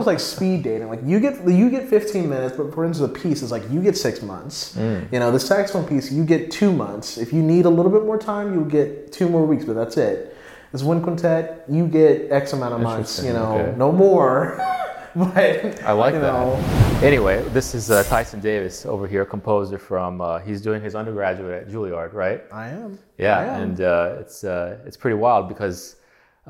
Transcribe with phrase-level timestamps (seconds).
[0.00, 0.88] almost like speed dating.
[0.88, 3.82] Like you get you get 15 minutes, but for instance, a piece is like you
[3.82, 4.74] get six months.
[4.76, 5.12] Mm.
[5.12, 7.18] You know, the saxophone piece you get two months.
[7.18, 9.96] If you need a little bit more time, you'll get two more weeks, but that's
[9.96, 10.36] it.
[10.72, 13.22] This wind quintet, you get X amount of months.
[13.22, 13.76] You know, okay.
[13.76, 14.56] no more.
[15.16, 16.32] but I like you that.
[16.32, 16.56] know,
[17.02, 20.20] Anyway, this is uh, Tyson Davis over here, composer from.
[20.20, 22.42] Uh, he's doing his undergraduate at Juilliard, right?
[22.52, 22.98] I am.
[23.18, 23.62] Yeah, I am.
[23.62, 25.96] and uh, it's uh, it's pretty wild because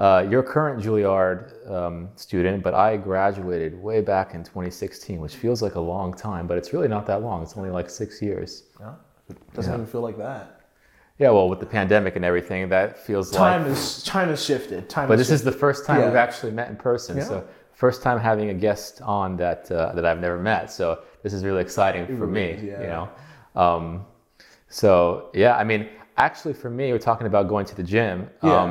[0.00, 5.36] uh, you're a current Juilliard um, student, but I graduated way back in 2016, which
[5.36, 7.42] feels like a long time, but it's really not that long.
[7.42, 8.64] It's only like six years.
[8.80, 8.94] Yeah,
[9.28, 10.56] it doesn't even feel like that.
[11.18, 13.72] Yeah, well, with the pandemic and everything, that feels Time like.
[13.72, 14.88] is time has shifted.
[14.88, 15.06] Time.
[15.06, 16.06] But this is the first time Yeah.
[16.06, 17.18] we've actually met in person.
[17.18, 17.24] Yeah.
[17.24, 20.70] So first time having a guest on that uh, that I've never met.
[20.72, 22.68] So this is really exciting for really me.
[22.68, 22.80] yeah.
[22.80, 23.08] You know.
[23.54, 24.06] Um,
[24.68, 28.30] so yeah, I mean, actually, for me, we're talking about going to the gym.
[28.42, 28.62] Yeah.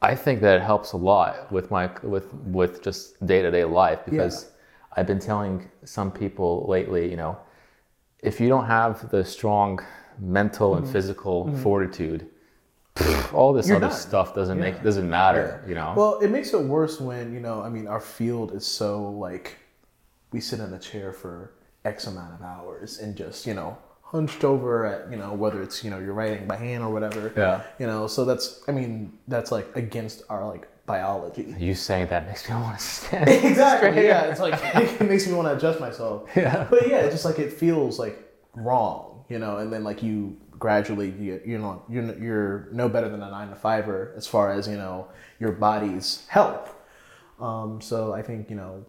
[0.00, 3.64] I think that it helps a lot with my with with just day to day
[3.64, 4.50] life because
[4.96, 7.38] I've been telling some people lately, you know,
[8.22, 9.80] if you don't have the strong
[10.18, 10.84] mental Mm-hmm.
[10.84, 12.26] and physical fortitude,
[12.94, 13.96] pff, all this You're other done.
[13.96, 15.92] stuff doesn't make doesn't matter, you know.
[15.94, 17.62] Well, it makes it worse when you know.
[17.62, 19.56] I mean, our field is so like
[20.32, 21.52] we sit in a chair for
[21.84, 25.82] X amount of hours and just you know hunched over at you know whether it's
[25.82, 27.32] you know you're writing by hand or whatever.
[27.36, 27.62] Yeah.
[27.78, 31.54] You know, so that's I mean that's like against our like biology.
[31.58, 33.28] you saying that makes me want to stand.
[33.50, 34.06] exactly.
[34.06, 34.54] Yeah, it's like
[35.00, 36.28] it makes me want to adjust myself.
[36.36, 36.66] Yeah.
[36.70, 38.16] But yeah, it's just like it feels like
[38.54, 43.22] wrong, you know, and then like you gradually you you're you're you're no better than
[43.22, 45.08] a nine to fiver as far as you know
[45.40, 46.74] your body's health.
[47.40, 48.86] Um, so I think you know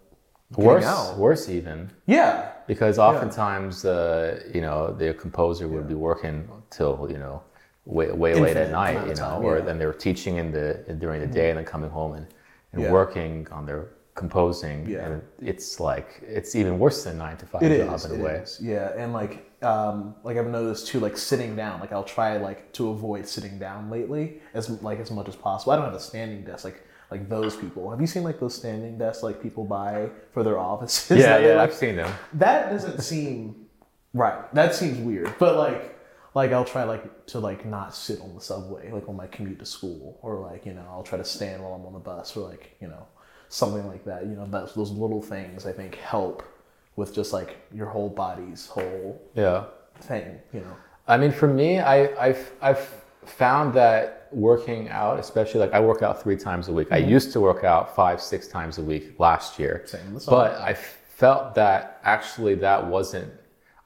[0.55, 1.91] Worse, out- worse even.
[2.05, 2.51] Yeah.
[2.67, 7.41] Because oftentimes, uh, you know, the composer would be working till you know
[7.85, 9.65] way way late at night, you know, time, or yeah.
[9.65, 12.27] then they're teaching in the during the day and then coming home and,
[12.73, 12.91] and Yeah.
[12.91, 14.89] working on their composing.
[14.89, 15.05] Yeah.
[15.05, 18.05] And it's like it's even worse than nine to five It job is.
[18.05, 18.33] in a it way.
[18.35, 21.79] is, Yeah, and like um, like I've noticed too, like sitting down.
[21.79, 25.71] Like I'll try like to avoid sitting down lately as like as much as possible.
[25.73, 27.89] I don't have a standing desk like like those people.
[27.91, 31.17] Have you seen like those standing desks like people buy for their offices?
[31.23, 32.11] Yeah, yeah, like, I've seen them.
[32.33, 33.67] that doesn't seem
[34.13, 34.53] right.
[34.53, 35.33] That seems weird.
[35.39, 35.95] But like
[36.35, 39.59] like I'll try like to like not sit on the subway like on my commute
[39.59, 42.35] to school or like you know I'll try to stand while I'm on the bus
[42.37, 43.07] or like you know
[43.49, 44.23] something like that.
[44.25, 46.43] You know that's those little things I think help
[46.97, 49.65] with just like your whole body's whole Yeah.
[50.01, 50.39] thing.
[50.53, 50.75] You know.
[51.07, 52.79] I mean, for me, I, I've, I've
[53.23, 56.91] found that working out, especially like I work out three times a week.
[56.91, 57.11] I mm-hmm.
[57.11, 59.83] used to work out five, six times a week last year.
[59.85, 63.31] Same, But I felt that actually that wasn't,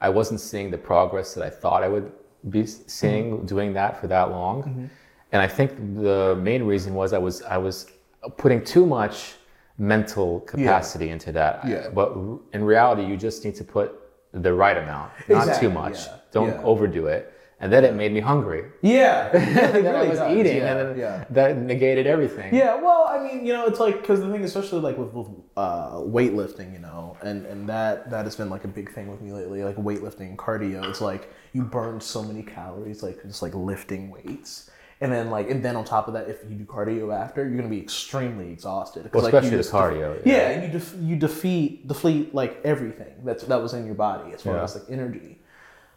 [0.00, 2.12] I wasn't seeing the progress that I thought I would
[2.50, 2.88] be mm-hmm.
[2.88, 4.62] seeing doing that for that long.
[4.62, 4.86] Mm-hmm.
[5.32, 5.70] And I think
[6.02, 7.90] the main reason was I was, I was
[8.36, 9.34] putting too much
[9.78, 11.66] mental capacity into that.
[11.66, 11.88] Yeah.
[11.88, 12.14] But
[12.52, 13.98] in reality, you just need to put
[14.32, 16.06] the right amount, not Exactly, too much.
[16.06, 16.62] yeah, Don't yeah.
[16.62, 17.31] overdo it.
[17.62, 18.64] And then it made me hungry.
[18.82, 19.30] Yeah.
[19.72, 21.24] And then I was eating, yeah, and then yeah.
[21.30, 22.52] that negated everything.
[22.52, 25.28] Yeah, well, I mean, you know, it's like because the thing, especially like with, with
[25.56, 29.20] uh, weightlifting, you know, and and that that has been like a big thing with
[29.20, 29.62] me lately.
[29.62, 34.70] Like weightlifting, cardio, it's like you burn so many calories, like just like lifting weights,
[35.00, 37.56] and then like and then on top of that, if you do cardio after, you're
[37.56, 39.08] gonna be extremely exhausted.
[39.14, 39.62] Well, like, you especially the
[40.00, 40.48] cardio, Yeah, yeah.
[40.50, 44.42] and you def- you defeat defeat like everything that's that was in your body as
[44.42, 44.64] far Yeah.
[44.64, 45.38] as like energy.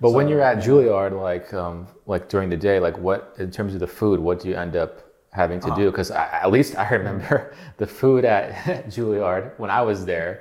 [0.06, 3.72] But when you're at Juilliard, like um, like during the day, like what in terms
[3.74, 4.94] of the food, what do you end up
[5.42, 5.82] having to Uh-huh.
[5.82, 5.86] do?
[5.92, 6.10] Because
[6.46, 7.36] at least I remember
[7.82, 8.46] the food at
[8.94, 10.32] Juilliard when I was there.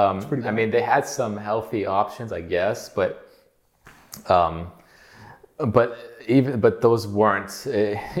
[0.00, 0.16] Um,
[0.50, 3.10] I mean, they had some healthy options, I guess, but
[4.36, 4.54] um,
[5.78, 5.88] but
[6.28, 7.52] even but those weren't.
[7.66, 7.70] Uh,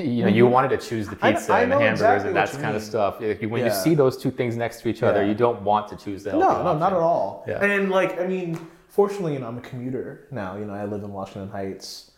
[0.00, 1.26] you know, you wanted to choose the Mm-hmm.
[1.26, 2.90] I- pizza I and the hamburgers exactly and that kind of mean.
[2.92, 3.12] stuff.
[3.20, 5.28] Like, when you see those two things next to each other, Yeah.
[5.30, 7.44] you don't want to choose the healthy No, no, not at all.
[7.48, 7.64] Yeah.
[7.64, 8.50] And like, I mean,
[8.92, 10.56] fortunately, you know, I'm a commuter now.
[10.56, 12.12] You know, I live in Washington Heights,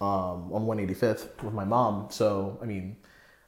[0.00, 2.08] um, on 185th with my mom.
[2.10, 2.96] So, I mean,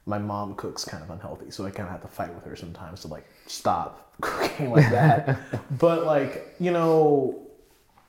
[0.05, 2.55] my mom cooks kind of unhealthy, so I kind of have to fight with her
[2.55, 5.37] sometimes to like stop cooking like that.
[5.77, 7.45] but like, you know,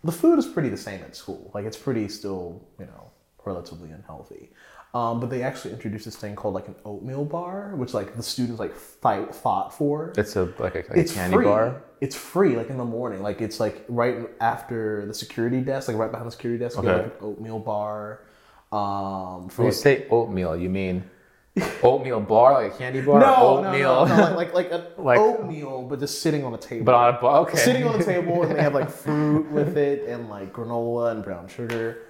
[0.04, 1.50] the food is pretty the same at school.
[1.52, 3.10] Like, it's pretty still, you know,
[3.44, 4.50] relatively unhealthy.
[4.94, 8.22] Um, but they actually introduced this thing called like an oatmeal bar, which like the
[8.22, 11.44] students like fight fought for It's a like a, like it's a candy free.
[11.44, 11.82] bar.
[12.00, 13.22] It's free, like in the morning.
[13.22, 16.82] Like it's like right after the security desk, like right behind the security desk, you
[16.82, 17.02] get Okay.
[17.04, 18.20] like an oatmeal bar.
[18.72, 21.04] Um, for When you like, say oatmeal, you mean
[21.82, 23.20] oatmeal bar, like a candy bar?
[23.20, 23.26] no,
[23.58, 24.06] or no, oatmeal.
[24.06, 26.84] no, no, like like, like a Like- oatmeal, but just sitting on a table.
[26.84, 27.58] but on a bar, okay.
[27.58, 31.24] sitting on the table, and they have like fruit with it, and like granola and
[31.24, 32.02] brown sugar,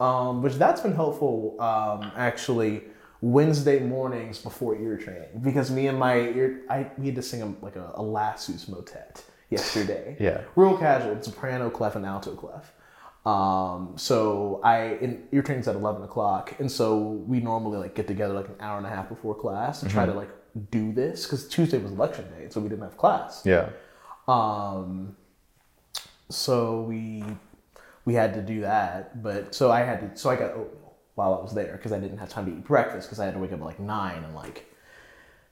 [0.00, 2.82] um, which that's been helpful um, actually
[3.20, 7.42] Wednesday mornings before ear training because me and my ear, I we had to sing
[7.42, 10.16] a, like a, a Lassus motet yesterday.
[10.18, 10.42] Yeah.
[10.54, 12.72] real casual, soprano clef and alto clef.
[13.24, 18.06] Um, so I in ear training's at eleven o'clock, and so we normally like get
[18.06, 20.30] together like an hour and a half before class to try to like
[20.70, 23.44] do this because Tuesday was election day, so we didn't have class.
[23.44, 23.70] Yeah.
[24.28, 25.16] Um,
[26.28, 27.24] so we
[28.04, 31.34] we had to do that, but so I had to so I got oatmeal while
[31.34, 33.40] I was there because I didn't have time to eat breakfast because I had to
[33.40, 34.70] wake up at like nine and like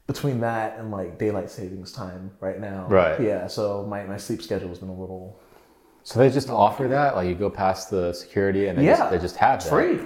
[0.07, 2.87] between that and like daylight savings time right now.
[2.89, 3.21] Right.
[3.21, 3.47] Yeah.
[3.47, 5.41] So my, my sleep schedule has been a little
[6.03, 9.11] So they just offer that, like you go past the security and they yeah just
[9.11, 9.71] they just have it's that.
[9.71, 10.01] free.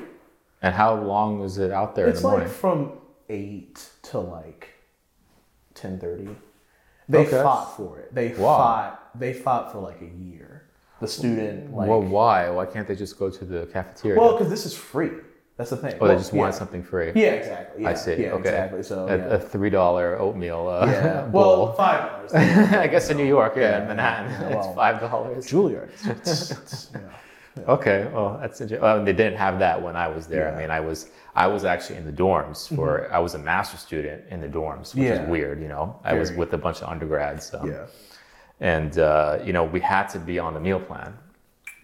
[0.63, 2.55] And how long is it out there It's in the like morning?
[2.55, 2.93] from
[3.29, 4.69] eight to like
[5.75, 6.29] ten thirty.
[7.09, 7.43] They Okay.
[7.43, 8.15] fought for it.
[8.15, 8.57] They Wow.
[8.57, 9.19] fought.
[9.19, 10.63] They fought for like a year.
[11.01, 12.51] The student like well, why?
[12.51, 14.19] Why can't they just go to the cafeteria?
[14.21, 15.11] Well, because this is free.
[15.59, 15.97] That's the thing.
[16.01, 16.59] oh, they just want yeah.
[16.59, 17.11] something free.
[17.17, 17.83] Yeah, exactly.
[17.83, 18.13] Yeah, I see.
[18.13, 18.49] Yeah, okay.
[18.49, 18.83] exactly.
[18.85, 19.35] So a, yeah.
[19.35, 21.23] a three dollar oatmeal uh, yeah.
[21.33, 21.67] bowl.
[21.67, 22.33] Well, five dollars.
[22.75, 25.49] I guess in New York, yeah, in Manhattan, yeah, it's five dollars.
[25.49, 25.91] Juilliard.
[26.07, 26.91] It's, it's.
[27.67, 28.85] Okay, well, that's interesting.
[28.85, 30.47] Well, they didn't have that when I was there.
[30.47, 30.51] I.
[30.51, 30.61] Mm-hmm.
[30.61, 34.23] mean, I was I was actually in the dorms for I was a master student
[34.31, 35.61] in the dorms, which is weird.
[35.61, 37.53] You know, I was with a bunch of undergrads.
[37.53, 37.87] Um, Yeah.
[38.61, 41.19] and uh, you know, we had to be on the meal plan.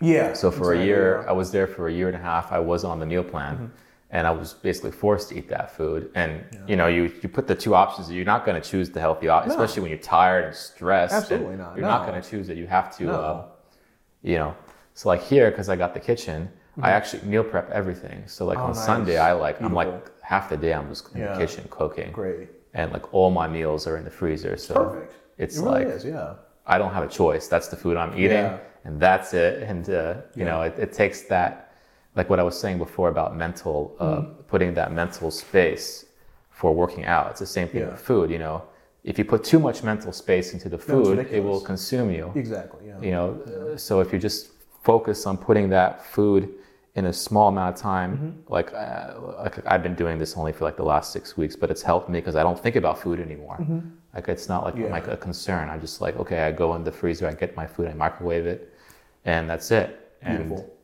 [0.00, 0.32] Yeah.
[0.35, 1.19] So for a year.
[1.20, 1.29] Mm-hmm.
[1.31, 2.52] I was there for a year and a half.
[2.52, 3.73] I was on the meal plan,
[4.11, 6.11] and I was basically forced to eat that food.
[6.14, 8.11] And you know, you you put the two options.
[8.11, 11.14] You're not going to choose the healthy option, especially when you're tired and stressed.
[11.14, 12.56] and Absolutely not, You're not going to choose it.
[12.58, 13.12] You have to, No.
[13.12, 13.44] uh,
[14.23, 14.55] you know.
[14.94, 16.49] So like here, because I got the kitchen,
[16.82, 18.25] I actually meal prep everything.
[18.26, 18.67] So like Mm-hmm.
[18.67, 18.87] Oh, on nice.
[18.87, 19.93] Sunday, I like I'm like
[20.23, 21.32] half the day I'm just in Yeah.
[21.35, 22.49] the kitchen cooking, Great.
[22.75, 24.56] and like all my meals are in the freezer.
[24.56, 25.14] So Perfect.
[25.38, 26.05] it's It really like is.
[26.05, 26.35] Yeah.
[26.66, 27.49] I don't have a choice.
[27.49, 28.58] That's the food I'm eating, Yeah.
[28.84, 29.62] and that's it.
[29.62, 31.72] And uh, you know, it, it takes that,
[32.16, 34.43] like what I was saying before about mental, uh, Mm-hmm.
[34.52, 36.06] putting that mental space
[36.50, 37.31] for working out.
[37.31, 37.90] It's the same thing Yeah.
[37.90, 38.31] with food.
[38.31, 38.62] You know,
[39.02, 42.32] if you put too much mental space into the food, it will consume you.
[42.34, 42.87] Exactly.
[42.87, 43.00] Yeah.
[43.06, 43.26] You know,
[43.76, 44.50] so if you just
[44.82, 46.43] focus on putting that food
[46.96, 48.52] in a small amount of time, Mm-hmm.
[48.52, 51.70] like, uh, like I've been doing this only for like the last six weeks, but
[51.70, 53.58] it's helped me because I don't think about food anymore.
[54.14, 54.85] Like it's not like Mm-hmm.
[54.85, 54.91] Yeah.
[54.99, 55.69] like a concern.
[55.70, 58.46] I'm just like, okay, I go in the freezer, I get my food, I microwave
[58.46, 58.73] it,
[59.25, 59.88] and that's it.
[60.23, 60.76] And Beautiful.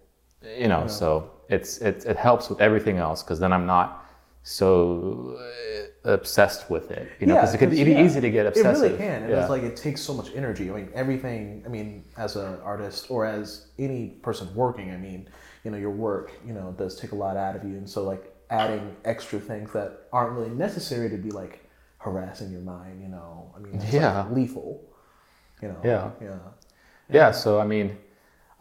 [0.63, 3.89] you know, so it's it, it helps with everything else because then I'm not
[4.43, 5.39] so
[6.05, 7.09] uh, obsessed with it.
[7.21, 8.83] You know, because it could be yeah, easy to get obsessive.
[8.83, 9.23] It really can.
[9.23, 9.41] And Yeah.
[9.43, 10.71] it's like it takes so much energy.
[10.71, 11.63] I mean, everything.
[11.67, 15.29] I mean, as an artist or as any person working, I mean,
[15.65, 17.77] you know, your work, you know, does take a lot out of you.
[17.77, 21.69] And so, like, adding extra things that aren't really necessary to be like
[21.99, 23.01] harassing your mind.
[23.03, 24.23] You know, I mean, it's Yeah.
[24.23, 24.83] like lethal.
[25.63, 25.81] You know.
[25.85, 26.11] Yeah.
[26.21, 26.39] Yeah.
[27.13, 27.99] Yeah, so I mean,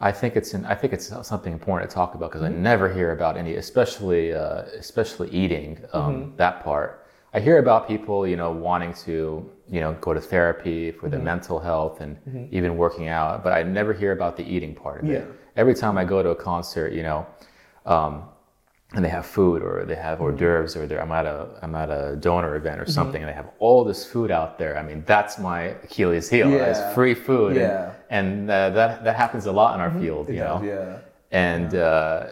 [0.00, 2.92] I think it's in, I think it's something important to talk about because I never
[2.92, 7.06] hear about any, especially uh, especially eating um, that part.
[7.32, 11.20] I hear about people, you know, wanting to, you know, go to therapy for their
[11.20, 12.16] mental health and
[12.50, 15.28] even working out, but I never hear about the eating part of it.
[15.54, 15.60] Yeah.
[15.60, 17.26] Every time I go to a concert, you know,
[17.86, 18.22] um,
[18.94, 21.74] and they have food or they have hors d'oeuvres or they're, I'm at a I'm
[21.76, 24.76] at a donor event or something and they have all this food out there.
[24.76, 26.50] I mean, that's my Achilles heel.
[26.50, 26.64] Yeah.
[26.70, 27.52] It's free food.
[27.52, 27.92] and- Yeah.
[28.10, 30.68] and uh, that that happens a lot in our field, It you does, know.
[30.68, 30.98] yeah.
[31.30, 32.26] And uh,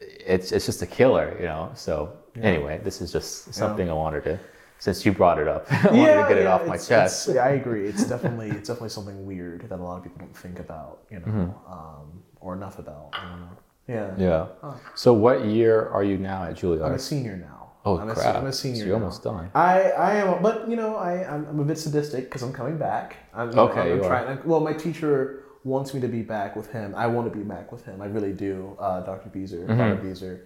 [0.00, 1.72] it's it's just a killer, you know.
[1.74, 4.38] So anyway, this is just something I wanted to,
[4.78, 7.28] since you brought it up, I wanted to get it off my chest.
[7.30, 7.88] I agree.
[7.90, 11.18] It's definitely it's definitely something weird that a lot of people don't think about, you
[11.18, 13.10] know, um, or enough about.
[13.14, 13.48] I don't know.
[13.88, 14.14] Yeah.
[14.62, 14.74] Yeah.
[14.94, 16.86] So what year are you now at Juilliard?
[16.86, 17.72] I'm a senior now.
[17.86, 18.36] Oh I'm a, crap!
[18.36, 18.80] I'm a senior.
[18.80, 19.04] So you're now.
[19.04, 19.50] almost done.
[19.54, 22.78] I, I am, but you know, I I'm, I'm a bit sadistic because I'm coming
[22.78, 23.16] back.
[23.34, 24.08] I'm, you know, Okay, I'm you are.
[24.24, 24.38] trying.
[24.46, 26.94] well, my teacher wants me to be back with him.
[26.94, 28.00] I want to be back with him.
[28.00, 29.28] I really do, uh, Dr.
[29.30, 29.78] Beaser, Mm-hmm.
[29.78, 29.96] Dr.
[30.02, 30.40] Beaser.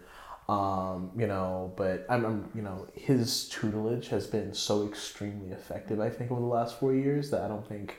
[0.52, 6.00] Um, you know, but I'm, I'm, you know, his tutelage has been so extremely effective.
[6.00, 7.97] I think over the last four years that I don't think.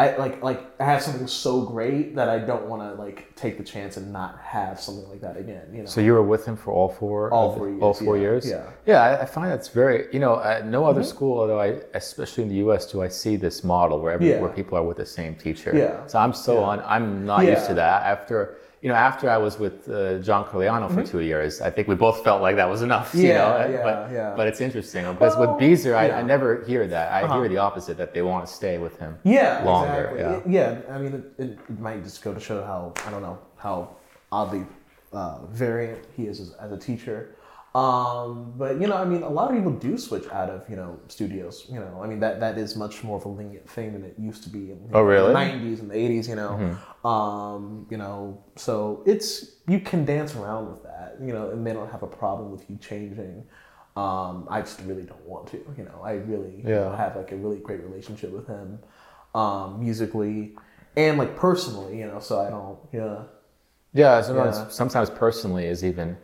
[0.00, 3.58] I like like I have something so great that I don't want to like take
[3.58, 5.66] the chance and not have something like that again.
[5.72, 5.86] You know.
[5.86, 8.48] So you were with him for all four, All four years, all four yeah, years.
[8.48, 8.56] yeah.
[8.58, 8.70] Mm-hmm.
[8.86, 9.02] yeah.
[9.02, 12.48] I, I find that's very, you know, at no other school, although I, especially in
[12.48, 14.40] the U.S., do I see this model where every, Yeah.
[14.40, 15.72] where people are with the same teacher.
[15.76, 16.06] Yeah.
[16.06, 16.80] So I'm so on.
[16.86, 18.02] I'm not used to that.
[18.04, 21.88] After you know, after I was with uh, John Corigliano for two years, I think
[21.88, 23.12] we both felt like that was enough.
[23.14, 23.28] you Mm-hmm.
[23.28, 23.72] Yeah, know?
[23.74, 24.34] yeah, but, yeah.
[24.36, 26.10] But it's interesting because Well, with Beaser, I, yeah.
[26.12, 26.20] Uh-huh.
[26.20, 27.12] I never hear that.
[27.12, 29.18] I hear the opposite that they want to stay with him.
[29.24, 30.52] yeah, longer, Exactly.
[30.54, 30.78] yeah.
[30.86, 30.94] Yeah.
[30.94, 33.96] I mean, it, it, it might just go to show how I don't know how
[34.30, 34.64] oddly
[35.12, 37.34] uh, variant he is as, as a teacher.
[37.78, 40.76] Um, but you know, I mean, a lot of people do switch out of you
[40.80, 41.66] know studios.
[41.70, 44.14] You know, I mean that that is much more of a lenient thing than it
[44.18, 45.32] used to be in Oh, know, really?
[45.32, 46.28] the '90s and the '80s.
[46.28, 46.52] You know,
[47.08, 49.28] um, you know, so it's
[49.68, 51.16] you can dance around with that.
[51.20, 53.44] You know, and they don't have a problem with you changing.
[53.96, 55.58] Um, I just really don't want to.
[55.76, 58.78] You know, I really you know, have like a really great relationship with him,
[59.34, 60.56] um, musically
[60.96, 61.98] and like personally.
[62.00, 62.78] You know, so I don't.
[62.92, 63.22] Yeah.
[63.94, 64.68] Yeah, sometimes, Yeah.
[64.68, 66.16] sometimes personally is even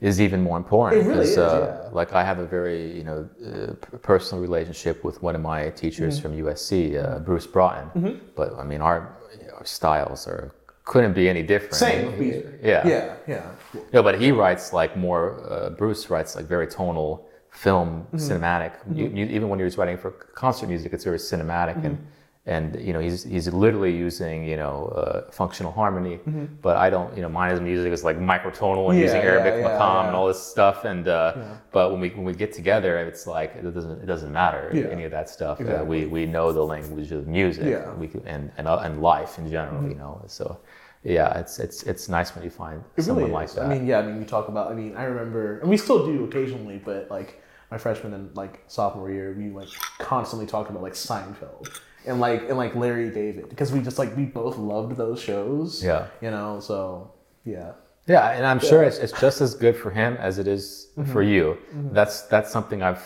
[0.00, 1.02] is even more important.
[1.02, 1.88] It really is, uh, yeah.
[1.92, 6.20] Like I have a very you know uh, personal relationship with one of my teachers
[6.20, 6.22] Mm-hmm.
[6.22, 8.20] from USC, uh, Bruce Broughton.
[8.36, 9.16] But I mean, our,
[9.56, 10.52] our styles are
[10.84, 11.74] couldn't be any different.
[11.74, 12.58] Same Beaser.
[12.62, 12.86] Yeah.
[12.86, 13.14] Yeah.
[13.26, 13.50] Yeah.
[13.92, 15.22] No, but he writes like more.
[15.50, 18.16] Uh, Bruce writes like very tonal film, Mm-hmm.
[18.18, 18.72] cinematic.
[18.94, 22.16] You, you, even when he was writing for concert music, it's very cinematic and Mm-hmm.
[22.48, 26.16] And you know he's he's literally using you know uh, functional harmony.
[26.16, 26.46] Mm-hmm.
[26.62, 27.14] But I don't.
[27.14, 30.06] You know, mine is music is like microtonal and Yeah, using Arabic yeah, maqam yeah.
[30.08, 30.84] and all this stuff.
[30.84, 31.34] And uh,
[31.70, 35.04] but when we when we get together, it's like it doesn't it doesn't matter any
[35.04, 35.60] of that stuff.
[35.60, 37.66] Uh, we we know the language of music.
[37.66, 37.76] Yeah.
[37.76, 38.00] Mm-hmm.
[38.00, 39.86] We can, and and uh, and life in general.
[39.86, 40.58] You know, so.
[41.04, 43.66] Yeah, it's it's it's nice when you find It someone really like that.
[43.66, 44.72] I mean, yeah, I mean, we talk about.
[44.72, 47.40] I mean, I remember, and we still do occasionally, but like
[47.70, 49.68] my freshman and like sophomore year, we like
[50.00, 54.16] constantly talked about like Seinfeld and like and like Larry David because we just like
[54.16, 55.82] we both loved those shows.
[55.84, 56.06] Yeah.
[56.20, 56.60] you know.
[56.60, 57.12] So
[57.44, 57.72] yeah,
[58.06, 61.22] Yeah, and I'm sure it's, it's just as good for him as it is for
[61.22, 61.22] Mm-hmm.
[61.34, 61.58] you.
[61.92, 63.04] That's that's something I've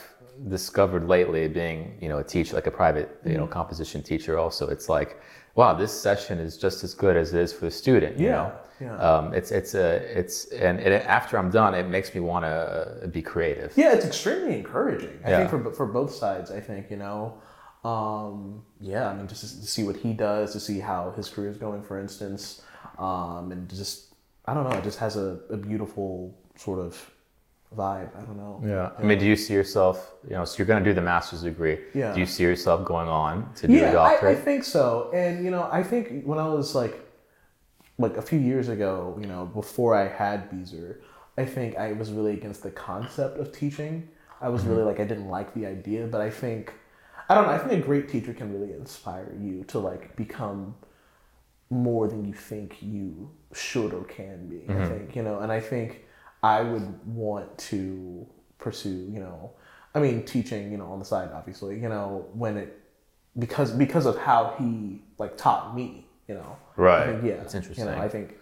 [0.49, 3.41] discovered lately, being you know a teacher, like a private you Mm-hmm.
[3.41, 4.39] know composition teacher.
[4.39, 5.21] Also, it's like,
[5.55, 8.19] wow, this session is just as good as it is for the student.
[8.19, 8.97] You Yeah, know, yeah.
[9.09, 13.09] Um, it's it's a it's and, and after I'm done, it makes me want to
[13.13, 13.73] be creative.
[13.77, 15.17] yeah, it's extremely encouraging.
[15.25, 15.39] I Yeah.
[15.39, 16.51] think for for both sides.
[16.51, 17.35] I think you know.
[17.85, 21.51] Um, yeah, I mean, just to see what he does, to see how his career
[21.51, 22.63] is going, for instance,
[22.99, 27.11] um, and just I don't know, it just has a, a beautiful sort of
[27.77, 28.17] vibe.
[28.17, 28.63] I don't know.
[28.65, 28.91] Yeah.
[28.99, 30.13] I mean, do you see yourself?
[30.29, 31.79] You know, so you're going to do the master's degree.
[31.95, 32.13] Yeah.
[32.13, 34.23] Do you see yourself going on to do a doctorate?
[34.23, 35.11] Yeah, I, I think so.
[35.13, 37.01] And you know, I think when I was like,
[37.99, 41.01] like a few years ago, you know, before I had Beaser,
[41.37, 44.09] I think I was really against the concept of teaching.
[44.41, 46.73] I was really like I didn't like the idea, but I think
[47.29, 47.53] I don't know.
[47.53, 50.75] I think a great teacher can really inspire you to like become
[51.71, 54.65] more than you think you should or can be.
[54.73, 56.05] I think you know, and I think
[56.43, 58.27] I would want to
[58.59, 59.09] pursue.
[59.11, 59.53] You know,
[59.95, 60.71] I mean, teaching.
[60.71, 61.81] You know, on the side, obviously.
[61.81, 62.79] You know, when it
[63.39, 66.07] because because of how he like taught me.
[66.29, 67.03] You know, Right.
[67.03, 68.37] I think, yeah, That's You know, I think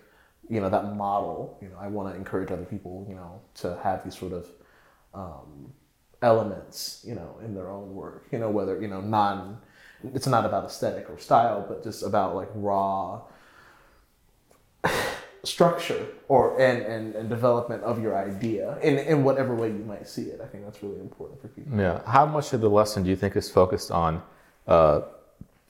[0.49, 1.59] you know that model.
[1.63, 3.07] You know, I want to encourage other people.
[3.09, 4.47] You know, to have these sort of
[5.15, 5.73] um,
[6.23, 7.05] elements.
[7.07, 8.27] You know, in their own work.
[8.31, 9.59] You know, whether you know non.
[10.15, 13.21] It's not about aesthetic or style, but just about like raw
[15.45, 20.09] structure or and, and, and development of your idea in, in whatever way you might
[20.09, 20.41] see it.
[20.41, 21.79] I think that's really important for people.
[21.79, 22.01] Yeah.
[22.07, 24.23] How much of the lesson do you think is focused on,
[24.67, 25.03] uh,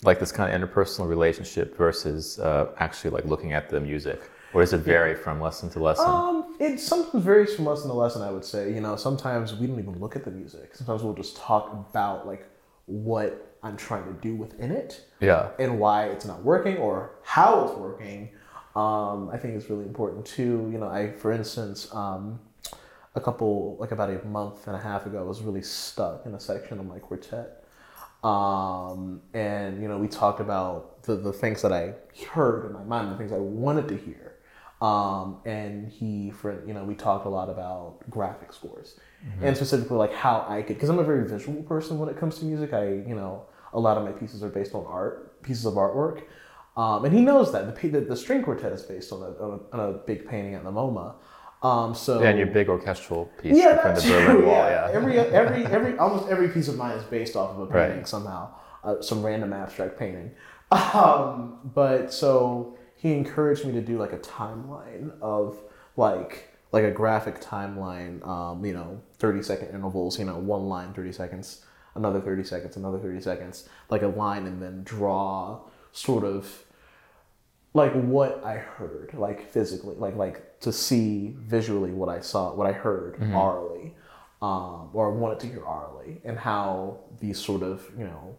[0.03, 4.63] like this kind of interpersonal relationship versus uh, actually like looking at the music, or
[4.63, 6.07] does it vary from lesson to lesson?
[6.09, 8.23] Um, it sometimes varies from lesson to lesson.
[8.23, 10.75] I would say, you know, sometimes we don't even look at the music.
[10.75, 12.47] Sometimes we'll just talk about like
[12.87, 15.51] what I'm trying to do within it yeah.
[15.59, 18.31] and why it's not working or how it's working.
[18.75, 20.69] Um, I think it's really important too.
[20.73, 22.41] You know, I, for instance, um,
[23.15, 26.35] a couple like about a month and a half ago, I was really stuck in
[26.35, 27.65] a section of my quartet.
[28.23, 31.95] Um, and you know, we talked about the, the things that I
[32.29, 34.37] heard in my mind, the things I wanted to hear.
[34.81, 38.99] Um, and he, for you know, we talked a lot about graphic scores,
[39.43, 42.39] and specifically like how I could, because I'm a very visual person when it comes
[42.39, 42.73] to music.
[42.73, 43.43] I, you know,
[43.75, 46.23] a lot of my pieces are based on art, pieces of artwork,
[46.79, 49.61] um, and he knows that the, the the string quartet is based on a, on
[49.73, 51.15] a, on a big painting at the MoMA.
[51.63, 54.55] Um, so Yeah, and your big orchestral piece yeah, from that the Berlin too, Wall.
[54.57, 54.89] yeah.
[54.89, 54.95] Yeah.
[54.97, 58.09] Every every every almost every piece of mine is based off of a painting Right.
[58.09, 60.31] somehow, uh, some random abstract painting.
[60.73, 65.59] Um, but so he encouraged me to do like a timeline of
[65.97, 68.27] like like a graphic timeline.
[68.27, 70.19] Um, you know, thirty second intervals.
[70.19, 71.65] You know, one line, thirty seconds,
[71.95, 75.61] another thirty seconds, another thirty seconds, like a line, and then draw
[75.93, 76.65] sort of
[77.73, 82.67] like what I heard, like physically, like like to see visually what I saw, what
[82.67, 83.95] I heard orally,
[84.43, 88.37] um, or wanted to hear orally, and how these sort of you know,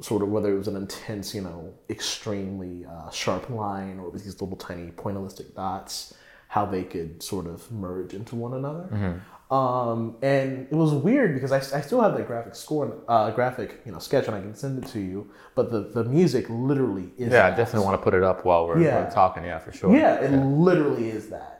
[0.00, 4.12] sort of whether it was an intense, you know, extremely uh, sharp line, or it
[4.12, 6.14] was these little tiny pointillistic dots,
[6.48, 9.20] how they could sort of merge into one another.
[9.50, 13.80] Um, and it was weird because I, I still have that graphic score, uh, graphic
[13.86, 15.30] you know sketch, and I can send it to you.
[15.54, 18.66] But the, the music literally is Yeah, I definitely want to put it up while
[18.66, 19.04] we're, Yeah.
[19.04, 19.44] we're talking.
[19.44, 19.96] Yeah, for sure.
[19.96, 21.57] Yeah, it literally is that.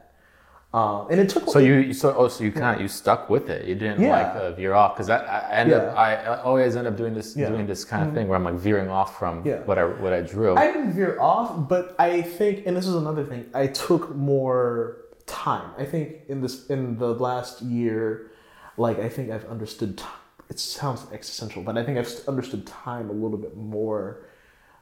[0.74, 3.48] Um, and it took So you so oh so you kind of you stuck with
[3.48, 3.64] it.
[3.66, 4.10] You didn't Yeah.
[4.10, 6.00] like uh, veer off because I, I end up Yeah.
[6.00, 7.46] I, I always end up doing this Yeah.
[7.46, 7.54] Mm-hmm.
[7.54, 9.60] doing this kind of thing where I'm like veering off from Yeah.
[9.68, 10.56] what I what I drew.
[10.56, 14.98] I didn't veer off, but I think, and this is another thing, I took more
[15.24, 15.70] time.
[15.78, 18.30] I think in this in the last year,
[18.76, 19.96] like I think I've understood.
[19.98, 20.04] T-
[20.50, 24.24] it sounds existential, but I think I've understood time a little bit more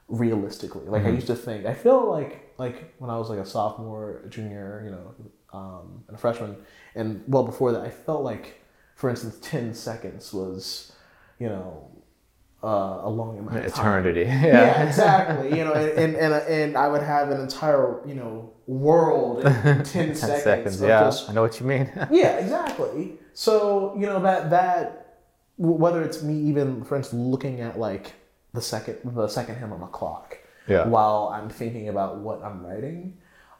[0.09, 0.85] realistically.
[0.85, 1.65] Like I used to think.
[1.65, 5.13] I feel like like when I was like a sophomore, junior, you know,
[5.57, 6.55] um, and a freshman,
[6.99, 8.45] and well before that, I felt like,
[8.95, 10.91] for instance, ten seconds was,
[11.39, 11.89] you know,
[12.63, 13.65] uh, a long amount.
[13.65, 14.21] Eternity.
[14.27, 14.83] Yeah, Yeah.
[14.87, 15.47] exactly.
[15.57, 18.33] You know, and, and and and I would have an entire you know
[18.67, 20.43] world in ten seconds.
[20.43, 20.81] seconds.
[20.81, 21.01] Yeah.
[21.01, 21.85] just- I know what you mean.
[22.11, 23.01] yeah, exactly.
[23.33, 25.03] So you know that that
[25.57, 28.13] whether it's me even, for instance, looking at like
[28.53, 30.37] the second the second hand on the clock,
[30.67, 30.87] Yeah.
[30.87, 33.17] while I'm thinking about what I'm writing,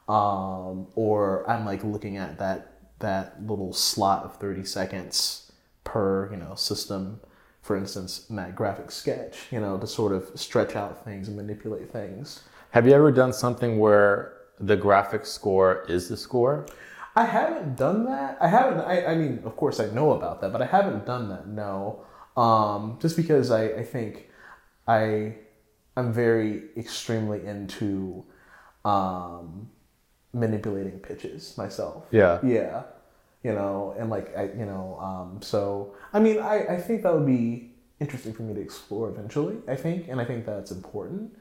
[0.08, 5.52] um, or I'm like looking at that that little slot of thirty seconds
[5.84, 7.20] per you know system.
[7.62, 11.36] For instance, in that graphic sketch, you know, to sort of stretch out things and
[11.36, 12.44] manipulate things.
[12.70, 16.64] Have you ever done something where the graphic score is the score?
[17.14, 18.38] I haven't done that.
[18.40, 18.80] I haven't.
[18.80, 21.46] I, I mean, of course, I know about that, but I haven't done that.
[21.46, 22.04] No,
[22.36, 24.30] um, just because I, I think
[24.86, 25.34] I
[25.96, 28.24] I'm very extremely into
[28.84, 29.68] um,
[30.38, 32.04] manipulating pitches myself.
[32.10, 32.38] Yeah.
[32.42, 32.82] Yeah,
[33.42, 37.12] you know, and like I, you know, um, so I mean, I I think that
[37.14, 39.56] would be interesting for me to explore eventually.
[39.66, 41.36] I think, and I think that's important.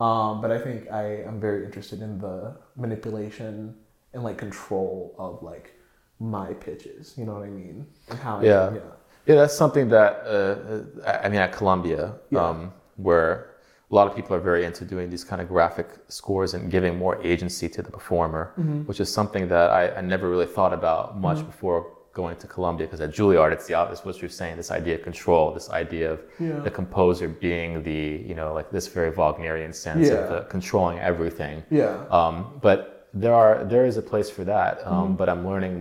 [0.00, 3.74] Um, but I think I am very interested in the manipulation
[4.12, 5.72] and like control of like
[6.18, 7.14] my pitches.
[7.16, 7.86] You know what I mean?
[8.10, 8.74] And how I, Yeah.
[8.74, 8.80] yeah.
[9.26, 12.42] Yeah, that's something that uh, I I mean at Columbia, Yeah.
[12.48, 13.51] um, where
[13.92, 16.96] a lot of people are very into doing these kind of graphic scores and giving
[16.98, 18.80] more agency to the performer, Mm-hmm.
[18.88, 21.78] which is something that I, I never really thought about much before
[22.14, 22.86] going to Columbia.
[22.86, 24.56] Because at Juilliard, it's the obvious what you're saying.
[24.56, 26.58] This idea of control, this idea of Yeah.
[26.66, 30.14] the composer being the you know like this very Wagnerian sense Yeah.
[30.20, 31.62] of the controlling everything.
[31.70, 32.04] Yeah.
[32.18, 32.34] Um,
[32.66, 34.74] but there are there is a place for that.
[34.86, 35.14] Um, Mm-hmm.
[35.20, 35.74] But I'm learning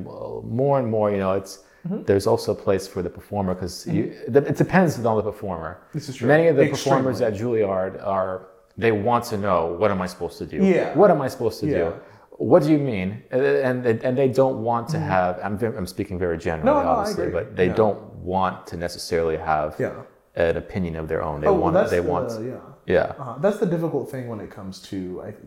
[0.61, 1.07] more and more.
[1.15, 1.53] You know, it's
[1.83, 5.71] there's also a place for the performer because it depends on the performer.
[5.81, 5.97] Mm-hmm.
[5.97, 6.27] This is true.
[6.27, 6.99] Many of the Extremely.
[6.99, 8.47] performers at Juilliard are
[8.77, 10.57] they want to know what am I supposed to do?
[10.63, 10.93] Yeah.
[10.95, 11.77] What am I supposed to Yeah.
[11.77, 11.93] do?
[12.37, 13.21] What do you mean?
[13.31, 15.39] And and, and they don't want to have.
[15.43, 16.85] I'm I'm speaking very generally, Mm-hmm.
[16.87, 17.73] No, no, obviously, but they Yeah.
[17.83, 17.99] don't
[18.33, 19.93] want to necessarily have Yeah.
[20.35, 21.41] an opinion of their own.
[21.41, 21.73] They Oh, want.
[21.73, 22.29] that's they the, want.
[22.43, 22.55] yeah.
[22.87, 23.13] Yeah.
[23.19, 24.97] Uh, that's the difficult thing when it comes to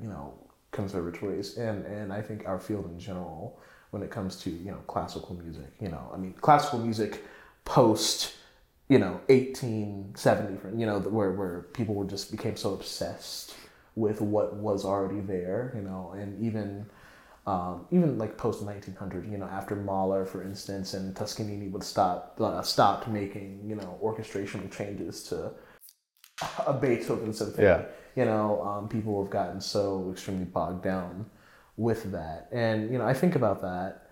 [0.03, 0.25] you know
[0.79, 3.59] conservatories and and I think our field in general
[3.94, 5.70] when it comes to you know classical music.
[5.80, 7.24] You know, I mean classical music
[7.64, 8.35] post
[8.88, 13.54] you know 1870 you know where where people were just became so obsessed
[13.94, 15.72] with what was already there.
[15.74, 16.87] You know, and even.
[17.46, 22.38] Um, even like post 1900, you know, after Mahler, for instance, and Toscanini would stop
[22.40, 25.52] uh, stopped making you know orchestrational changes to
[26.66, 27.64] a Beethoven symphony.
[27.64, 27.83] Yeah.
[28.16, 31.26] You know, um, people have gotten so extremely bogged down
[31.77, 34.03] with that, and you know, I think about that.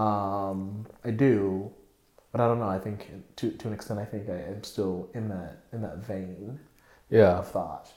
[0.00, 1.70] Um, I do,
[2.32, 2.68] but I don't know.
[2.68, 5.98] I think to to an extent, I think I am still in that in that
[5.98, 6.58] vein
[7.10, 7.38] Yeah.
[7.38, 7.92] of thought.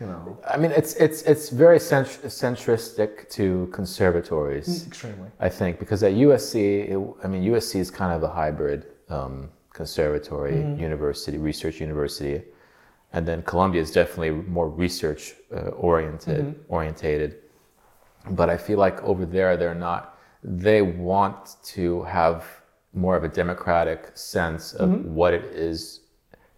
[0.00, 5.28] You know, I mean, it's it's it's very cent- centristic to conservatories, extremely.
[5.40, 6.54] I think, because at USC,
[6.90, 12.42] it, I mean, USC is kind of a hybrid um, conservatory university, research university,
[13.12, 17.36] and then Columbia is definitely more research uh, oriented, orientated.
[18.30, 20.18] But I feel like over there, they're not.
[20.42, 22.44] They want to have
[22.94, 26.00] more of a democratic sense of what it is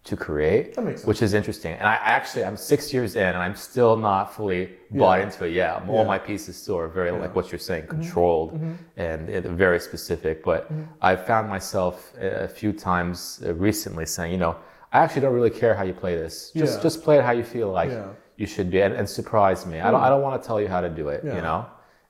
[0.03, 1.07] to create, That makes sense.
[1.07, 1.73] which is interesting.
[1.73, 5.25] And I actually, I'm six years in, and I'm still not fully bought Yeah.
[5.25, 5.51] into it.
[5.51, 5.99] Yeah, all Yeah.
[5.99, 6.07] Mm-hmm.
[6.07, 8.59] my pieces still are very like what you're saying, controlled
[8.97, 9.29] and
[9.65, 10.43] very specific.
[10.43, 14.55] But I found myself a few times uh, recently saying, you know,
[14.91, 16.51] I actually don't really care how you play this.
[16.51, 16.83] Just Yeah.
[16.83, 18.07] just play it how you feel like Yeah.
[18.41, 19.79] You should be, and, and surprise me.
[19.79, 20.11] I don't I hmm.
[20.11, 21.23] don't want to tell you how to do it.
[21.23, 21.35] Yeah.
[21.35, 21.65] You know.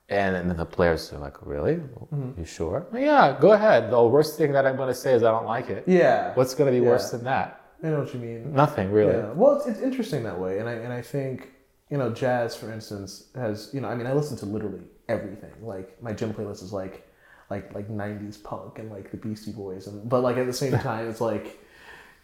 [0.08, 1.76] And, and then the players are like, really?
[1.76, 2.40] Mm-hmm.
[2.40, 2.86] You sure?
[2.92, 3.90] yeah, go ahead.
[3.90, 5.84] The worst thing that I'm going to say is I don't like it.
[5.86, 6.34] Yeah.
[6.34, 7.62] What's going to be worse than that?
[7.82, 8.52] I know what you mean.
[8.52, 9.14] Nothing really.
[9.14, 9.32] Yeah.
[9.32, 11.50] Well, it's, it's interesting that way, and I and I think
[11.90, 15.52] you know jazz, for instance, has you know I mean I listen to literally everything.
[15.60, 17.08] Like my gym playlist is like
[17.50, 20.72] like like '90s punk and like the Beastie Boys, and but like at the same
[20.78, 21.60] time it's like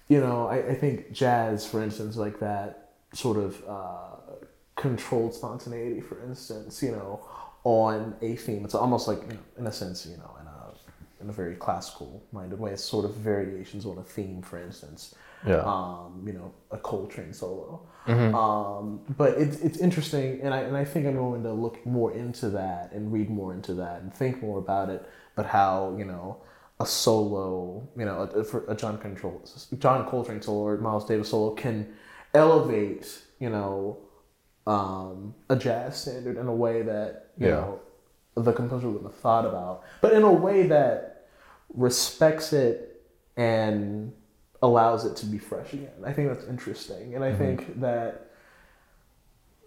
[0.06, 4.16] you know I, I think jazz, for instance, like that sort of uh,
[4.76, 7.20] controlled spontaneity, for instance, you know,
[7.64, 8.64] on a theme.
[8.64, 11.56] It's almost like you know, in a sense, you know, in a in a very
[11.56, 15.14] classical minded way, it's sort of variations on a theme, for instance
[15.46, 15.62] Yeah.
[15.64, 17.80] um, you know, a Coltrane solo.
[18.34, 22.12] Um, but it's it's interesting, and I and I think I'm going to look more
[22.12, 25.06] into that and read more into that and think more about it.
[25.34, 26.38] But how you know
[26.80, 29.42] a solo, you know, a, for a John Control,
[29.78, 31.86] John Coltrane solo or Miles Davis solo can
[32.38, 33.06] elevate,
[33.38, 33.98] you know,
[34.66, 37.54] um, a jazz standard in a way that you Yeah.
[37.60, 37.80] know
[38.36, 41.26] the composer wouldn't have thought about, but in a way that
[41.74, 43.02] respects it
[43.36, 44.12] and
[44.62, 45.98] allows it to be fresh again.
[46.04, 48.30] I think that's interesting, and I think that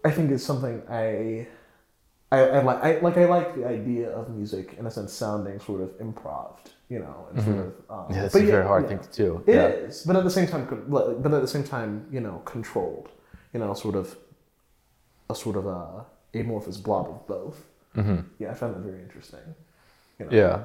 [0.04, 1.46] I think it's something I.
[2.32, 5.60] I, I like I like I like the idea of music in a sense sounding
[5.60, 7.72] sort of improved, you know, and sort of.
[7.90, 8.88] Um, Yeah, that's a very hard yeah.
[8.88, 9.44] thing to do.
[9.46, 9.66] It yeah.
[9.66, 13.08] is, but at the same time, but at the same time, you know, controlled.
[13.52, 14.16] You know, sort of
[15.28, 17.58] a sort of a amorphous blob of both.
[17.96, 18.20] Mm-hmm.
[18.38, 19.46] Yeah, I found that very interesting.
[20.18, 20.32] You know?
[20.32, 20.56] Yeah,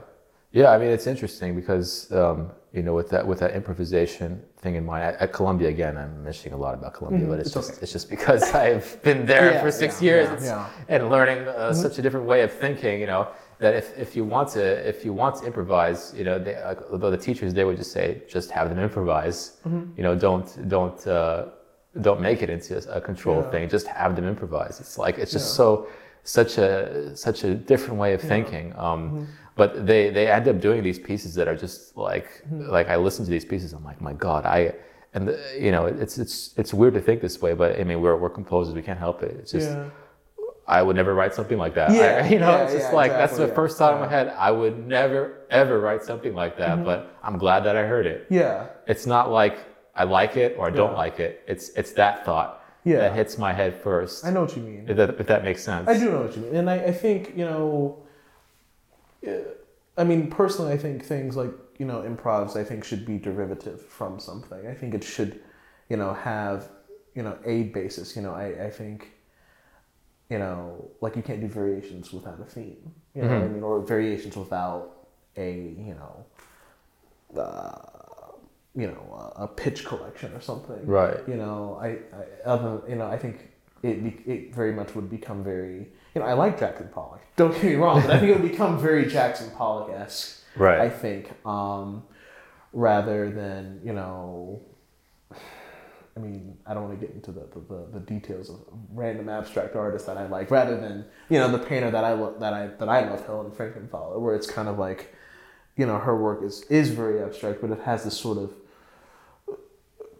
[0.59, 0.69] yeah.
[0.73, 1.89] I mean, it's interesting because
[2.21, 2.37] um,
[2.77, 4.29] you know, with that with that improvisation
[4.63, 7.51] thing in mind, at, at Columbia again, I'm mentioning a lot about Columbia, but it's,
[7.51, 7.59] Mm-hmm.
[7.59, 7.83] It's just okay.
[7.83, 10.51] it's just because I've been there Yeah, for six yeah, years yeah.
[10.51, 10.93] Mm-hmm.
[10.93, 12.95] and learning uh, such a different way of thinking.
[13.03, 13.23] You know,
[13.63, 16.55] that if, if you want to if you want to improvise, you know, they,
[16.91, 19.39] although the teachers they would just say just have them improvise.
[19.65, 19.83] Mm-hmm.
[19.97, 20.99] You know, don't don't.
[21.07, 21.45] Uh,
[22.09, 23.67] don't make it into a control thing.
[23.77, 24.79] Just have them improvise.
[24.83, 25.67] It's like it's just so
[26.37, 26.69] such a
[27.25, 28.65] such a different way of thinking.
[28.85, 29.23] Um, Mm-hmm.
[29.57, 32.69] But they they end up doing these pieces that are just like Mm-hmm.
[32.77, 33.73] like I listen to these pieces.
[33.73, 34.73] I'm like, my God, I
[35.13, 37.99] and the, you know it's it's it's weird to think this way, but I mean
[38.01, 38.73] we're we're composers.
[38.75, 39.31] We can't help it.
[39.39, 39.89] It's just yeah.
[40.67, 41.91] I would never write something like that.
[41.91, 44.07] Yeah, I- you know, yeah, it's just yeah, like that's the first thought in my
[44.17, 44.27] head.
[44.37, 46.83] I would never ever write something like that.
[46.85, 48.67] But I'm glad that I heard it Yeah.
[48.85, 49.57] it's not like
[49.95, 51.41] I like it or I don't like it.
[51.47, 52.49] It's it's that thought
[52.83, 52.97] Yeah.
[52.99, 54.23] that hits my head first.
[54.25, 54.85] I know what you mean.
[54.87, 55.87] If that, if that makes sense.
[55.89, 58.03] I do know what you mean, and I, I think you know.
[59.97, 62.55] I mean, personally, I think things like you know improvs.
[62.55, 64.67] I think should be derivative from something.
[64.67, 65.41] I think it should,
[65.89, 66.69] you know, have
[67.15, 68.15] you know a basis.
[68.15, 69.11] You know, I, I think.
[70.29, 72.91] You know, like you can't do variations without a theme.
[73.15, 76.25] You know what I mean, or variations without a you know,
[77.41, 77.97] uh,
[78.75, 80.85] you know, a, pitch collection or something.
[80.85, 81.17] Right.
[81.27, 83.49] You know, I, I other you know, I think
[83.83, 87.21] it be, it very much would become very you know, I like Jackson Pollock.
[87.35, 90.41] Don't get me wrong, but I think it would become very Jackson Pollock esque.
[90.55, 90.79] Right.
[90.79, 92.03] I think, um,
[92.73, 94.63] rather than you know.
[95.31, 98.55] I mean, I don't want to get into the, the, the, details of
[98.91, 102.35] random abstract artists that I like, rather than you know the painter that I lo-
[102.39, 105.13] that I that I love, Helen Frankenthaler, where it's kind of like,
[105.75, 108.51] you know, her work is is very abstract, but it has this sort of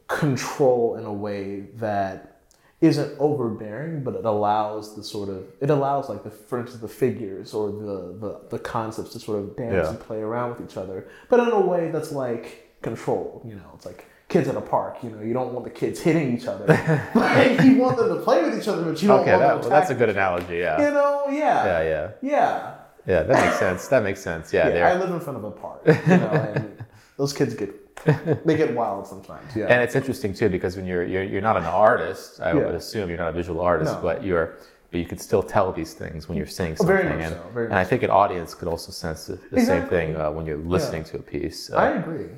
[0.07, 2.36] control in a way that
[2.79, 6.87] isn't overbearing, but it allows the sort of it allows like the for instance the
[6.87, 9.89] figures or the the, the concepts to sort of dance Yeah.
[9.89, 13.41] and play around with each other, but in a way that's like controlled.
[13.45, 14.97] You know, it's like kids at a park.
[15.03, 16.65] You know, you don't want the kids hitting each other.
[17.15, 19.47] like, you want them to play with each other, but you don't okay, want that,
[19.53, 20.57] them well, that's a good analogy.
[20.57, 20.77] Yeah.
[20.87, 22.73] You know, yeah, Yeah, yeah, yeah.
[23.07, 23.23] yeah.
[23.23, 23.87] That makes sense.
[23.87, 24.53] That makes sense.
[24.53, 24.89] Yeah, Yeah.
[24.89, 26.83] I live in front of a park, you know, and
[27.17, 27.73] those kids get
[28.45, 29.55] they get wild sometimes.
[29.55, 32.65] Yeah, and it's interesting too because when you're you're, you're not an artist, I Yeah.
[32.65, 34.01] would assume you're not a visual artist, No.
[34.01, 34.47] but you're
[34.91, 36.95] but you can still tell these things when you're saying Oh, something.
[36.95, 39.59] very much and, so, very and I think an audience could also sense the, the
[39.71, 41.69] same thing uh, when you're listening to a piece.
[41.71, 42.29] Uh, I agree.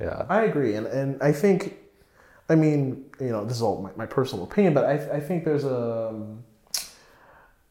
[0.00, 0.24] yeah.
[0.38, 1.58] I agree, and and I think,
[2.48, 5.44] I mean, you know, this is all my, my personal opinion, but I I think
[5.44, 6.44] there's a um,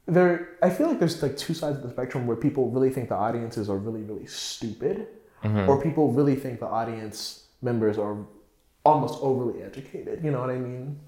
[0.06, 0.50] there.
[0.62, 3.16] I feel like there's like two sides of the spectrum where people really think the
[3.16, 5.08] audiences are really really stupid,
[5.44, 8.18] or people really think the audience members are
[8.86, 10.24] almost overly educated.
[10.24, 11.00] You know what I mean?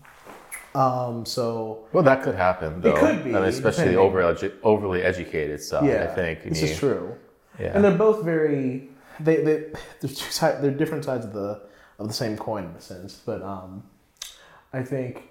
[0.76, 2.94] Um, so Well, that could happen though.
[2.96, 5.86] could be, I mean, especially the over edu- overly educated side.
[5.90, 6.44] yeah, I think.
[6.44, 7.16] this is true.
[7.60, 7.72] Yeah.
[7.76, 9.56] and they're both very they they
[10.00, 11.62] they're two sides they're different sides of the
[11.98, 13.84] of the same coin in a sense but um
[14.72, 15.24] i think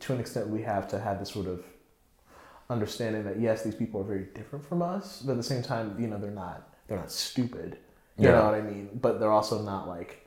[0.00, 1.62] to an extent we have to have this sort of
[2.70, 5.94] understanding that yes these people are very different from us but at the same time
[6.00, 7.78] you know they're not they're not stupid
[8.18, 8.32] you Yeah.
[8.36, 10.21] know what i mean but they're also not like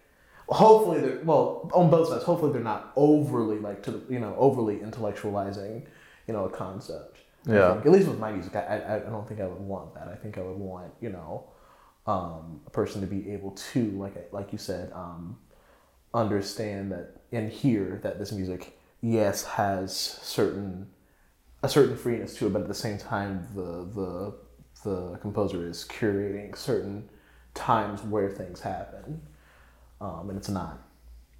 [0.47, 4.35] hopefully they're well on both sides hopefully they're not overly like to the, you know
[4.37, 5.85] overly intellectualizing
[6.27, 7.19] you know a concept.
[7.47, 7.77] Yeah.
[7.77, 10.07] at least with my music I, I, I don't think i would want that.
[10.07, 11.45] I think i would want you know
[12.07, 15.37] um, a person to be able to like like you said um,
[16.13, 20.87] understand that and hear that this music yes has certain
[21.63, 24.35] a certain freeness to it but at the same time the the
[24.83, 27.09] the composer is curating certain
[27.53, 29.21] times where things happen
[30.01, 30.79] um, and it's not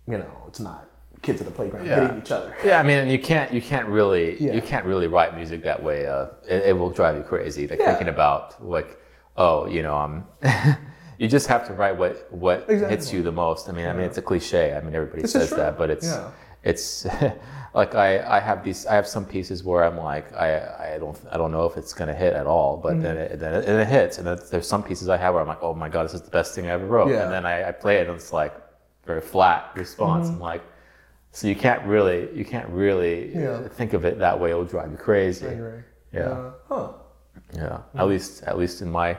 [0.08, 0.90] you know it's not
[1.22, 2.02] kids at the playground Yeah.
[2.02, 4.54] hitting each other Yeah, I mean, you can't you can't really Yeah.
[4.54, 6.06] you can't really write music that way.
[6.06, 7.68] Uh, it, it will drive you crazy.
[7.68, 7.88] Like Yeah.
[7.88, 9.00] thinking about like,
[9.38, 10.26] oh, you know, um,
[11.18, 13.70] you just have to write what what hits you the most.
[13.70, 14.76] I mean, I mean, it's a cliche.
[14.76, 16.14] I mean, everybody This says that, but it's
[16.64, 17.08] it's
[17.80, 21.18] like I I have these I have some pieces where I'm like I I don't
[21.34, 23.34] I don't know if it's gonna hit at all, but then Mm-hmm.
[23.34, 24.18] it, then it, and it hits.
[24.18, 26.36] And there's some pieces I have where I'm like, oh my god, this is the
[26.40, 27.10] best thing I ever wrote.
[27.12, 27.24] Yeah.
[27.24, 28.54] And then I, I play it and it's like
[29.06, 30.30] very flat response.
[30.30, 30.64] I'm like.
[31.32, 33.68] So you can't really, you can't really Yeah.
[33.68, 34.52] think of it that way.
[34.52, 35.46] It'll drive you crazy.
[35.46, 35.82] I agree.
[36.14, 36.30] Yeah.
[36.30, 36.88] Uh, huh
[37.54, 37.80] Yeah.
[37.94, 39.18] At least, at least in my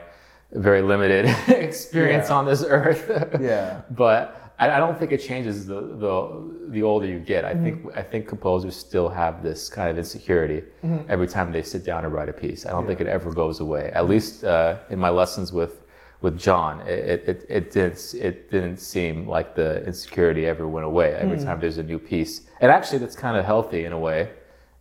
[0.51, 2.35] very limited experience Yeah.
[2.37, 3.03] on this earth.
[3.39, 3.81] Yeah.
[3.91, 7.45] but I, I don't think it changes the, the the older you get.
[7.45, 7.99] I think Mm-hmm.
[7.99, 11.09] I think composers still have this kind of insecurity Mm-hmm.
[11.09, 12.65] every time they sit down and write a piece.
[12.65, 13.91] I don't think it ever goes away.
[13.93, 15.73] At least uh, in my lessons with
[16.21, 21.09] with John, it, it, it didn't it didn't seem like the insecurity ever went away.
[21.11, 21.21] Mm.
[21.23, 24.29] Every time there's a new piece, and actually that's kind of healthy in a way.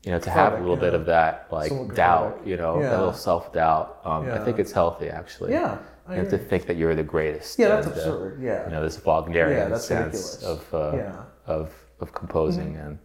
[0.04, 2.90] You know, to have a little bit of that like doubt, you know, Yeah.
[2.90, 3.98] a little self doubt.
[4.04, 5.50] Um, I think it's healthy actually.
[5.52, 5.78] Yeah,
[6.08, 7.58] I and to think that you're the greatest.
[7.58, 8.40] Yeah, that's and, uh, absurd.
[8.42, 8.64] Yeah.
[8.66, 10.42] you know this Wagnerian Yeah, sense ridiculous.
[10.44, 11.02] of uh, Yeah.
[11.02, 11.50] Mm-hmm.
[11.52, 12.98] of of composing and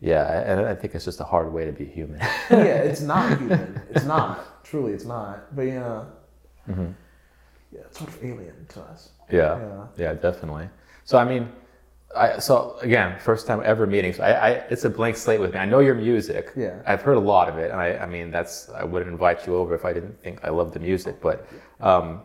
[0.00, 2.20] yeah, and I think it's just a hard way to be human.
[2.50, 3.82] yeah, it's not human.
[3.90, 4.64] It's not.
[4.64, 5.54] Truly, it's not.
[5.56, 6.04] But yeah.
[6.68, 9.10] Yeah, it's sort of alien to us.
[9.30, 9.86] yeah, Yeah.
[9.96, 10.68] yeah, definitely.
[11.04, 11.50] So I mean,
[12.16, 14.12] I so again, first time ever meeting.
[14.12, 15.58] So I, I it's a blank slate with me.
[15.58, 16.52] I know your music.
[16.56, 16.80] Yeah.
[16.86, 19.56] I've heard a lot of it, and I I mean that's I wouldn't invite you
[19.56, 21.46] over if I didn't think I loved the music, but.
[21.80, 22.22] Um,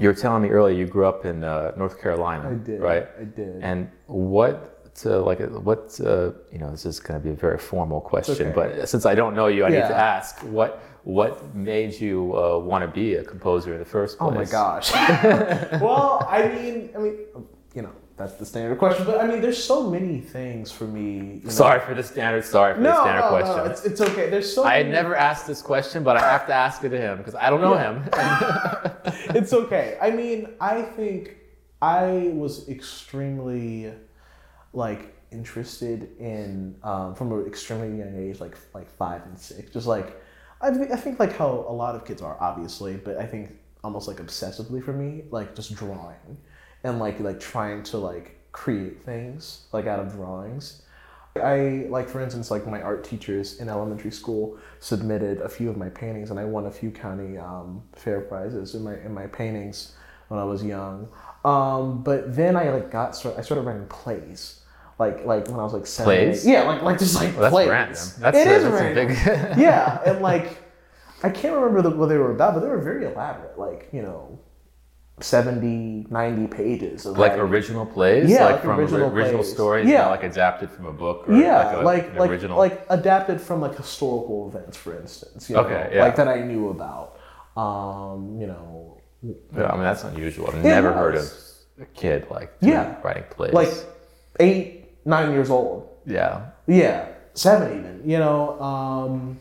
[0.00, 2.80] you were telling me earlier you grew up in uh, North Carolina, I did.
[2.80, 3.08] right?
[3.20, 3.60] I did.
[3.62, 7.58] And what, uh, like, what, uh, you know, this is going to be a very
[7.58, 8.76] formal question, okay.
[8.78, 12.58] but since I don't know you, I need to ask what, what made you uh,
[12.58, 14.30] want to be a composer in the first place?
[14.30, 14.92] Oh my gosh.
[15.80, 17.16] well, I mean, I mean,
[17.74, 19.06] you know, that's the standard question.
[19.06, 21.36] But I mean, there's so many things for me.
[21.36, 21.50] You know.
[21.50, 22.44] Sorry for the standard.
[22.44, 23.56] Sorry for the standard no, question.
[23.56, 24.28] no, it's, it's okay.
[24.28, 24.64] There's so.
[24.64, 27.36] I had never asked this question, but I have to ask it to him because
[27.36, 28.02] I don't know him.
[29.36, 29.96] it's okay.
[30.02, 31.36] I mean, I think
[31.80, 33.92] I was extremely
[34.72, 39.72] like interested in um, from an extremely young age, like like five and six.
[39.72, 40.20] Just like
[40.60, 43.52] I, thi- I think like how a lot of kids are, obviously, but I think
[43.84, 46.36] almost like obsessively for me, like just drawing
[46.84, 50.82] and like like trying to like create things like out of drawings.
[51.36, 55.76] I like for instance like my art teachers in elementary school submitted a few of
[55.76, 59.26] my paintings and I won a few county um, fair prizes in my in my
[59.28, 59.94] paintings
[60.28, 61.08] when I was young.
[61.44, 64.60] Um, but then I like got start, I started writing plays.
[64.98, 66.06] Like like when I was like seven.
[66.12, 66.44] Plays?
[66.46, 67.68] eight- Yeah, like like just like Well, that's plays.
[67.68, 67.94] random.
[68.18, 69.06] That's It a- is that's random.
[69.08, 70.58] big- yeah, and like
[71.22, 73.56] I can't remember the, what they were about, but they were very elaborate.
[73.58, 74.40] Like you know,
[75.20, 79.52] 70, 90 pages of like original plays, Yeah, like, like from original original plays.
[79.52, 80.08] stories, Yeah.
[80.08, 82.58] like adapted from a book or yeah, like, a, like like original.
[82.58, 85.48] like adapted from like historical events, for instance.
[85.50, 86.02] You know, Okay, yeah.
[86.04, 87.16] like that I knew about.
[87.56, 90.48] Um, you know, Yeah, I mean that's unusual.
[90.48, 91.26] I've never heard of
[91.80, 92.94] a kid like Yeah.
[93.02, 93.52] writing plays.
[93.52, 93.72] like
[94.40, 95.88] eight, nine years old.
[96.06, 98.02] yeah, Yeah, seven even.
[98.04, 99.38] You know, um,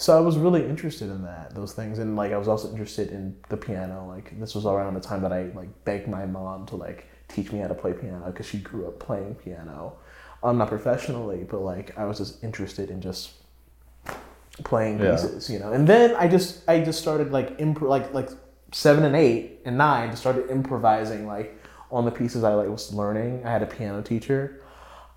[0.00, 3.10] so I was really interested in that those things, and like I was also interested
[3.10, 4.06] in the piano.
[4.08, 7.52] Like this was around the time that I like begged my mom to like teach
[7.52, 9.98] me how to play piano because she grew up playing piano,
[10.42, 13.32] um, not professionally, but like I was just interested in just
[14.64, 15.10] playing Yeah.
[15.12, 15.70] pieces, you know.
[15.72, 18.30] And then I just I just started like imp- like like
[18.72, 22.94] seven and eight and nine just started improvising like on the pieces I like was
[22.94, 23.44] learning.
[23.44, 24.62] I had a piano teacher.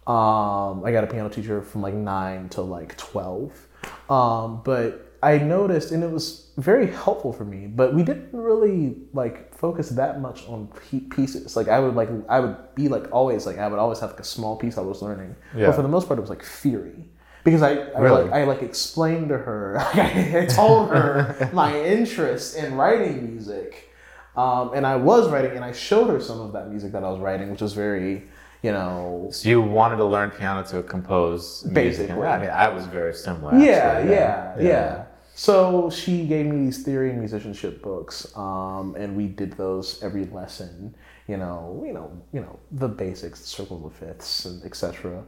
[0.05, 3.67] Um, I got a piano teacher from like nine to like twelve.
[4.09, 7.67] Um, but I noticed, and it was very helpful for me.
[7.67, 10.67] But we didn't really like focus that much on
[11.15, 11.55] pieces.
[11.55, 14.19] Like I would like I would be like always like I would always have like
[14.19, 15.35] a small piece I was learning.
[15.55, 15.67] Yeah.
[15.67, 17.05] But for the most part, it was like theory
[17.43, 18.23] because I, I Really?
[18.23, 19.79] like I like explained to her.
[19.93, 23.93] I told her my interest in writing music,
[24.35, 27.09] um, and I was writing, and I showed her some of that music that I
[27.09, 28.23] was writing, which was very,
[28.63, 32.07] you know, so you wanted to learn piano to compose music.
[32.07, 32.25] Basically.
[32.25, 33.53] I mean, I was very similar.
[33.59, 34.11] yeah, actually.
[34.11, 35.03] yeah, yeah,
[35.35, 40.25] So she gave me these theory and musicianship books, um, and we did those every
[40.25, 40.95] lesson.
[41.27, 45.23] You know, you know, you know the basics, the circles of fifths, and etc.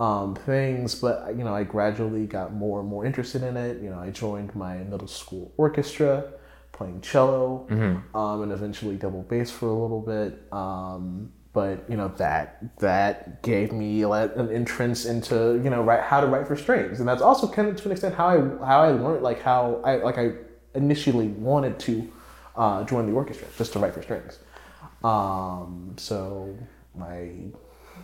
[0.00, 3.82] Um, things, but you know, I gradually got more and more interested in it.
[3.82, 6.24] You know, I joined my middle school orchestra,
[6.72, 7.66] playing cello,
[8.14, 10.42] um, and eventually double bass for a little bit.
[10.50, 16.20] Um, but you know that that gave me an entrance into you know write, how
[16.20, 18.82] to write for strings, and that's also kind of to an extent how I how
[18.82, 20.32] I learned like how I like I
[20.74, 22.10] initially wanted to
[22.56, 24.38] uh, join the orchestra just to write for strings.
[25.04, 26.56] Um, so
[27.00, 27.32] I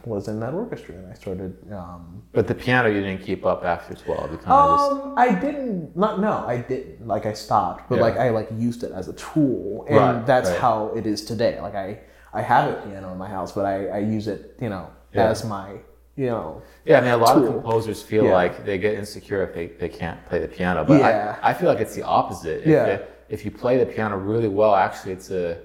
[0.04, 1.56] was in that orchestra, and I started.
[1.72, 4.30] Um, But the piano you didn't keep up after twelve.
[4.32, 5.96] You of just um, I didn't.
[5.96, 7.06] Not no, I didn't.
[7.06, 8.02] Like I stopped, but Yeah.
[8.02, 10.58] like I like used it as a tool, and Right, that's right.
[10.60, 11.60] how it is today.
[11.60, 12.00] Like I,
[12.32, 15.30] I have a piano in my house, but I, I use it, you know, Yeah.
[15.30, 15.68] as my,
[16.16, 18.32] you know, Yeah, I mean, a lot of composers feel Yeah.
[18.34, 20.84] like they get insecure if they, they can't play the piano.
[20.84, 21.36] But Yeah.
[21.42, 22.60] I, I feel like it's the opposite.
[22.62, 22.84] If, Yeah.
[22.86, 25.58] it- if you play the piano really well, actually, it's a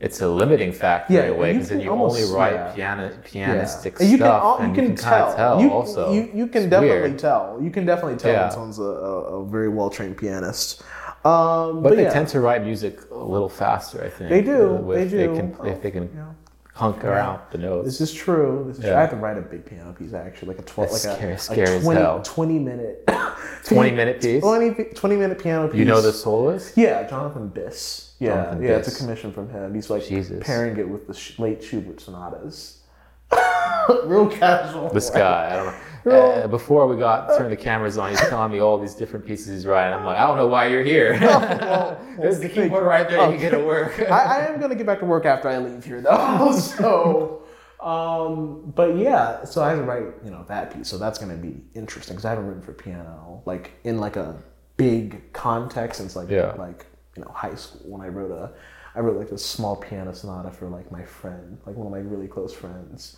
[0.00, 2.54] it's a limiting factor Yeah, in a way because then can you almost- only write
[2.54, 2.72] yeah.
[2.72, 5.34] piano pianistic And you can, stuff, al- and you can, tell.
[5.34, 6.12] tell you, also.
[6.12, 7.18] You, you can It's definitely weird.
[7.18, 7.58] tell.
[7.60, 8.42] You can definitely tell Yeah.
[8.42, 10.84] when someone's a, a, a very well trained pianist.
[11.24, 12.10] Um, But, they yeah.
[12.12, 14.30] tend to write music a little faster, I think.
[14.30, 15.34] They do, uh, they do.
[15.34, 16.24] can, if they can Yeah.
[16.74, 17.86] hunker out the notes.
[17.86, 18.64] This is true.
[18.68, 18.94] This is true.
[18.94, 21.32] I have to write a big piano piece actually, like a twelve, That's like scary-
[21.32, 23.10] a, scary a 20, 20, minute,
[23.64, 24.40] 20 minute piece?
[24.42, 25.78] 20, 20, minute piano piece.
[25.78, 26.76] You know the soloist?
[26.76, 28.12] Yeah, Jonathan Biss.
[28.20, 29.74] Yeah, Jonathan yeah, it's a commission from him.
[29.74, 30.40] He's like Jesus.
[30.44, 32.77] pairing it with the late Schubert sonatas.
[34.04, 34.90] Real casual.
[34.90, 35.74] This guy, I don't know.
[36.08, 39.48] Uh, before we got turned the cameras on, he's telling me all these different pieces
[39.48, 39.92] he's writing.
[39.98, 41.18] I'm like, I don't know why you're here.
[42.18, 43.24] There's the keyboard right there.
[43.26, 43.98] You can get to work.
[44.10, 46.52] I, I am gonna get back to work after I leave here though.
[46.52, 47.42] so,
[47.80, 50.88] um, but yeah, so I have to write, you know, that piece.
[50.88, 54.36] So that's gonna be interesting because I haven't written for piano like in like a
[54.78, 56.52] big context since like Yeah.
[56.56, 56.86] like
[57.16, 58.52] you know high school when I wrote a
[58.94, 61.98] I wrote like a small piano sonata for like my friend, like one of my
[61.98, 63.16] really close friends,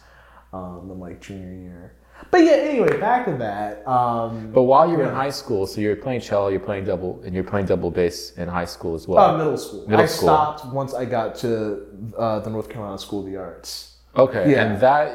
[0.53, 1.95] um, in like junior year.
[2.31, 3.87] But yeah, anyway, back to that.
[3.89, 7.35] Um, But while you're in high school, so you're playing cello, you're playing double, and
[7.35, 9.19] you're playing double bass in high school as well.
[9.25, 9.87] uh, middle school.
[9.89, 10.29] Middle I school.
[10.29, 11.87] stopped once I got to
[12.19, 13.97] uh, the North Carolina School of the Arts.
[14.17, 14.65] okay, yeah.
[14.65, 15.07] and that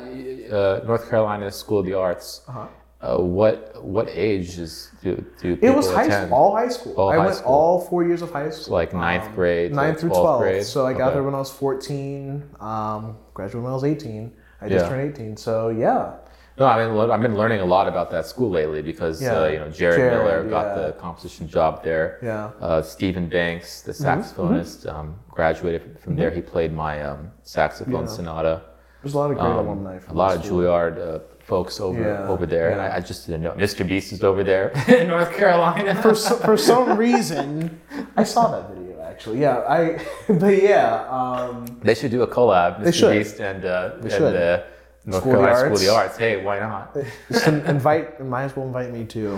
[0.52, 2.42] uh, North Carolina School of the Arts.
[2.48, 2.68] Uh-huh.
[3.02, 6.28] Uh, what what ages do do people It was high attend?
[6.28, 6.94] school, all high school.
[6.96, 7.54] All I high went school.
[7.54, 8.74] all four years of high school.
[8.74, 10.40] like ninth Um, grade, to ninth through 12th 12th.
[10.40, 10.64] grade?
[10.64, 11.14] So I got Okay.
[11.16, 14.32] there when I was 14, um, graduated when I was 18.
[14.62, 14.90] I just Yeah.
[14.90, 15.38] turned 18.
[15.38, 16.12] So yeah.
[16.58, 19.42] No, I mean, I've been learning a lot about that school lately because Yeah.
[19.42, 20.86] uh, you know Jared, Jared, Miller got yeah.
[20.86, 22.18] the composition job there.
[22.24, 22.52] Yeah.
[22.62, 26.30] Uh, Steven Banks, the saxophonist, um, graduated from there.
[26.32, 28.62] He played my um, saxophone sonata.
[29.04, 30.42] There's a lot of great Um, alumni a lot of.
[30.44, 32.94] Juilliard uh, folks over Yeah, over there, and yeah.
[32.94, 33.52] I, I just didn't know.
[33.52, 33.88] Mr.
[33.88, 36.02] Beast is over there in North Carolina.
[36.02, 37.80] For, so, for some reason,
[38.18, 39.40] I saw that video actually.
[39.40, 40.00] Yeah, I.
[40.28, 42.94] But yeah, um, they should do a collab, Mr.
[42.94, 43.18] should.
[43.18, 44.36] Beast and uh, and should.
[44.36, 44.64] uh,
[45.06, 46.10] North School of Carolina School of the Arts.
[46.10, 46.18] Arts.
[46.18, 46.98] Hey, why not?
[47.32, 48.20] just invite.
[48.26, 49.38] Might as well invite me too.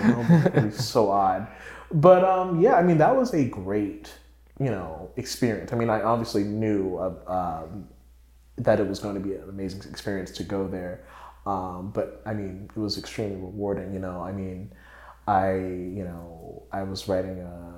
[0.56, 1.48] It'll so odd.
[1.92, 4.14] But um, yeah, I mean that was a great,
[4.60, 5.74] you know, experience.
[5.74, 7.88] I mean, I obviously knew uh, um,
[8.58, 11.04] that it was going to be an amazing experience to go there.
[11.48, 13.94] Um, but I mean, it was extremely rewarding.
[13.94, 14.72] You know, I mean,
[15.28, 17.78] I you know I was writing a.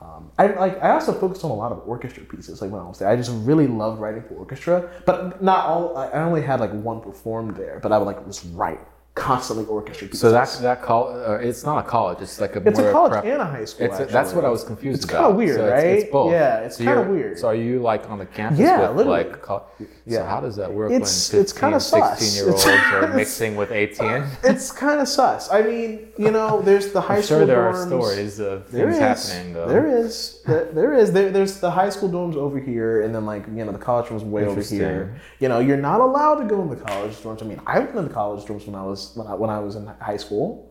[0.00, 0.82] Um, I like.
[0.82, 2.62] I also focused on a lot of orchestra pieces.
[2.62, 4.90] Like when I was there, I just really loved writing for orchestra.
[5.04, 5.96] But not all.
[5.96, 7.78] I only had like one performed there.
[7.80, 8.80] But I would like was write
[9.14, 10.20] constantly orchestra pieces.
[10.20, 11.08] So that's that call.
[11.12, 12.18] Uh, it's not a college.
[12.22, 13.86] It's like a it's more a college prep- and a high school.
[13.86, 16.12] It's a, that's what I was confused It's kinda weird, So it's- It's, right?
[16.12, 16.32] both.
[16.32, 17.38] Yeah, it's So kinda weird.
[17.38, 19.24] So are you like on the campus Yeah, with literally.
[19.24, 19.42] like?
[19.42, 20.26] Co- So Yeah.
[20.26, 22.18] how does that work It's- when it's kinda sus.
[22.18, 24.24] 16 year olds It's- are mixing with 18?
[24.44, 25.52] It's kind of sus.
[25.52, 27.86] I mean, you know, there's the high I'm school sure there are dorms.
[27.88, 29.28] stories of There things is.
[29.30, 29.52] happening.
[29.54, 29.66] Though.
[29.68, 30.40] There is.
[30.46, 31.12] There, there is.
[31.12, 34.06] There, there's the high school dorms over here, and then like you know the college
[34.06, 35.16] dorms way over here.
[35.38, 37.42] You know, you're not allowed to go in the college dorms.
[37.42, 39.58] I mean, I went in the college dorms when I was when I, when I
[39.58, 40.68] was in high school.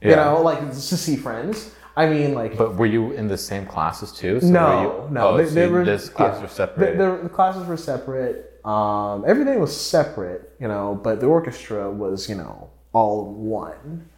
[0.00, 1.72] You know, like just to see friends.
[1.98, 4.40] I mean, like But were you in the same classes too?
[4.40, 5.28] So no, you, no.
[5.30, 6.42] Oh, they, so they were this classes yeah.
[6.42, 6.98] were separated.
[7.00, 8.60] The, the, classes were separate.
[8.64, 14.08] Um, everything was separate, you know, but the orchestra was, you know, all one.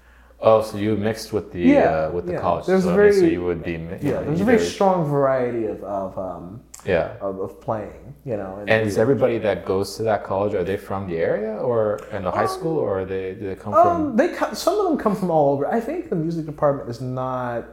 [0.40, 2.40] oh, so you mixed with the Yeah, uh, with the yeah.
[2.40, 2.66] college.
[2.66, 3.72] There's so, mean, so you would be.
[4.02, 7.16] Yeah, there's a very strong variety of of, um, yeah.
[7.20, 8.64] of, of playing, you know.
[8.66, 12.24] And is everybody that goes to that college are they from the area or in
[12.24, 13.86] the high school or are they do they come from?
[13.86, 15.66] Um, they co- some of them come from all over.
[15.66, 17.66] I think the music department is not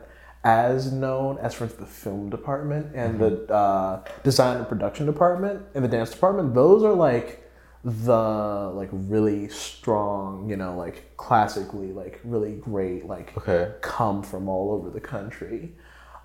[0.44, 5.64] as known as, for instance, the film department and the uh, design and production department
[5.76, 6.54] and the dance department.
[6.54, 7.44] Those are like
[7.84, 13.74] the like really strong, you know, like classically like really great like Okay.
[13.82, 15.74] come from all over the country.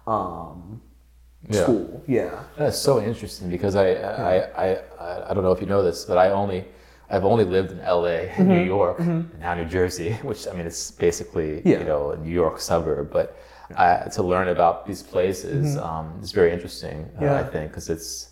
[0.06, 0.82] Um,
[1.48, 1.62] Yeah.
[1.64, 2.44] School, yeah.
[2.56, 4.66] That's so interesting because I, I, I,
[5.00, 6.64] I, I don't know if you know this, but I only,
[7.10, 8.48] I've only lived in L.A., Mm-hmm.
[8.48, 11.80] New York, and now New Jersey, which I mean it's basically Yeah.
[11.80, 13.10] you know a New York suburb.
[13.12, 13.36] But
[13.76, 17.10] I, to learn about these places um, is very interesting.
[17.18, 17.34] Uh, Mm-hmm.
[17.34, 18.28] I think because it's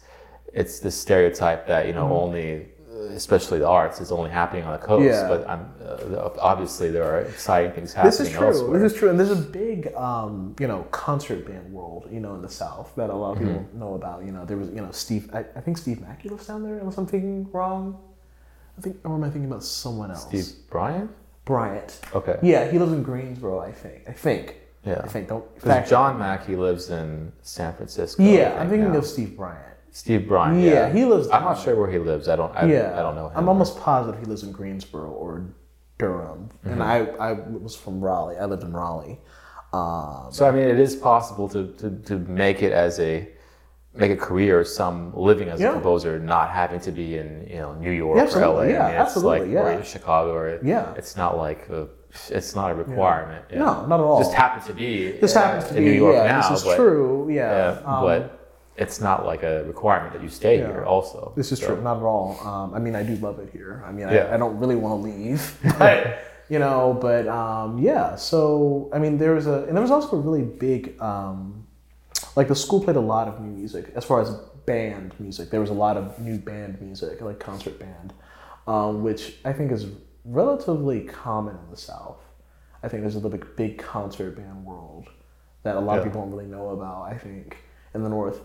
[0.53, 2.25] it's the stereotype that you know Mm-hmm.
[2.25, 2.69] only.
[3.15, 5.29] Especially the arts is only happening on the coast, Yeah.
[5.29, 8.11] but I'm, uh, obviously there are exciting things happening.
[8.11, 8.47] This is true.
[8.47, 8.79] elsewhere.
[8.79, 12.35] This is true, and there's a big, um, you know, concert band world, you know,
[12.35, 13.79] in the South that a lot of people Mm-hmm.
[13.81, 14.25] know about.
[14.25, 15.31] You know, there was, you know, Steve.
[15.33, 16.79] I, I think Steve Mackey lives down there.
[16.79, 17.99] Unless I'm thinking wrong.
[18.79, 20.25] I think, or am I thinking about someone else?
[20.27, 21.11] Steve Bryant.
[21.45, 22.01] Bryant.
[22.15, 22.39] Okay.
[22.43, 23.59] Yeah, he lives in Greensboro.
[23.61, 24.05] I think.
[24.09, 24.57] I think.
[24.85, 25.01] Yeah.
[25.05, 25.29] I think.
[25.29, 25.45] Don't.
[25.55, 28.23] Because John Mackey lives in San Francisco.
[28.23, 28.99] Yeah, I'm thinking now.
[28.99, 29.67] of Steve Bryant.
[29.93, 30.61] Steve Bryant.
[30.63, 32.29] Yeah, Yeah, he lives I'm not sure where he lives.
[32.29, 32.55] I don't.
[32.57, 33.37] I, yeah, I don't know him.
[33.37, 35.47] I'm almost positive he lives in Greensboro or
[35.99, 36.71] Durham, Mm-hmm.
[36.73, 36.97] and I
[37.29, 38.37] I was from Raleigh.
[38.39, 39.19] I lived in Raleigh.
[39.73, 43.29] Um, So I mean, it is possible to, to, to make it as a
[43.95, 45.71] make a career, some living as Yeah.
[45.71, 48.47] a composer, not having to be in you know New York Yeah, or.
[48.55, 48.63] LA.
[48.63, 49.79] Yeah, I mean, absolutely, like yeah.
[49.79, 50.95] or Chicago or Yeah.
[50.97, 51.89] It's not like a
[52.29, 53.45] it's not a requirement.
[53.51, 53.59] Yeah.
[53.59, 54.19] No, not at all.
[54.19, 55.13] Just happens to be.
[55.13, 57.29] this uh, happens to in be New York yeah, now, this is but, true.
[57.31, 58.40] Yeah, Yeah, um, but
[58.77, 60.67] it's not like a requirement that you stay Yeah.
[60.69, 60.85] here.
[60.85, 62.39] Also, This is So- true, not at all.
[62.45, 63.83] Um, I mean, I do love it here.
[63.87, 64.29] I mean, Yeah.
[64.31, 66.19] I, I don't really want to leave, but
[66.49, 68.17] you know, but um, yeah.
[68.17, 71.67] So I mean, there was a, and there was also a really big, um,
[72.37, 74.31] like the school played a lot of new music as far as
[74.67, 75.51] band music.
[75.51, 78.13] There was a lot of new band music, like concert band,
[78.67, 79.87] um, which I think is
[80.25, 82.19] relatively common in the South.
[82.83, 85.09] I think there's a little bit big concert band world
[85.65, 87.03] that a lot of people don't really know about.
[87.05, 87.59] I think
[87.95, 88.41] in the North,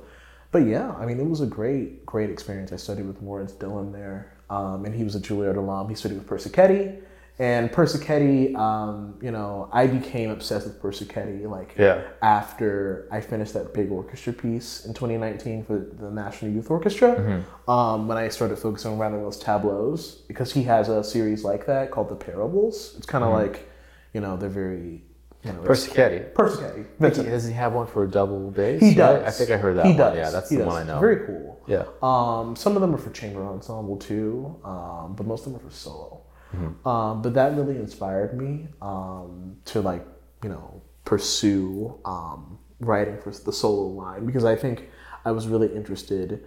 [0.56, 2.72] but yeah, I mean, it was a great, great experience.
[2.72, 5.90] I studied with Lawrence Dillon there, um, and he was a Juilliard alum.
[5.90, 7.02] He studied with Persichetti,
[7.40, 12.04] and Persichetti, um, you know, I became obsessed with Persichetti like Yeah.
[12.22, 17.16] after I finished that big orchestra piece in 2019 for the National Youth Orchestra.
[17.16, 17.70] Mm-hmm.
[17.70, 21.92] Um, when I started focusing on those tableaus, because he has a series like that
[21.92, 22.94] called The Parables.
[22.98, 23.42] It's kind of Mm-hmm.
[23.52, 23.70] like,
[24.14, 25.04] you know, they're very,
[25.46, 26.34] you know, Persichetti.
[26.34, 26.86] Persichetti.
[27.00, 28.82] Does he, does he have one for a double bass?
[28.82, 28.96] He right?
[28.96, 29.24] does.
[29.28, 29.98] I think I heard that He one.
[30.00, 30.18] does.
[30.18, 30.74] Yeah, that's He the does.
[30.74, 31.00] one I know.
[31.00, 31.62] Very cool.
[31.68, 31.86] Yeah.
[32.02, 35.70] Um, some of them are for chamber ensemble too, um, but most of them are
[35.70, 36.22] for solo.
[36.56, 36.88] Mm-hmm.
[36.88, 40.06] Um, but that really inspired me um, to like
[40.44, 44.90] you know pursue um, writing for the solo line because I think
[45.26, 46.44] I was really interested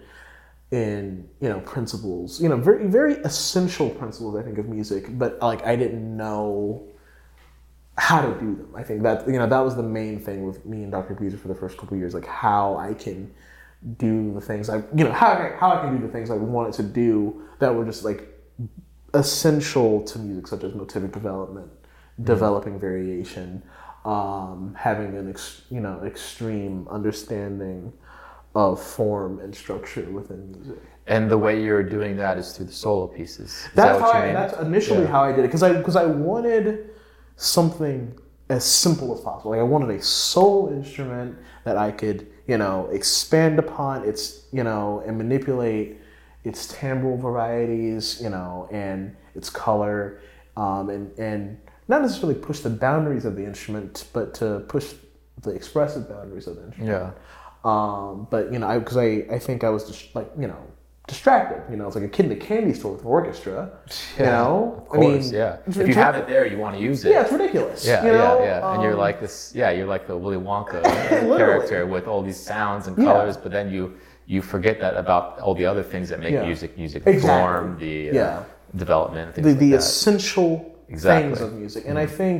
[0.71, 5.39] in you know principles, you know very very essential principles I think of music, but
[5.41, 6.88] like I didn't know
[7.99, 8.69] how to do them.
[8.75, 11.15] I think that you know that was the main thing with me and Dr.
[11.15, 13.31] Beaser for the first couple of years, like how I can
[13.97, 16.35] do the things I you know how I, how I can do the things I
[16.35, 18.27] wanted to do that were just like
[19.13, 21.69] essential to music, such as motivic development,
[22.23, 23.61] developing variation,
[24.05, 27.91] um, having an ex, you know extreme understanding
[28.55, 30.81] of form and structure within music.
[31.07, 33.47] And the way you're doing that is through the solo pieces.
[33.49, 35.07] Is That's that how I, that's initially Yeah.
[35.07, 36.91] how I did it because I because I wanted
[37.39, 38.17] something
[38.49, 39.51] as simple as possible.
[39.51, 44.63] Like I wanted a solo instrument that I could you know expand upon its you
[44.63, 45.97] know and manipulate
[46.43, 50.21] its timbral varieties you know and its color
[50.57, 54.93] um, and and not necessarily push the boundaries of the instrument, but to push
[55.41, 56.91] the expressive boundaries of the instrument.
[56.91, 57.11] Yeah.
[57.65, 60.61] Um, but you know, because I, I, think I was just like you know
[61.09, 61.59] distracted.
[61.71, 63.69] You know, it's like a kid in a candy store with an orchestra.
[64.17, 65.57] you know, Of course, yeah.
[65.67, 67.11] If you have it there, you want to use it.
[67.11, 67.85] yeah, it's ridiculous.
[67.85, 68.39] Yeah, you know?
[68.39, 68.73] yeah, yeah.
[68.73, 70.81] And you're Um, like this, yeah, you're like the Willy Wonka
[71.41, 73.05] character with all these sounds and Yeah.
[73.05, 73.93] colors, but then you
[74.35, 76.45] you forget that about all the other things that make Yeah.
[76.45, 77.27] music, music Exactly.
[77.27, 78.43] form, the uh, Yeah.
[78.75, 79.77] development, the, like the that.
[79.77, 80.51] essential
[80.87, 81.23] Exactly.
[81.33, 82.39] things of music, and I think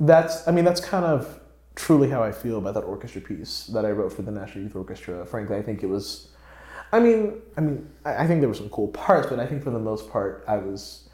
[0.00, 1.38] that's I mean that's kind of
[1.74, 4.76] truly how I feel about that orchestra piece that I wrote for the National Youth
[4.76, 5.24] Orchestra.
[5.26, 6.28] Frankly, I think it was.
[6.92, 9.62] I mean, I mean, I I think there were some cool parts, but I think
[9.62, 11.08] for the most part, I was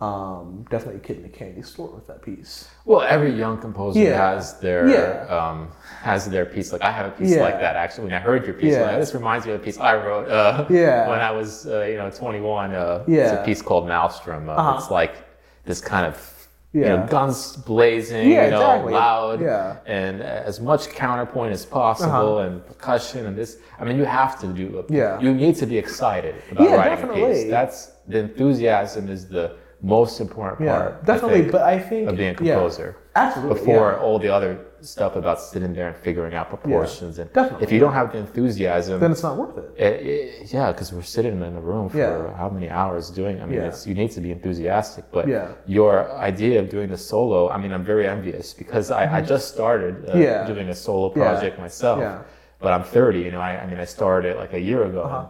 [0.00, 2.68] um, definitely a kid in a candy store with that piece.
[2.84, 4.16] Well, every young composer Yeah.
[4.32, 5.26] has their Yeah.
[5.36, 5.68] um,
[6.02, 6.72] has their piece.
[6.72, 7.42] Like I have a piece Yeah.
[7.42, 8.04] like that actually.
[8.06, 8.82] When I heard your piece, Yeah.
[8.86, 11.98] like, this reminds me of a piece I wrote uh, when I was uh, you
[11.98, 12.74] know 21.
[12.74, 14.48] Uh, It's a piece called Maelstrom.
[14.48, 14.78] Uh, Uh-huh.
[14.78, 15.14] It's like
[15.64, 16.16] this kind of
[16.72, 16.96] you Yeah.
[16.96, 18.92] know guns blazing, Yeah, you know, exactly.
[18.94, 19.76] loud, Yeah.
[19.86, 23.58] and as much counterpoint as possible, and percussion and this.
[23.78, 24.66] I mean, you have to do.
[24.76, 24.86] A, Uh-huh.
[24.88, 25.20] Yeah.
[25.20, 27.34] You need to be excited about Yeah, writing a definitely.
[27.34, 27.50] piece.
[27.50, 29.46] That's the enthusiasm is the
[29.82, 30.98] most important Yeah, part.
[31.02, 31.40] I definitely.
[31.40, 34.02] think, but I think of being a yeah, composer absolutely before yeah.
[34.04, 37.18] all the other stuff about sitting there and figuring out proportions.
[37.18, 37.64] and definitely.
[37.64, 39.70] if you don't have the enthusiasm, then it's not worth it.
[39.76, 42.34] it, it- yeah, because we're sitting in a room for Yeah.
[42.36, 43.40] how many hours doing?
[43.42, 43.68] I mean, Yeah.
[43.68, 45.04] it's, you need to be enthusiastic.
[45.12, 45.48] But Yeah.
[45.66, 49.52] your idea of doing the solo, I mean, I'm very envious because I, I just
[49.54, 50.22] started uh, Mm-hmm.
[50.22, 50.46] Yeah.
[50.46, 51.22] doing a solo Yeah.
[51.24, 51.98] project myself.
[52.00, 52.22] Yeah.
[52.60, 53.20] But I'm 30.
[53.20, 55.02] You know, I, I mean, I started like a year ago.
[55.02, 55.26] Uh-huh.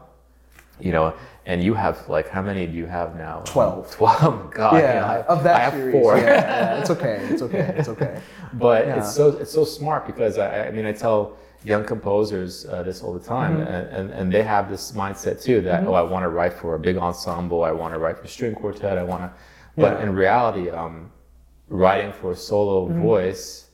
[0.80, 1.14] You know,
[1.46, 3.42] and you have like how many do you have now?
[3.46, 3.90] 12.
[3.96, 4.50] Twelve.
[4.52, 5.92] God, yeah, know, I, of that I have series.
[5.94, 6.16] four.
[6.16, 7.16] Yeah, yeah, it's okay.
[7.30, 7.74] It's okay.
[7.76, 8.20] It's okay.
[8.54, 8.98] but Yeah.
[8.98, 13.02] it's so it's so smart because I, I mean I tell young composers uh, this
[13.02, 13.72] all the time Mm-hmm.
[13.72, 16.74] and, and, and they have this mindset too that oh I want to write for
[16.74, 19.30] a big ensemble I want to write for string quartet I want to
[19.76, 20.02] but Yeah.
[20.04, 21.10] in reality um,
[21.68, 23.02] writing for a solo Mm-hmm.
[23.02, 23.66] voice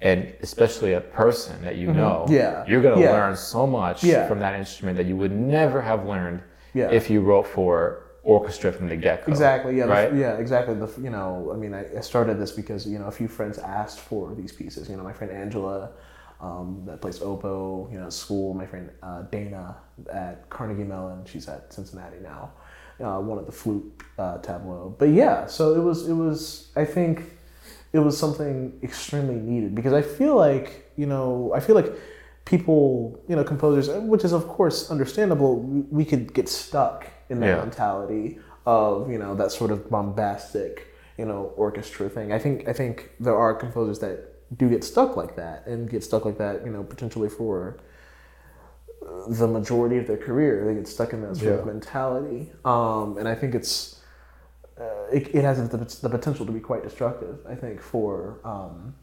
[0.00, 2.32] and especially a person that you know Mm-hmm.
[2.34, 2.64] Yeah.
[2.68, 3.12] you're going to Yeah.
[3.12, 4.26] learn so much Yeah.
[4.28, 6.40] from that instrument that you would never have learned
[6.78, 6.90] Yeah.
[6.98, 7.74] if you wrote for
[8.22, 9.72] orchestra from the get-go Exactly.
[9.78, 9.86] Yeah.
[9.86, 10.36] the- yeah.
[10.44, 10.74] Exactly.
[10.82, 13.56] The you know, I mean, I, I started this because you know a few friends
[13.80, 14.82] asked for these pieces.
[14.90, 15.90] You know, my friend Angela,
[16.46, 17.88] um, that plays oboe.
[17.92, 18.48] You know, at school.
[18.62, 19.76] My friend uh, Dana
[20.12, 21.24] at Carnegie Mellon.
[21.30, 22.42] She's at Cincinnati now.
[23.04, 23.86] Uh, wanted the flute
[24.18, 24.94] uh, tableau.
[25.00, 25.98] But yeah, so it was.
[26.12, 26.68] It was.
[26.76, 27.14] I think
[27.92, 31.90] it was something extremely needed because I feel like you know I feel like
[32.52, 35.52] people you know composers which is of course understandable
[35.98, 37.64] we, could get stuck in that Yeah.
[37.66, 38.26] mentality
[38.64, 40.72] of you know that sort of bombastic
[41.18, 42.32] you know, orchestra thing.
[42.32, 44.16] I think I think there are composers that
[44.56, 47.78] do get stuck like that and get stuck like that, you know, potentially for
[49.28, 50.64] the majority of their career.
[50.64, 54.00] They get stuck in that sort of mentality, um, and I think it's
[54.80, 57.40] uh, it, it has the, the potential to be quite destructive.
[57.48, 58.94] I think for um,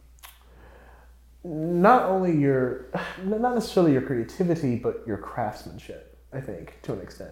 [1.45, 2.87] not only your
[3.23, 6.17] not necessarily your creativity, but your craftsmanship.
[6.33, 7.31] I think to an extent.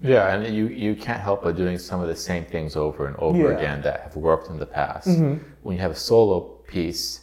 [0.00, 3.14] Yeah, and you, you can't help but doing some of the same things over and
[3.18, 3.56] over Yeah.
[3.56, 5.06] again that have worked in the past.
[5.06, 7.20] When you have a solo piece,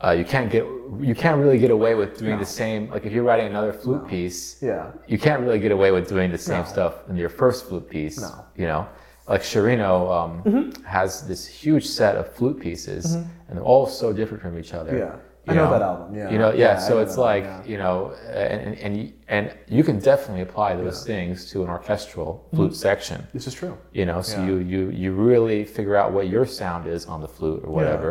[0.00, 0.64] uh, you can't get
[1.00, 2.88] you can't really get away with doing the same.
[2.90, 4.92] Like if you're writing another flute piece, Yeah.
[5.08, 6.68] you can't really get away with doing the same No.
[6.68, 8.20] stuff in your first flute piece.
[8.20, 8.28] No.
[8.28, 8.60] Mm-hmm.
[8.60, 8.86] You know,
[9.26, 14.42] like Sciarrino um, has this huge set of flute pieces, and they're all so different
[14.42, 14.96] from each other.
[14.96, 15.16] Yeah.
[15.46, 16.30] You I know that album, yeah.
[16.32, 16.74] You know, yeah.
[16.74, 19.98] Yeah, so know it's like album, you know, and and and you, and you can
[19.98, 23.26] definitely apply those things to an orchestral flute section.
[23.34, 23.76] This is true.
[23.92, 24.46] You know, so Mm-hmm.
[24.48, 24.54] Yeah.
[24.54, 28.10] you you you really figure out what your sound is on the flute or whatever,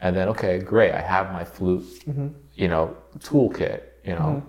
[0.00, 2.28] and then okay, great, I have my flute, Mm-hmm.
[2.62, 2.84] you know,
[3.18, 3.80] toolkit.
[4.04, 4.42] You know,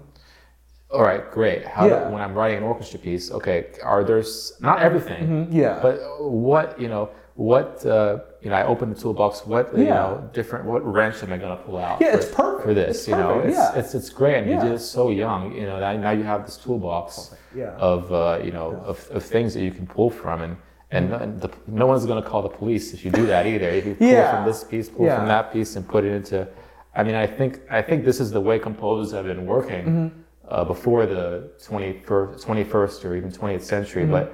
[0.91, 1.61] all right, great.
[1.65, 2.05] How Yeah.
[2.05, 5.55] do, when I'm writing an orchestra piece, okay, are there's not everything, Mm-hmm.
[5.61, 5.79] Yeah.
[5.86, 9.45] but what you know, what uh, you know, I open the toolbox.
[9.45, 10.65] What you know, different.
[10.65, 12.01] What wrench am I going to pull out?
[12.01, 12.63] Yeah, for, it's perfect.
[12.67, 12.97] for this.
[12.97, 13.73] It's you know, it's, yeah.
[13.79, 14.55] it's it's great, and Yeah.
[14.57, 15.53] you did it so young.
[15.55, 17.71] You know, now, now you have this toolbox Yeah.
[17.77, 20.57] of uh, you know of, of things that you can pull from, and
[20.91, 23.69] and, and the, no one's going to call the police if you do that either.
[23.69, 24.35] If you pull Yeah.
[24.35, 25.17] from this piece, pull Yeah.
[25.17, 26.47] from that piece, and put it into.
[26.95, 30.07] I mean, I think I think this is the way composers have been working Mm-hmm.
[30.49, 34.11] uh, before the 21st, 21st or even 20th century, Mm-hmm.
[34.11, 34.33] but.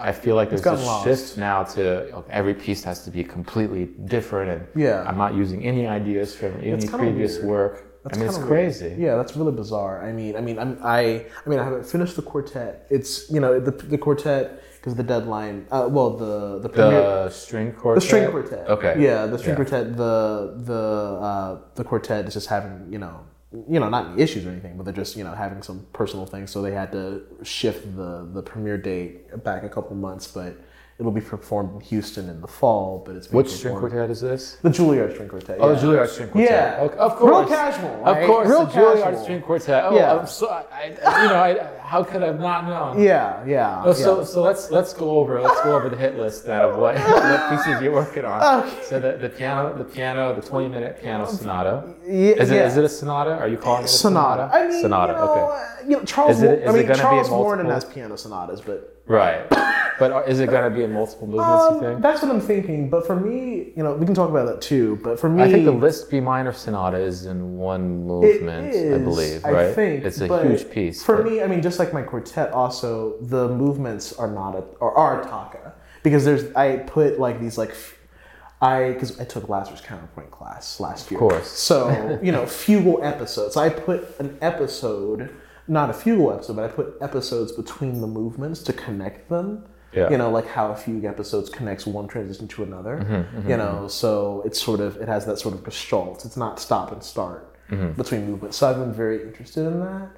[0.00, 1.04] I feel like there's a lost.
[1.04, 5.04] shift now to every piece has to be completely different, and Yeah.
[5.08, 7.48] I'm not using any ideas from any previous weird.
[7.48, 7.74] work.
[8.04, 8.48] That's I mean, it's weird.
[8.48, 8.94] crazy.
[8.98, 9.96] Yeah, that's really bizarre.
[10.08, 11.00] I mean, I mean, I'm, I,
[11.44, 12.86] I mean, I haven't finished the quartet.
[12.90, 15.66] It's you know the the quartet because the deadline.
[15.70, 17.00] Uh, well, the the premiere.
[17.00, 18.00] The string quartet.
[18.02, 18.68] The string quartet.
[18.76, 18.94] Okay.
[19.06, 19.62] Yeah, the string Yeah.
[19.64, 19.96] quartet.
[19.96, 20.14] The
[20.70, 20.82] the
[21.28, 23.16] uh, the quartet is just having you know
[23.52, 26.50] you know not issues or anything, but they're just you know having some personal things,
[26.50, 30.60] so they had to shift the the premiere date back a couple months, but
[30.98, 33.02] it'll be performed in Houston in the fall.
[33.06, 34.56] But it's being Which string performed- quartet is this?
[34.62, 35.58] The Juilliard string quartet.
[35.60, 35.74] Oh, yeah.
[35.78, 36.50] the Juilliard string quartet.
[36.50, 36.82] Yeah.
[36.84, 37.30] Okay, of course.
[37.48, 39.22] Real casual, Of course, Real the Juilliard casual.
[39.22, 39.84] string quartet.
[39.84, 40.14] Oh, Yeah.
[40.18, 40.86] I'm so, I,
[41.22, 43.00] you know, I, how could I have not known?
[43.02, 43.82] Yeah, yeah.
[43.84, 44.24] Oh, so, yeah.
[44.24, 47.48] so let's let's go over let's go over the hit list then of what, what
[47.50, 48.64] pieces you're working on.
[48.64, 48.82] Okay.
[48.82, 51.94] So the, the piano the piano the 20 minute piano sonata.
[52.04, 52.66] Yeah, Is it yeah.
[52.66, 53.30] is it a sonata?
[53.38, 54.50] Are you calling it a sonata.
[54.50, 54.54] sonata?
[54.54, 55.12] I mean, sonata.
[55.12, 55.88] you know, okay.
[55.90, 56.36] you know, Charles.
[56.36, 59.48] Is it- is I mean, be Charles a Warren has piano sonatas, but Right.
[59.98, 61.64] But is it going to be in multiple movements?
[61.64, 62.02] you um, think?
[62.02, 62.88] that's what I'm thinking.
[62.88, 64.98] But for me, you know, we can talk about that too.
[65.02, 68.78] But for me, I think the Liszt B minor sonata is in one movement, I
[68.78, 69.74] is, believe, I right?
[69.74, 71.02] think, it's a huge piece.
[71.02, 74.60] For but- me, I mean, just like my quartet, also the movements are not a
[74.78, 77.74] or are attacca because there's I put like these like.
[78.60, 81.20] I because I took Lasser's counterpoint class last year.
[81.20, 81.48] Of course.
[81.48, 83.56] So you know, fugal episodes.
[83.56, 85.32] I put an episode,
[85.68, 89.64] not a fugal episode, but I put episodes between the movements to connect them.
[89.92, 90.10] Yeah.
[90.10, 92.98] You know, like how a fugue episodes connects one transition to another.
[92.98, 96.24] Mm-hmm, you know, so it's sort of it has that sort of gestalt.
[96.26, 98.00] It's not stop and start Mm-hmm.
[98.00, 98.56] between movements.
[98.56, 100.08] So I've been very interested in that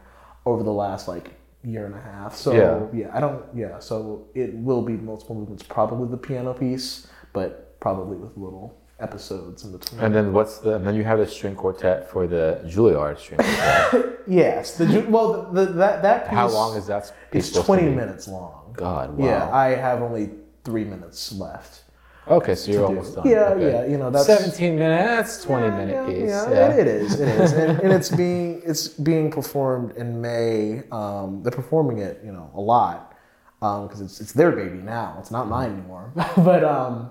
[0.47, 1.33] over the last like
[1.65, 2.37] year and a half.
[2.37, 3.01] So Yeah.
[3.07, 7.79] yeah, I don't yeah, so it will be multiple movements, probably the piano piece, but
[7.81, 10.01] probably with little episodes in between.
[10.01, 10.75] And then what's the?
[10.77, 14.21] And then you have the string quartet for the Juilliard string quartet.
[14.27, 17.13] yes, the ju- well the, the that that piece How long is that?
[17.33, 18.75] it's twenty minutes long.
[18.77, 19.27] God, wow.
[19.27, 20.31] Yeah, I have only
[20.65, 21.85] three minutes left.
[22.29, 22.87] Okay, so you're do.
[22.87, 23.27] almost done.
[23.27, 23.73] Yeah, Okay.
[23.73, 26.31] yeah, you know, that's- 17 minutes, 20 Yeah, minute yeah, piece.
[26.31, 27.19] Yeah, Yeah, It, it is.
[27.21, 30.85] It is, and, and it's being it's being performed in May.
[30.93, 33.17] Um, they're performing it, you know, a lot
[33.61, 35.17] because it's it's their baby now.
[35.19, 36.13] It's not mine anymore.
[36.37, 37.11] but um,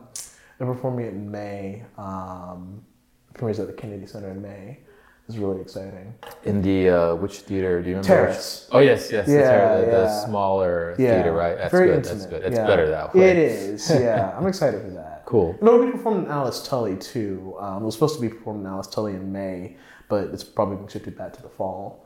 [0.59, 1.83] they're performing it in May.
[1.97, 2.83] Um,
[3.33, 4.79] premieres at the Kennedy Center in May.
[5.27, 6.13] It's really exciting.
[6.43, 7.81] In the uh, which theater?
[7.81, 8.07] Do you remember?
[8.07, 8.65] Terrace.
[8.67, 9.27] which- Oh yes, yes.
[9.27, 10.25] the, Yeah, the, the yeah.
[10.25, 11.55] smaller Yeah, theater, right?
[11.55, 11.97] That's very good.
[11.97, 12.17] intimate.
[12.19, 12.43] That's good.
[12.43, 12.65] It's yeah.
[12.67, 13.29] better that way.
[13.29, 13.89] It is.
[13.89, 15.23] Yeah, I'm excited for that.
[15.25, 15.55] Cool.
[15.59, 17.55] And it'll be performed in Alice Tully too.
[17.59, 19.77] Um, it was supposed to be performed in Alice Tully in May,
[20.09, 22.05] but it's probably been shifted back to the fall.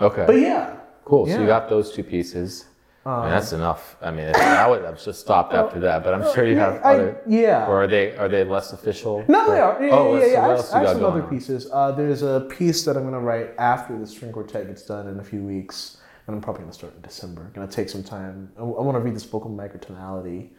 [0.00, 0.24] Okay.
[0.26, 1.26] But yeah, Cool.
[1.26, 2.66] So you got those two pieces.
[3.04, 3.96] I mean, that's enough.
[4.00, 6.94] I mean, I would have just stopped after that, but I'm sure you have I-
[6.94, 7.20] other.
[7.26, 7.66] yeah.
[7.66, 9.24] Or are they are they less official?
[9.26, 9.82] No, they are.
[9.82, 10.46] Yeah, oh, yeah, yeah.
[10.46, 11.28] I have, I have some other on?
[11.28, 11.68] pieces.
[11.72, 15.08] Uh, there's a piece that I'm going to write after the string quartet gets done
[15.08, 15.96] in a few weeks,
[16.26, 17.50] and I'm probably going to start in December.
[17.54, 18.52] Going to take some time.
[18.56, 20.50] I, want to read this book on microtonality.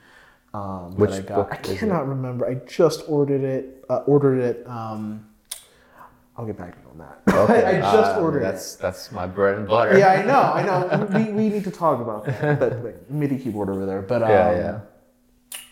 [0.53, 1.35] Um, Which that I got.
[1.35, 2.45] book I cannot remember.
[2.45, 3.85] I just ordered it.
[3.89, 4.67] Uh, ordered it.
[4.67, 5.27] Um,
[6.35, 7.33] I'll get back to you on that.
[7.35, 7.63] Okay.
[7.77, 8.43] I just Uh, ordered it.
[8.43, 9.97] That's that's my bread and butter.
[9.97, 11.05] Yeah, I know, I know.
[11.13, 12.59] we, we need to talk about that.
[12.59, 14.79] That like, MIDI keyboard over there, but um, Yeah, yeah.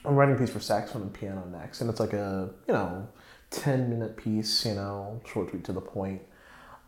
[0.05, 3.07] I'm writing a piece for saxophone and piano next, and it's like a you know,
[3.49, 4.65] ten minute piece.
[4.65, 6.21] You know, short, sweet, to the point.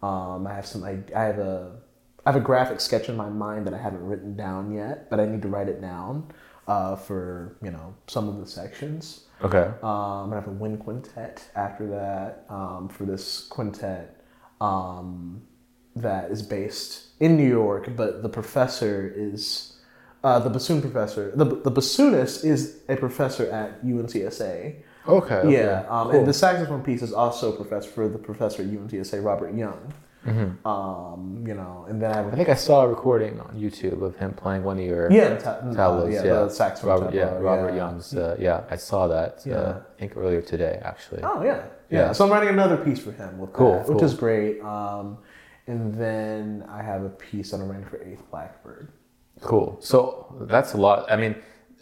[0.02, 0.84] Um, I have some.
[0.84, 1.78] I, I have a.
[2.26, 5.20] I have a graphic sketch in my mind that I haven't written down yet, but
[5.20, 6.32] I need to write it down
[6.68, 9.26] uh, for you know some of the sections.
[9.44, 9.72] Okay.
[9.82, 14.24] Um, I have a wind quintet after that um, for this quintet
[14.62, 15.42] um,
[15.96, 19.78] that is based in New York, but the professor is
[20.24, 21.32] uh, the bassoon professor.
[21.36, 24.82] The, the bassoonist is a professor at UNCSA.
[25.06, 25.36] Okay.
[25.36, 25.52] okay.
[25.52, 26.20] Yeah, um, Cool.
[26.20, 29.94] and the saxophone piece is also professor for the professor at UNCSA, Robert Young.
[30.26, 34.16] Um, you know, and then I I think I saw a recording on YouTube of
[34.16, 35.78] him playing one of your yeah, tableaus.
[35.78, 37.76] uh, yeah, yeah, the saxophone Robert, yeah, Robert yeah.
[37.76, 38.16] Young's.
[38.16, 39.42] Uh, yeah, I saw that.
[39.46, 39.56] Yeah.
[39.56, 41.22] Uh, I think earlier today, actually.
[41.24, 41.64] Oh yeah.
[41.90, 42.12] yeah, Yeah.
[42.14, 44.62] So I'm writing another piece for him with Cool, that, which is great.
[44.62, 45.18] Um,
[45.68, 48.92] and then I have a piece that I'm writing for Eighth Blackbird.
[49.42, 49.78] Cool.
[49.82, 51.12] So that's a lot.
[51.12, 51.36] I mean,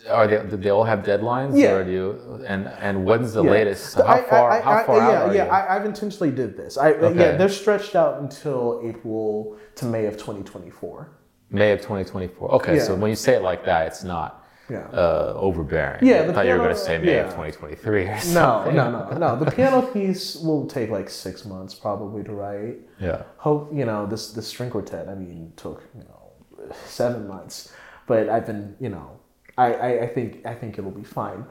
[0.09, 0.37] are they?
[0.49, 1.57] Do they all have deadlines?
[1.57, 1.71] Yeah.
[1.73, 2.43] Or do you?
[2.47, 3.51] And and when's the Yeah.
[3.51, 3.95] latest?
[3.95, 4.49] How I- far?
[4.51, 5.45] I- I- how far yeah, out are yeah.
[5.45, 5.51] you?
[5.51, 6.77] I, I've intentionally did this.
[6.77, 11.09] I yeah, they're stretched out until April to May of 2024.
[11.49, 12.51] May of 2024.
[12.55, 14.87] Okay, so when you say it like that, it's not Yeah.
[14.93, 15.99] uh, overbearing.
[16.01, 17.35] Yeah, I the thought you were going to say May of yeah.
[17.35, 18.75] 2023 or No, something.
[18.75, 19.35] no, no, no.
[19.43, 22.77] The piano piece will take like six months probably to write.
[22.99, 23.23] Yeah.
[23.37, 25.09] Hope you know this this string quartet.
[25.09, 27.73] I mean, took you know seven months,
[28.07, 29.19] but I've been you know
[29.65, 31.45] I I, I think I think it'll be fine.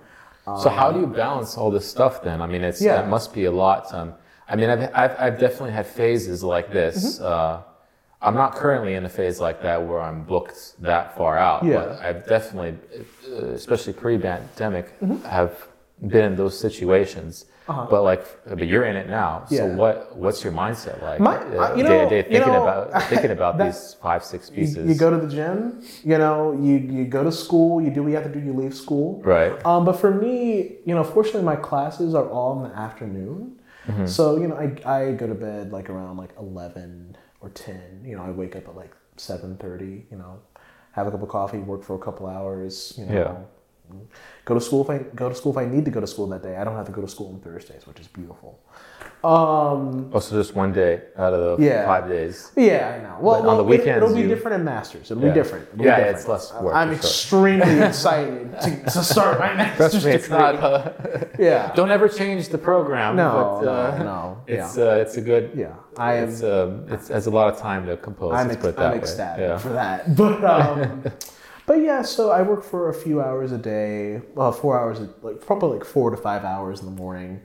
[0.64, 2.38] So how do you balance all this stuff then?
[2.42, 3.02] I mean, it's Yeah.
[3.04, 3.82] it must be a lot.
[3.94, 4.08] Um,
[4.48, 6.96] I mean, I've, I've I've definitely had phases like this.
[7.18, 7.24] Mm-hmm.
[7.24, 7.62] Uh,
[8.26, 11.64] I'm not currently in a phase like that where I'm booked that far out.
[11.64, 11.76] Yeah.
[11.76, 12.72] But I've definitely,
[13.32, 15.24] uh, especially pre-pandemic, Mm-hmm.
[15.26, 15.52] have
[16.06, 17.46] been in those situations.
[17.66, 19.44] But like, but you're in it now.
[19.46, 19.66] So Uh-huh.
[19.68, 19.76] Yeah.
[19.76, 21.20] what what's your mindset like?
[21.20, 23.94] My- uh, you day to know- day, you thinking know, about thinking about that- these
[24.02, 24.88] five six You, pieces.
[24.88, 28.08] you go to the gym, you know, you you go to school, you do what
[28.10, 29.22] you have to do, you leave school.
[29.22, 29.52] right.
[29.64, 33.38] Um, but for me, you know, fortunately, my classes are all in the afternoon.
[33.86, 34.06] Mm-hmm.
[34.06, 34.66] So you know, I,
[34.98, 38.02] I go to bed like around like eleven or ten.
[38.04, 40.06] You know, I wake up at like seven thirty.
[40.10, 40.32] You know,
[40.96, 42.94] have a cup of coffee, work for a couple hours.
[42.98, 43.34] You know, Yeah.
[44.44, 46.26] Go to school if I go to school if I need to go to school
[46.28, 46.56] that day.
[46.56, 48.58] I don't have to go to school on Thursdays, which is beautiful.
[49.22, 51.84] Um, Also, just one day out of the Yeah.
[51.84, 52.52] five days.
[52.56, 53.16] yeah, I know.
[53.20, 55.10] Well, But on the well, it- weekends, it'll be different in masters.
[55.10, 55.28] It'll Yeah.
[55.28, 55.64] be different.
[55.74, 56.18] It'll Yeah, be yeah, different.
[56.18, 56.96] it's less work, I'm sure.
[56.96, 60.54] extremely excited to, to start my master's me, it's not.
[60.56, 60.90] Uh,
[61.38, 61.70] Yeah.
[61.78, 63.14] Don't ever change the program.
[63.16, 64.36] No, but, uh, no.
[64.46, 64.84] It's yeah.
[64.84, 65.50] uh, it's a good.
[65.54, 65.74] yeah.
[65.98, 66.28] I am.
[66.28, 68.32] It's um, it's has a lot of time to compose.
[68.34, 68.98] I'm, ex- put it that I'm way.
[68.98, 69.58] ecstatic Yeah.
[69.58, 70.16] for that.
[70.16, 71.02] But um,
[71.70, 72.02] but yeah.
[72.02, 74.20] So I work for a few hours a day.
[74.34, 77.40] Well, four hours, like probably like four to five hours in the morning,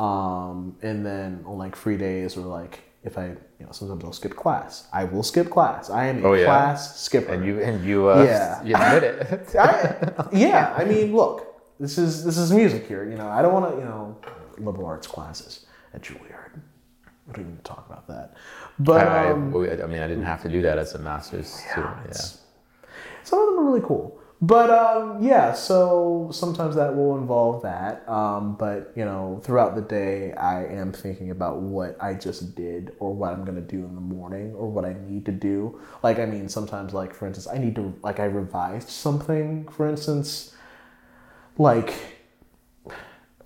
[0.00, 4.12] um, and then on like free days or like if I you know sometimes I'll
[4.12, 4.88] skip class.
[4.92, 5.90] I will skip class.
[5.90, 6.46] I am a Oh, yeah?
[6.46, 7.32] class skipper.
[7.32, 8.64] And you and you uh, Yeah.
[8.64, 9.54] you admit it.
[9.68, 11.36] I, yeah, I mean, look,
[11.78, 13.08] this is this is music here.
[13.08, 14.18] You know, I don't want to, you know,
[14.58, 16.60] liberal arts classes at Juilliard.
[17.28, 18.34] We don't even talk about that.
[18.80, 21.46] But I, um, I, I mean, I didn't have to do that as a master's
[21.46, 21.96] student.
[22.10, 22.16] Yeah.
[23.28, 24.18] Some of them are really cool.
[24.40, 28.08] But um, yeah, so sometimes that will involve that.
[28.08, 32.92] Um, but you know, throughout the day, I am thinking about what I just did,
[33.00, 35.80] or what I'm gonna do in the morning, or what I need to do.
[36.02, 39.68] Like, I mean, sometimes, like for instance, I need to like I revised something.
[39.68, 40.54] For instance,
[41.58, 41.92] like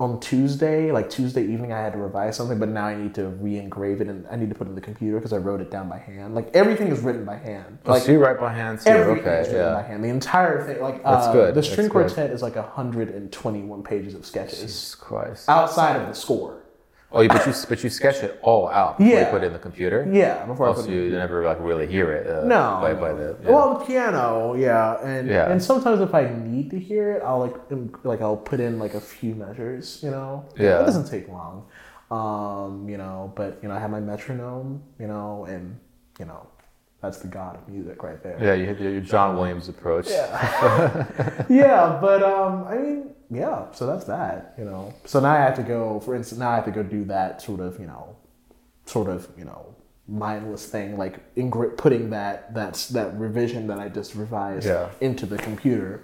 [0.03, 3.29] on Tuesday, like Tuesday evening, I had to revise something, but now I need to
[3.29, 5.71] re-engrave it and I need to put it in the computer because I wrote it
[5.71, 6.35] down by hand.
[6.35, 7.77] Like everything is written by hand.
[7.85, 8.89] Oh, Like so you write by hand too.
[8.89, 9.39] everything Okay.
[9.41, 10.03] is written by hand.
[10.03, 11.93] The entire thing, like That's uh, good, The that's string good.
[11.93, 15.47] quartet is like 121 pages of sketches Jesus Christ.
[15.47, 16.62] outside of the score.
[17.15, 19.53] Oh, you- but you but you sketch it all out before you put it in
[19.53, 20.07] the computer.
[20.11, 20.95] Yeah, before I Also, put it.
[20.95, 22.25] you never like really hear it.
[22.27, 23.37] Uh, No, By, by the.
[23.43, 23.51] yeah.
[23.51, 25.51] well, the piano, yeah, and Yeah.
[25.51, 27.55] and sometimes if I need to hear it, I'll like
[28.03, 30.45] like I'll put in like a few measures, you know.
[30.57, 30.81] Yeah.
[30.81, 31.65] it doesn't take long,
[32.09, 33.31] um, you know.
[33.35, 35.77] But you know, I have my metronome, you know, and
[36.19, 36.47] you know,
[37.01, 38.37] that's the god of music right there.
[38.41, 40.09] yeah, you had your John Williams approach.
[40.09, 43.65] yeah, but um, I mean, yeah.
[43.71, 44.93] So that's that, you know.
[45.05, 45.99] So now I have to go.
[45.99, 48.15] For instance, now I have to go do that sort of, you know,
[48.85, 49.73] sort of, you know,
[50.07, 54.89] mindless thing, like ingr- putting that that's that revision that I just revised Yeah.
[55.01, 56.03] into the computer.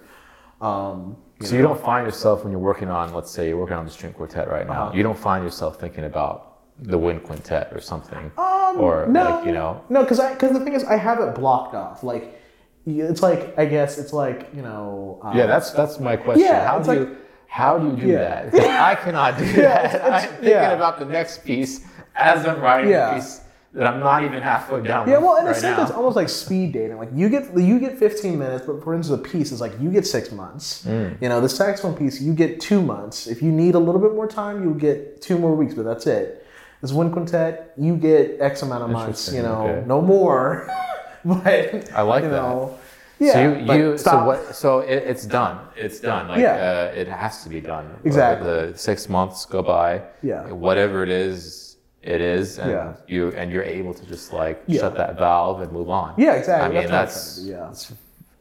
[0.62, 3.78] Um, you So you don't find yourself when you're working on, let's say, you're working
[3.78, 4.88] on the string quartet right now.
[4.88, 4.92] Uh-huh.
[4.98, 9.46] You don't find yourself thinking about the wind quintet or something, Um, or no, like
[9.46, 9.82] you know.
[9.90, 12.04] no, because I because the thing is, I have it blocked off.
[12.04, 12.39] Like,
[12.86, 15.20] it's like I guess it's like you know.
[15.24, 16.46] Um, Yeah, that's that's my question.
[16.46, 17.18] Yeah, how do like- you
[17.48, 18.46] how do you do Yeah.
[18.46, 18.82] that?
[18.92, 19.96] I cannot do Yeah, that.
[19.96, 20.72] it's- I'm thinking yeah.
[20.72, 21.84] about the next piece
[22.16, 23.42] as I'm writing the piece
[23.74, 25.08] that I'm not even halfway down.
[25.08, 25.84] Yeah, well, in a sense, now.
[25.84, 26.98] it's almost like speed dating.
[26.98, 29.90] Like you get you get 15 minutes, but for instance, a piece is like you
[29.92, 30.86] get six months.
[30.86, 31.22] Mm.
[31.22, 33.28] You know, the saxophone piece you get two months.
[33.28, 36.08] If you need a little bit more time, you'll get two more weeks, but that's
[36.08, 36.46] it.
[36.82, 39.32] This wind quintet, you get X amount of months.
[39.34, 39.88] You know, okay.
[39.88, 40.70] no more.
[41.26, 42.42] but I like you that.
[42.42, 42.78] know,
[43.20, 43.34] yeah.
[43.34, 44.56] so you, you so what?
[44.56, 45.60] So it, it's done.
[45.76, 46.28] It's done.
[46.30, 46.54] Like Yeah.
[46.92, 47.86] uh, it has to be done.
[48.06, 48.48] Exactly.
[48.50, 50.02] The six months go by.
[50.24, 50.48] Yeah.
[50.52, 52.94] Whatever it is, it is, and Yeah.
[53.08, 54.80] you and you're able to just like Yeah.
[54.82, 56.14] shut that valve and move on.
[56.18, 56.78] Yeah, exactly.
[56.78, 57.70] I mean, That's that's what I'm trying to do, yeah.
[57.70, 57.94] it's,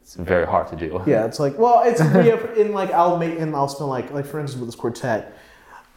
[0.03, 1.03] it's very hard to do.
[1.05, 1.99] Yeah, it's like well, it's
[2.29, 5.33] yeah, in like I'll make and I'll spend like like for instance with this quartet,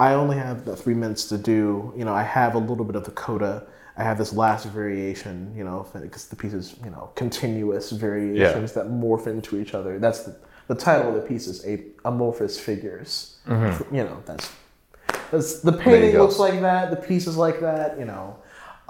[0.00, 1.92] I only have the three minutes to do.
[1.96, 3.64] You know, I have a little bit of the coda.
[3.96, 5.52] I have this last variation.
[5.56, 9.98] You know, because the piece is you know continuous variations that morph into each other.
[9.98, 10.36] That's the
[10.68, 13.38] the title of the piece is a amorphous figures.
[13.92, 14.50] You know, that's
[15.30, 16.90] that's the painting looks like that.
[16.90, 17.98] The piece is like that.
[17.98, 18.38] You know.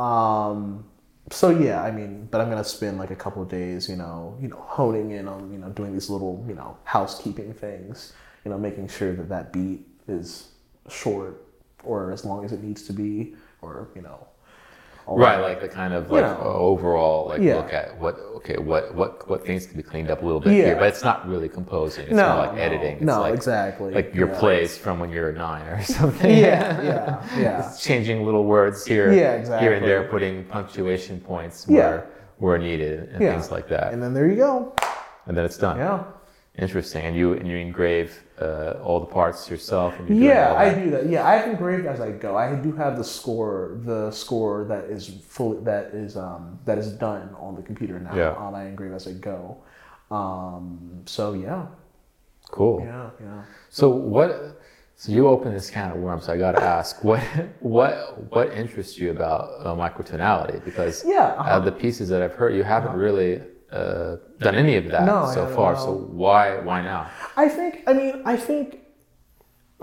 [0.03, 0.85] Um,
[1.31, 4.37] so yeah, I mean, but I'm gonna spend like a couple of days, you know,
[4.41, 8.13] you know, honing in on, you know, doing these little, you know, housekeeping things,
[8.45, 10.49] you know, making sure that that beat is
[10.89, 11.45] short
[11.85, 14.27] or as long as it needs to be, or you know,
[15.07, 16.45] Right, like the kind of You like know.
[16.47, 17.57] overall like Yeah.
[17.57, 20.53] look at what okay what what what things can be cleaned up a little bit
[20.53, 20.65] Yeah.
[20.65, 22.05] here, but it's not really composing.
[22.05, 22.97] It's no, not like no, editing.
[22.97, 24.39] It's no, like, exactly, like your yeah.
[24.39, 26.31] plays from when you're nine or something.
[26.31, 27.67] Yeah, yeah, yeah.
[27.69, 29.67] It's changing little words here, Yeah, exactly.
[29.67, 32.07] here and there, putting punctuation points where
[32.39, 34.73] where needed and things like that, And then there you go.
[35.27, 35.77] and then it's done.
[35.79, 36.03] Yeah.
[36.59, 39.99] Interesting, and you and you engrave uh, all the parts yourself.
[39.99, 41.09] And Yeah, I do that.
[41.09, 42.37] Yeah, I engrave as I go.
[42.37, 46.93] I do have the score, the score that is fully that is um that is
[46.93, 48.15] done on the computer now.
[48.15, 48.33] Yeah.
[48.37, 49.57] Um, I engrave as I go.
[50.11, 51.67] Um, so yeah,
[52.51, 52.83] Cool.
[52.85, 53.43] yeah, yeah.
[53.71, 54.61] So what?
[54.97, 56.29] So you open this can of worms.
[56.29, 57.23] I got to ask, what
[57.61, 60.63] what what interests you about uh, microtonality?
[60.67, 61.51] Because Yeah, uh-huh.
[61.57, 63.41] of the pieces that I've heard, you haven't really
[63.73, 65.77] uh, done any of that No, so far.
[65.77, 67.11] So why why now?
[67.37, 67.83] I think.
[67.87, 68.79] I mean, I think.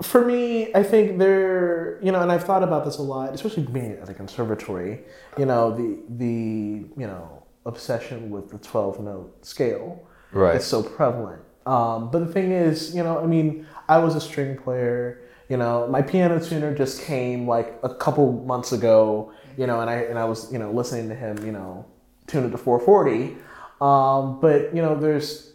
[0.02, 3.64] For me, I think there, you know, and I've thought about this a lot, especially
[3.64, 5.00] being at a conservatory.
[5.36, 10.02] You know, the the you know obsession with the twelve note scale.
[10.32, 10.56] Right.
[10.56, 11.42] It's so prevalent.
[11.66, 15.20] Um, but the thing is, you know, I mean, I was a string player.
[15.50, 19.32] You know, my piano tuner just came like a couple months ago.
[19.58, 21.44] You know, and I and I was you know listening to him.
[21.44, 21.84] You know,
[22.26, 23.36] tune it to 440.
[23.80, 25.52] Um, but you know, there's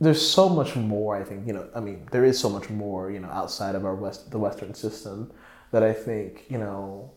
[0.00, 1.16] there's so much more.
[1.16, 1.68] I think you know.
[1.74, 3.10] I mean, there is so much more.
[3.10, 5.32] You know, outside of our west the Western system
[5.70, 7.10] that I think you know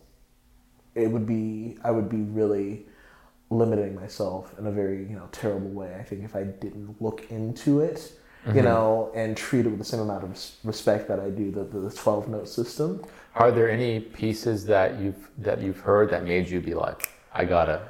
[0.94, 2.86] it would be I would be really
[3.50, 5.96] limiting myself in a very you know terrible way.
[5.98, 8.12] I think if I didn't look into it,
[8.54, 11.64] you know, and treat it with the same amount of respect that I do the
[11.64, 13.04] the twelve note system.
[13.34, 17.44] Are there any pieces that you've that you've heard that made you be like, I
[17.44, 17.88] gotta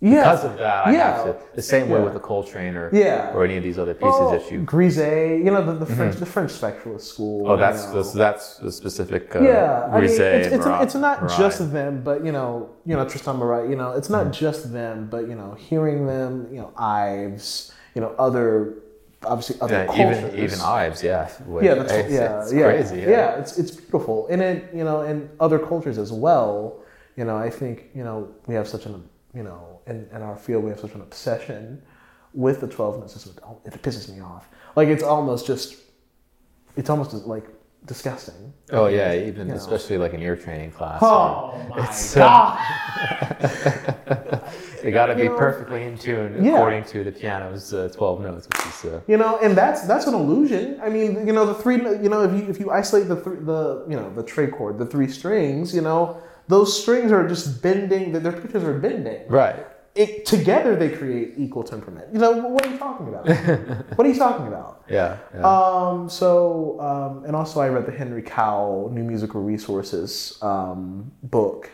[0.00, 1.36] Yeah, because of that, I yeah, to.
[1.54, 2.04] The same way Yeah.
[2.04, 3.32] with the Coltrane or Yeah.
[3.34, 4.60] or any of these other pieces Well, that you.
[4.60, 7.42] Grisey, you know the, the French the French spectralist school.
[7.44, 7.50] Mm-hmm.
[7.52, 8.02] Oh, that's you know.
[8.02, 9.34] that's, the specific.
[9.34, 11.38] Uh, yeah, I mean, it's, it's, Murail- it's not Murail.
[11.38, 13.70] just them, but you know, you know Tristan Murail.
[13.70, 14.24] You know, it's Mm-hmm.
[14.26, 18.74] not just them, but you know, hearing them, you know, Ives, you know, other
[19.24, 20.18] obviously other Yeah, cultures.
[20.34, 21.30] even even Ives, yeah.
[21.46, 23.00] Wait, yeah, that's, it's, yeah, it's yeah, crazy.
[23.00, 23.38] Yeah.
[23.40, 26.80] it's it's beautiful, and it you know, in other cultures as well.
[27.16, 29.02] You know, I think you know we have such an
[29.34, 31.82] you know in, in our field we have such an obsession
[32.34, 33.34] with the twelve note system.
[33.64, 34.48] It, it pisses me off.
[34.76, 35.76] Like it's almost just,
[36.76, 37.46] it's almost like
[37.86, 38.52] disgusting.
[38.72, 39.58] Oh yeah, even You know.
[39.60, 40.98] especially like an ear training class.
[41.02, 42.58] Oh my It's, uh, god!
[44.82, 46.52] They got to be know, perfectly in tune Yeah.
[46.54, 50.06] according to the piano's uh, twelve notes, which is uh, You know, and that's that's
[50.06, 50.80] an illusion.
[50.82, 51.76] I mean, you know, the three.
[51.76, 54.86] You know, if you if you isolate the three, the you know the trichord, the
[54.86, 58.12] three strings, you know, those strings are just bending.
[58.12, 59.26] Their pictures are bending.
[59.28, 59.66] right.
[59.96, 62.08] It, together they create equal temperament.
[62.12, 63.26] You know, what are you talking about?
[63.96, 64.84] what are you talking about?
[64.90, 65.16] Yeah.
[65.34, 65.40] yeah.
[65.40, 71.70] Um, so, um, and also I read the Henry Cowell New Musical Resources um, book,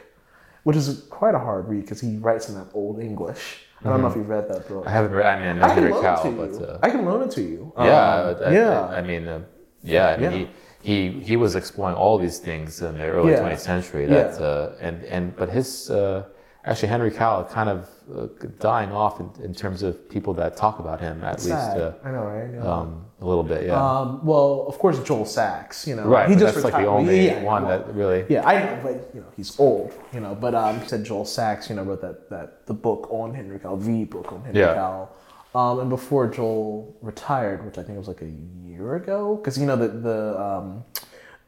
[0.62, 3.66] which is quite a hard read because he writes in that old English.
[3.84, 4.84] I don't know if you've read that book.
[4.86, 5.26] I haven't read.
[5.26, 7.72] I mean, I know I Henry Cowell, but uh, I can loan it to you.
[7.76, 8.86] yeah, Um, I, yeah.
[8.86, 9.40] I, mean, uh,
[9.82, 10.08] yeah.
[10.10, 10.38] I mean, Yeah.
[10.38, 10.48] he.
[10.84, 13.38] He, he was exploring all these things in the early Yeah.
[13.38, 14.04] 20th century.
[14.10, 14.34] Yeah.
[14.46, 16.24] Uh, and and but his uh,
[16.64, 18.26] actually Henry Cowell kind of uh,
[18.60, 22.10] dying off in, in terms of people that talk about him at least uh, I
[22.10, 22.50] know, right?
[22.54, 22.60] Yeah.
[22.72, 23.66] um, a little bit.
[23.66, 23.74] Yeah.
[23.74, 25.86] Um, well, of course, Joel Sachs.
[25.86, 26.28] You know, right.
[26.28, 26.98] He just that's like the retired.
[26.98, 28.24] only Yeah, one well, that really.
[28.28, 29.92] Yeah, I know, but you know, he's old.
[30.12, 31.68] You know, but um, he said Joel Sachs.
[31.70, 34.74] You know, wrote that that the book on Henry Cowell, the book on Henry Yeah.
[34.74, 35.16] Cowell.
[35.54, 38.32] Um, and before Joel retired, which I think was like a
[38.66, 40.84] year ago, because you know the the um,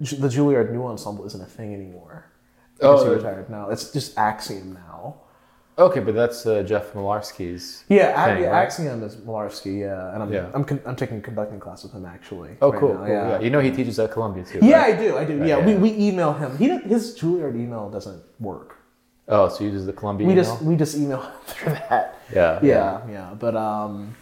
[0.01, 2.25] the Juilliard New Ensemble isn't a thing ananymore.
[2.81, 3.71] Oh, he the- retired now.
[3.71, 5.17] It's just Axiom now.
[5.77, 7.83] Okay, but that's uh, Jeff Milarsky's.
[7.89, 8.63] Yeah, thing, yeah right?
[8.63, 10.49] Axiom is Malarski, yeah, and I'm Yeah.
[10.55, 12.51] I'm, con- I'm taking conducting class with him actually.
[12.63, 12.95] Oh, right cool.
[12.95, 13.09] cool.
[13.09, 13.41] Yeah.
[13.41, 14.61] You know he teaches at Columbia too.
[14.63, 14.95] Yeah, right?
[14.95, 15.19] I do.
[15.19, 15.39] I do.
[15.39, 15.67] Yeah, yeah.
[15.67, 16.57] we, we email him.
[16.59, 18.77] He his Juilliard email doesn't work.
[19.27, 20.29] Oh, so he uses the Columbia.
[20.29, 20.45] We email?
[20.45, 22.21] just we just email through that.
[22.33, 22.61] Yeah.
[22.63, 23.35] Yeah, yeah.
[23.37, 24.15] But um,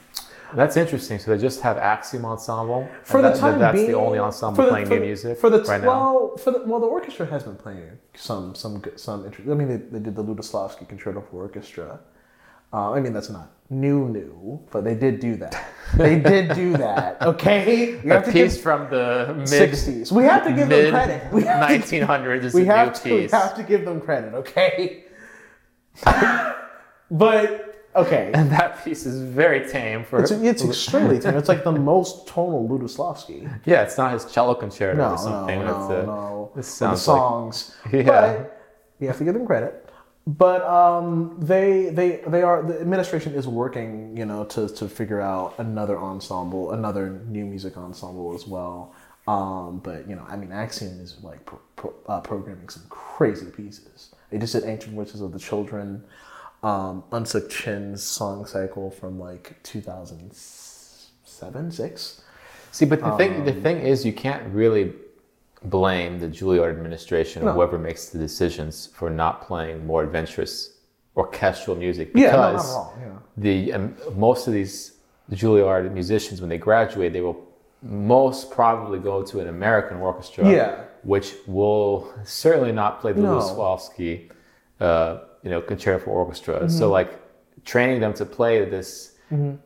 [0.55, 1.19] That's interesting.
[1.19, 2.89] So they just have Axiom Ensemble.
[3.05, 5.07] for and the that- time that's being, the only ensemble the- playing for new the-
[5.07, 5.87] music for the right now.
[5.89, 9.55] well for the well the orchestra has been playing some some good some inter- I
[9.55, 12.01] mean they, they did the Lutoslawski Concerto for Orchestra.
[12.73, 15.55] Uh, I mean that's not new new, but they did do that.
[15.97, 17.21] They did do that.
[17.33, 20.11] Okay, we A have to piece give from the mid sixties.
[20.13, 21.33] We have to give them credit.
[21.33, 24.33] We have 1900s is we a have new to, we have to give them credit,
[24.35, 25.05] okay?
[27.11, 30.21] but okay, And that piece is very tame for.
[30.21, 31.37] it's, it's extremely tame.
[31.37, 33.49] It's like the most tonal Lutoslawski.
[33.65, 35.61] yeah, it's not his cello concerto No, or something.
[35.61, 36.51] no, It's a- no.
[36.57, 37.77] This sounds the like songs.
[37.93, 38.05] Yeah.
[38.05, 38.61] But
[39.01, 39.89] you have to give them credit.
[40.27, 45.21] But um, they they they are the administration is working, you know, to to figure
[45.21, 48.95] out another ensemble, another new music ensemble as well.
[49.27, 53.47] Um, but you know, I mean, Axiom is like pro, pro, uh, programming some crazy
[53.47, 54.15] pieces.
[54.31, 56.05] They just did Ancient Witches of the Children,
[56.63, 62.23] um, Unsuk Chin's song cycle from like two thousand seven, six.
[62.71, 64.93] See, but the thing Um, the thing is, you can't really
[65.65, 67.53] blame the Juilliard administration or No.
[67.53, 70.79] whoever makes the decisions for not playing more adventurous
[71.17, 72.95] orchestral music Yeah, no, not because at all.
[73.01, 73.13] Yeah.
[73.37, 74.93] the um, most of these
[75.31, 77.47] Juilliard musicians, when they graduate, they will
[77.83, 80.85] most probably go to an American orchestra, Yeah.
[81.03, 83.39] which will certainly not play the No.
[84.81, 86.61] Uh, you know, concerto for orchestra.
[86.61, 86.69] Mm-hmm.
[86.79, 87.11] So like
[87.65, 89.17] training them to play this,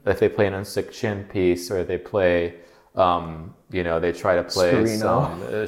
[0.06, 0.54] if they play an
[0.92, 2.54] chin piece or they play,
[2.94, 4.98] um, you know, they try to play Sciarrino.
[4.98, 5.66] some uh,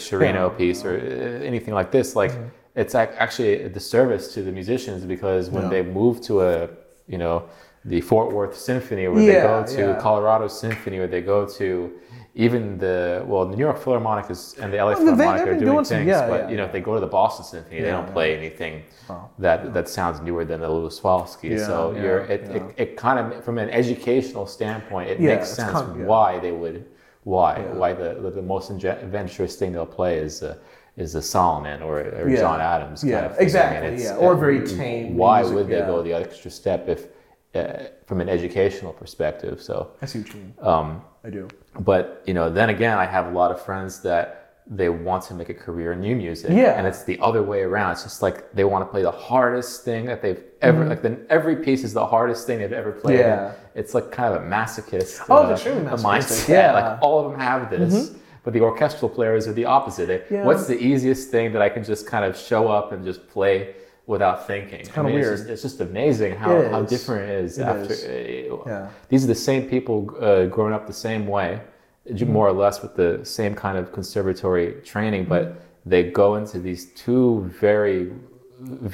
[0.58, 2.32] piece or uh, anything like this, like
[2.74, 5.70] it's ac- actually a disservice to the musicians because when Yeah.
[5.70, 6.68] they move to a,
[7.08, 7.36] you know,
[7.84, 10.00] the Fort Worth Symphony, or they go to yeah.
[10.00, 11.92] Colorado Symphony, or they go to
[12.34, 15.58] even the well, the New York Philharmonic is and the LA they- Philharmonic they've are
[15.58, 17.44] doing, doing some- things, yeah, but yeah, you know, if they go to the Boston
[17.44, 18.12] Symphony, they don't yeah.
[18.12, 19.28] play anything Oh.
[19.38, 21.50] that that sounds newer than the Lutoslawski.
[21.58, 22.56] Yeah, so yeah, you're it, yeah.
[22.56, 26.04] it, it kind of from an educational standpoint, it Yeah, makes sense kind- yeah.
[26.06, 26.84] why they would
[27.24, 27.72] why Yeah.
[27.74, 30.42] why the the, the most adventurous thing they'll play is.
[30.42, 30.56] Uh,
[30.96, 32.40] is a Salonen or, or Yeah.
[32.40, 33.42] John Adams kind Yeah, of thing.
[33.44, 34.16] exactly, yeah.
[34.16, 35.86] Or very tame Why music, would they yeah.
[35.86, 37.06] go the extra step if,
[37.54, 39.62] uh, from an educational perspective?
[39.62, 40.54] So, I see what you mean.
[40.62, 41.48] um, I do.
[41.80, 45.32] but you know, then again, I have a lot of friends that they want to
[45.34, 46.76] make a career in new music, Yeah.
[46.78, 47.92] and it's the other way around.
[47.92, 51.00] It's just like they want to play the hardest thing that they've ever like.
[51.00, 53.20] Then every piece is the hardest thing they've ever played.
[53.20, 53.54] Mm-hmm.
[53.54, 53.80] Yeah.
[53.80, 55.24] it's like kind of a masochist.
[55.30, 56.48] Oh, uh, extremely a mindset.
[56.48, 56.72] yeah.
[56.72, 56.74] Mm-hmm.
[56.86, 58.12] Like all of them have this.
[58.44, 60.06] But the orchestral players are the opposite.
[60.06, 60.44] They, Yeah.
[60.44, 63.74] What's the easiest thing that I can just kind of show up and just play
[64.08, 64.80] without thinking?
[64.80, 65.38] It's kinda It's weird.
[65.38, 67.92] just, it's just amazing how, It how different it is It after.
[67.92, 68.50] is.
[68.50, 68.88] uh, Yeah.
[69.10, 71.60] These are the same people uh, growing up the same way,
[72.10, 72.32] Mm-hmm.
[72.32, 75.90] more or less with the same kind of conservatory training, but Mm-hmm.
[75.92, 77.26] they go into these two
[77.66, 78.10] very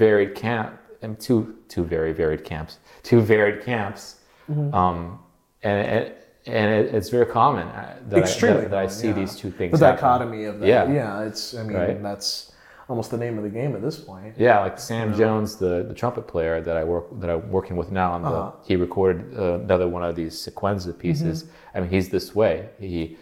[0.02, 0.70] varied camp
[1.02, 1.38] and two
[1.68, 2.72] two very varied camps,
[3.10, 4.02] two varied camps,
[4.50, 4.74] Mm-hmm.
[4.74, 5.18] um,
[5.62, 6.12] and
[6.56, 9.20] and it, it's very common uh, that, I, that, that I see yeah.
[9.20, 9.78] these two things.
[9.80, 10.02] The happen.
[10.02, 10.66] dichotomy of that.
[10.68, 10.92] Yeah.
[11.00, 11.26] Yeah.
[11.28, 11.54] It's.
[11.54, 12.02] I mean, Right.
[12.02, 12.52] that's
[12.88, 14.34] almost the name of the game at this point.
[14.38, 17.90] Yeah, like Sam Jones, the, the trumpet player that I work that I'm working with
[17.90, 18.52] now, and Uh-huh.
[18.66, 21.44] he recorded uh, another one of these sequenza pieces.
[21.44, 21.76] Mm-hmm.
[21.76, 22.68] I mean, he's this way.
[22.78, 23.16] He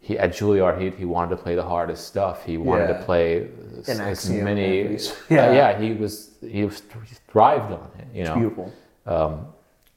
[0.00, 2.44] he at Juilliard, he, he wanted to play the hardest stuff.
[2.44, 2.98] He wanted Yeah.
[2.98, 3.48] to play
[3.78, 4.82] as, An as axiom, many.
[4.92, 4.98] yeah,
[5.28, 5.52] Yeah.
[5.52, 5.78] yeah.
[5.80, 8.06] He was he was he thrived on it.
[8.14, 8.72] You know, Beautiful.
[9.06, 9.46] um,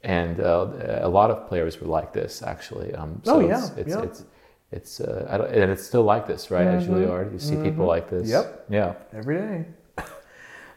[0.03, 0.67] and uh,
[1.01, 2.89] a lot of players were like this actually.
[2.95, 4.01] Um, so Oh, it's, yeah, it's, yeah.
[4.07, 4.23] it's
[4.71, 6.65] it's uh, I don't, and it's still like this, right?
[6.67, 8.29] At Juilliard, you see people like this.
[8.31, 8.73] Mm-hmm.
[8.73, 8.93] Yep.
[9.11, 9.17] Yeah.
[9.17, 9.65] every day.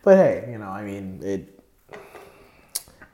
[0.03, 1.61] but hey, you know, I mean, it,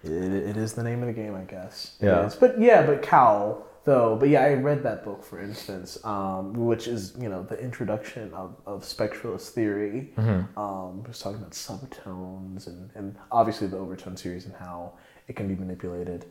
[0.03, 0.11] it
[0.51, 1.97] it is the name of the game, I guess.
[2.01, 2.27] It Yeah.
[2.27, 2.35] is.
[2.35, 4.17] But yeah, but Cow though.
[4.17, 8.33] But yeah, I read that book for instance, um, which is you know the introduction
[8.33, 10.13] of, of spectralist theory.
[10.57, 14.95] Um, it was talking about subtones and and obviously the overtone series and how
[15.29, 16.25] it can be manipulated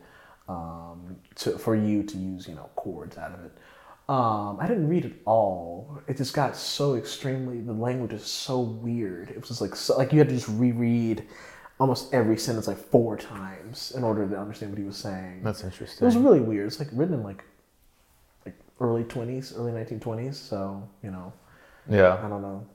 [0.48, 3.52] um, to for you to use you know chords out of it.
[4.10, 6.02] Um, I didn't read it all.
[6.08, 7.60] It just got so extremely.
[7.60, 9.30] The language is so weird.
[9.30, 11.24] It was just like so, like you had to just reread
[11.78, 15.42] almost every sentence like four times in order to understand what he was saying.
[15.44, 16.02] That's interesting.
[16.02, 16.66] it was really weird.
[16.66, 17.44] It's like written in like
[18.44, 20.36] like early twenties, early nineteen twenties.
[20.36, 21.32] So you know,
[21.88, 22.18] yeah.
[22.20, 22.66] I don't know.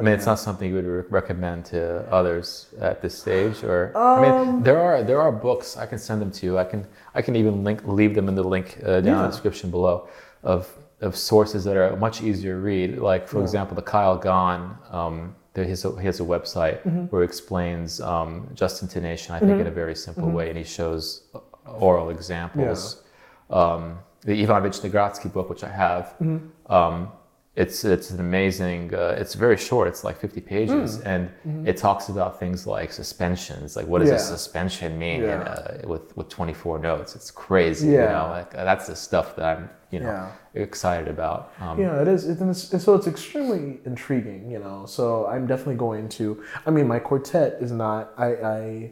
[0.00, 3.96] I mean, it's not something you would re- recommend to others at this stage, or
[3.96, 6.58] I mean, there are there are books I can send them to you.
[6.58, 9.28] I can I can even link leave them in the link uh, down in the
[9.28, 10.08] description below
[10.54, 10.62] of
[11.08, 12.88] of sources that are much easier to read.
[13.12, 14.60] Like for example, the Kyle Gann
[14.98, 15.16] um,
[15.54, 17.04] he has a, he has a website Mm-hmm.
[17.10, 18.30] where he explains um,
[18.62, 19.34] just intonation.
[19.34, 20.36] I think in a very simple Mm-hmm.
[20.38, 21.04] way, and he shows
[21.86, 22.80] oral examples.
[23.60, 23.82] Um,
[24.28, 26.72] the Ivan Wyschnegradsky book, which I have, Mm-hmm.
[26.78, 26.96] um,
[27.56, 28.94] it's it's an amazing.
[28.94, 29.88] Uh, it's very short.
[29.88, 31.30] It's like fifty pages, and
[31.66, 33.76] it talks about things like suspensions.
[33.76, 34.16] Like, what does a Mm.
[34.16, 34.30] Mm-hmm.
[34.30, 34.36] Yeah.
[34.36, 35.34] suspension mean Yeah.
[35.34, 37.16] in, uh, with with twenty four notes?
[37.16, 37.88] It's crazy.
[37.88, 38.12] You Yeah.
[38.12, 40.06] know, like, uh, that's the stuff that I'm you know
[40.54, 40.62] Yeah.
[40.66, 41.50] excited about.
[41.60, 42.28] Um, Yeah, it is.
[42.28, 44.84] It's, so it's extremely intriguing, you know.
[44.86, 46.42] So I'm definitely going to.
[46.66, 48.12] I mean, my quartet is not.
[48.18, 48.26] I.
[48.56, 48.90] I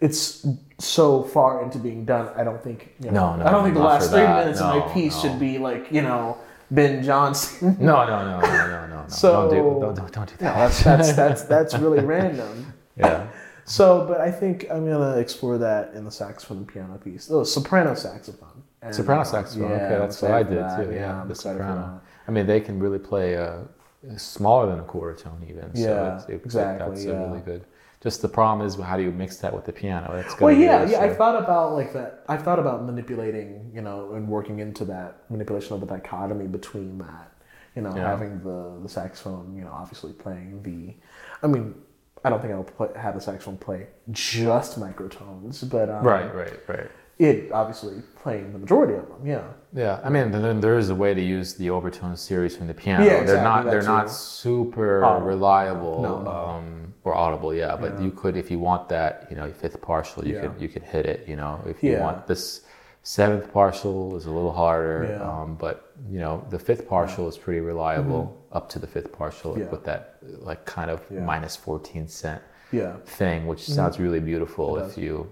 [0.00, 0.46] it's
[0.78, 2.28] so far into being done.
[2.36, 2.94] I don't think.
[3.00, 5.20] You know, No, no, I don't think the last three minutes of my piece no.
[5.22, 6.36] should be like you know
[6.70, 7.76] Ben Johnston.
[7.78, 9.04] No, no, no, no, no, no, no.
[9.08, 10.56] So- don't do don't, don't, don't do no, that.
[10.56, 12.72] that's that's that's that's really random.
[12.96, 13.28] yeah.
[13.66, 17.30] So, but I think I'm gonna explore that in the saxophone and piano piece.
[17.30, 18.62] Oh, soprano saxophone.
[18.82, 19.70] And, Soprano uh, saxophone.
[19.70, 20.84] yeah, okay, that's what I did that.
[20.84, 20.92] too.
[20.92, 22.02] Yeah, I'm the soprano.
[22.28, 23.60] I mean, they can really play uh,
[24.18, 25.70] smaller than a quarter tone even.
[25.74, 27.26] Yeah, so it's, it, exactly, That's yeah.
[27.26, 27.64] really good.
[28.04, 30.10] Just the problem is how do you mix that with the piano?
[30.12, 31.00] That's Well, yeah, yeah.
[31.00, 32.22] I thought about like that.
[32.28, 36.98] I thought about manipulating, you know, and working into that manipulation of the dichotomy between
[36.98, 37.32] that.
[37.74, 38.06] You know, Yeah.
[38.10, 40.94] having the the saxophone, you know, obviously playing the.
[41.42, 41.74] I mean,
[42.22, 46.58] I don't think I'll play, have the saxophone play just microtones, but um, Right, right,
[46.68, 46.90] right.
[47.18, 49.24] It obviously playing the majority of them.
[49.24, 49.44] Yeah.
[49.72, 52.74] Yeah, I mean, then there is a way to use the overtone series from the
[52.74, 53.04] piano.
[53.04, 55.26] Yeah, exactly, they're not they're not super Audible.
[55.26, 56.30] reliable No, no.
[56.30, 57.76] Um, or audible, yeah.
[57.76, 60.42] But you could, if you want that, you know, fifth partial, you Yeah.
[60.42, 61.28] could you could hit it.
[61.28, 62.02] You know, if you Yeah.
[62.04, 62.62] want this
[63.02, 65.28] seventh partial is a little harder, Yeah.
[65.30, 69.52] um, but you know, the fifth partial is pretty reliable up to the fifth partial
[69.52, 69.62] Mm-hmm.
[69.62, 69.70] Yeah.
[69.70, 70.16] with that
[70.50, 71.20] like kind of Yeah.
[71.20, 72.42] minus fourteen cent
[72.72, 72.94] Yeah.
[73.04, 75.26] thing, which sounds really beautiful if you,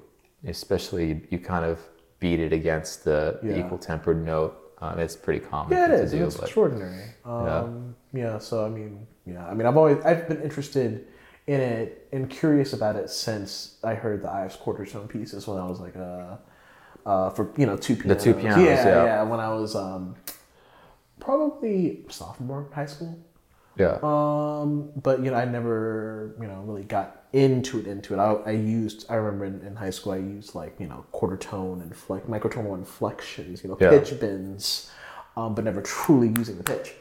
[0.47, 1.80] especially you kind of
[2.18, 3.66] beat it against the, the Yeah.
[3.66, 4.59] equal tempered note.
[4.80, 6.12] Um, it's pretty common Yeah, it to is.
[6.12, 7.05] it's extraordinary.
[7.24, 8.38] Um, yeah.
[8.38, 9.47] So I mean, yeah.
[9.47, 11.07] I mean, I've always I've been interested
[11.47, 15.59] in it and curious about it since I heard the Ives quarter tone pieces when
[15.59, 16.36] I was like uh,
[17.07, 18.24] uh for you know two pianos.
[18.24, 19.22] The two pianos, Yeah, yeah.
[19.22, 20.16] When I was um
[21.20, 23.18] probably sophomore in high school.
[23.76, 27.86] yeah, Um, but you know, I never, you know, really got into it.
[27.86, 29.06] Into it, I, I used.
[29.10, 32.26] I remember in, in high school, I used like you know quarter tone and flex,
[32.26, 33.90] microtonal inflections, you know, Yeah.
[33.90, 34.90] pitch bends,
[35.36, 36.94] um, but never truly using the pitch.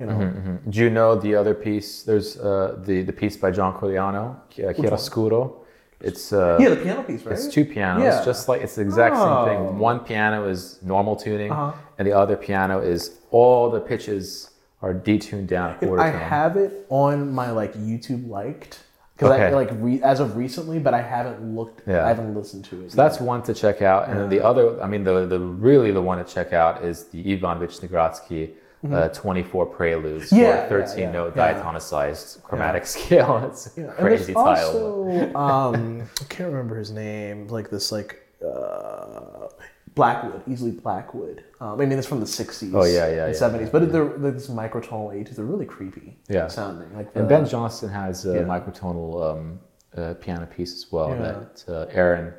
[0.00, 0.70] You know, Mhm.
[0.70, 2.02] Do you know the other piece?
[2.02, 5.52] There's uh, the the piece by John Corigliano, Chiaroscuro.
[6.00, 7.32] It's uh, yeah, the piano piece, right?
[7.32, 8.22] it's two pianos, Yeah.
[8.24, 9.46] just like it's the exact same Oh.
[9.46, 9.78] thing.
[9.78, 11.72] One piano is normal tuning, Uh-huh.
[11.98, 14.50] and the other piano is all the pitches
[14.82, 16.06] are detuned down a quarter tone.
[16.08, 16.20] I tone.
[16.20, 18.80] have it on my like YouTube liked
[19.16, 19.54] because I Okay.
[19.54, 21.82] like re, as of recently, but I haven't looked.
[21.88, 22.04] Yeah.
[22.04, 22.90] I haven't listened to it.
[22.92, 25.90] So that's one to check out, and then the other, I mean, the the really
[25.90, 28.50] the one to check out is the Ivan Wyschnegradsky
[28.92, 30.36] uh, 24 Preludes Mm-hmm.
[30.42, 31.54] Yeah, for yeah, 13 yeah, note yeah.
[31.54, 33.42] diatonicized chromatic scale.
[33.50, 35.08] It's a Yeah, and crazy title.
[35.08, 37.48] Also, um, I can't remember his name.
[37.48, 39.48] Like this, like uh,
[39.96, 41.42] Blackwood, Easley Blackwood.
[41.60, 42.70] Um, I mean, it's from the '60s.
[42.74, 43.72] Oh, yeah, yeah, and yeah, '70s.
[43.72, 45.36] But they're, they're this microtonal ages.
[45.36, 46.18] They're really creepy.
[46.28, 46.46] Yeah.
[46.48, 47.08] sounding like.
[47.16, 48.42] And Ben Johnston has a Yeah.
[48.42, 49.60] microtonal um,
[49.96, 51.22] uh, piano piece as well Yeah.
[51.22, 52.34] that uh, Aaron,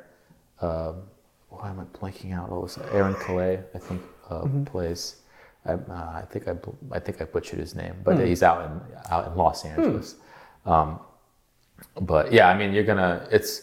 [0.62, 1.02] um,
[1.50, 2.48] why am I blanking out?
[2.50, 2.84] What was it?
[2.92, 4.00] Aron Kallay, I think,
[4.30, 4.64] uh, Mm-hmm.
[4.64, 5.16] plays.
[5.66, 6.54] I, uh, I think I,
[6.92, 8.24] I think I butchered his name, but Hmm.
[8.24, 8.80] he's out in
[9.10, 10.14] out in Los Angeles.
[10.64, 11.00] Um,
[12.00, 13.62] but yeah, I mean, you're gonna it's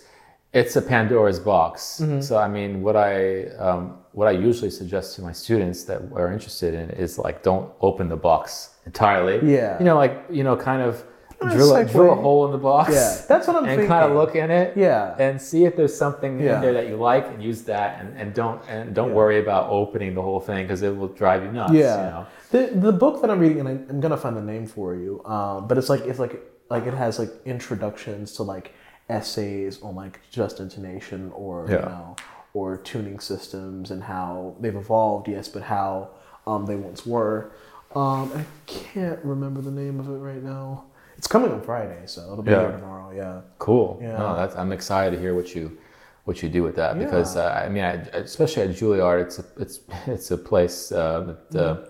[0.55, 1.99] it's a Pandora's box.
[2.01, 2.21] Mm-hmm.
[2.21, 6.31] So I mean, what I um, what I usually suggest to my students that are
[6.31, 9.37] interested in is like don't open the box entirely.
[9.55, 9.77] Yeah.
[9.79, 11.03] You know, like you know, kind of
[11.41, 12.93] drill a, drill a hole in the box.
[12.93, 13.87] Yeah, that's what I'm and thinking.
[13.89, 14.77] kind of look in it.
[14.77, 15.15] Yeah.
[15.19, 16.55] And see if there's something Yeah.
[16.55, 19.21] in there that you like, and use that, and, and don't and don't Yeah.
[19.21, 21.73] worry about opening the whole thing because it will drive you nuts.
[21.73, 21.97] Yeah.
[21.97, 22.25] You know?
[22.51, 25.21] The the book that I'm reading, and I, I'm gonna find the name for you.
[25.25, 26.35] Um, but it's like it's like
[26.69, 28.71] like it has like introductions to like
[29.09, 31.81] essays on like just intonation or you Yeah.
[31.85, 32.15] know
[32.53, 35.27] or tuning systems and how they've evolved.
[35.27, 36.09] Yes, but how
[36.47, 37.51] um, they once were.
[37.95, 40.85] Um, I can't remember the name of it right now.
[41.17, 42.61] It's coming on Friday, so it'll be Yeah.
[42.61, 43.11] here tomorrow.
[43.15, 43.41] Yeah.
[43.59, 43.99] Cool.
[44.01, 44.17] Yeah.
[44.17, 45.77] No, that's, I'm excited to hear what you
[46.25, 47.03] what you do with that Yeah.
[47.05, 51.35] because uh, I mean, I, especially at Juilliard, it's a, it's it's a place uh,
[51.51, 51.85] that uh,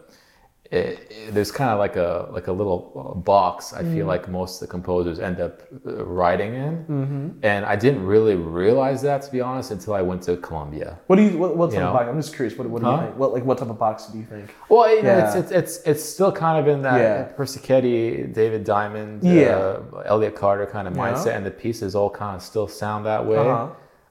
[0.72, 0.78] it,
[1.11, 3.74] it- there's kind of like a like a little uh, box.
[3.74, 3.93] I Mm.
[3.93, 7.28] feel like most of the composers end up uh, writing in, mm-hmm.
[7.43, 10.97] and I didn't really realize that to be honest until I went to Columbia.
[11.07, 11.38] What do you?
[11.38, 11.99] What, what type You of know?
[11.99, 12.09] box?
[12.09, 12.57] I'm just curious.
[12.57, 13.18] What, what do you think?
[13.18, 14.53] What like what type of box do you think?
[14.70, 15.26] Well, you know, Yeah.
[15.28, 17.28] it's, it's it's it's still kind of in that Yeah.
[17.38, 19.55] Persichetti, David Diamond, Yeah.
[19.95, 21.03] uh, Elliott Carter kind of Yeah.
[21.13, 23.68] mindset, and the pieces all kind of still sound that way, Uh-huh.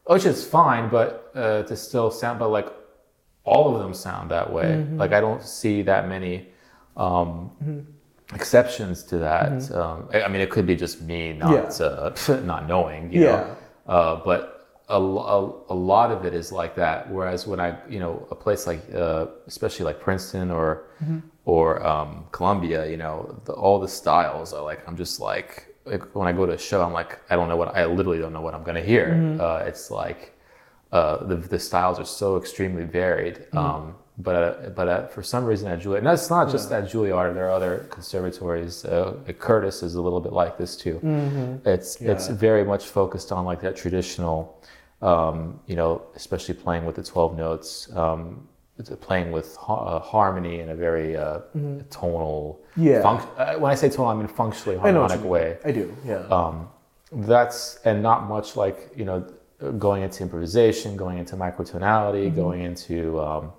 [0.07, 0.89] which is fine.
[0.89, 2.69] But uh, to still sound, but like
[3.45, 4.65] all of them sound that way.
[4.73, 4.99] Mm-hmm.
[4.99, 6.49] Like I don't see that many
[6.97, 7.51] um,
[8.35, 9.71] exceptions to that.
[9.73, 12.31] Um, I I mean, it could be just me not Mm-hmm.
[12.31, 12.37] Yeah.
[12.37, 13.31] uh, not knowing, you Yeah.
[13.31, 13.57] know.
[13.87, 14.51] Uh, but
[14.89, 17.11] a, a, a lot of it is like that.
[17.11, 21.19] Whereas when I, you know, a place like, uh, especially like Princeton or Mm-hmm.
[21.45, 26.15] or um, Columbia, you know, the, all the styles are like I'm just like, like
[26.15, 28.33] when I go to a show, I'm like I don't know what I literally don't
[28.33, 29.09] know what I'm gonna hear.
[29.09, 29.41] Mm-hmm.
[29.41, 30.33] Uh, it's like
[30.95, 33.37] uh, the the styles are so extremely varied.
[33.37, 33.59] Mm-hmm.
[33.59, 36.85] Um, but uh, but uh, for some reason at Juilliard, and that's not just at
[36.91, 37.35] Juilliard.
[37.35, 38.85] There are other conservatories.
[38.85, 40.97] Uh, Curtis is a little bit like this too.
[41.65, 42.35] It's it's Yeah.
[42.49, 44.37] very much focused on like that traditional,
[45.03, 48.47] um, you know, especially playing with the twelve notes, um,
[49.09, 51.41] playing with ha- uh, harmony in a very uh,
[51.91, 52.61] tonal.
[52.77, 52.87] Mm-hmm.
[52.89, 53.03] Yeah.
[53.03, 55.87] func- uh, when I say tonal, I mean functionally I harmonic you way I do.
[56.07, 56.37] Yeah.
[56.39, 56.69] um,
[57.31, 59.19] that's and not much like you know
[59.73, 62.37] going into improvisation going into microtonality Mm-hmm.
[62.37, 63.53] going into um,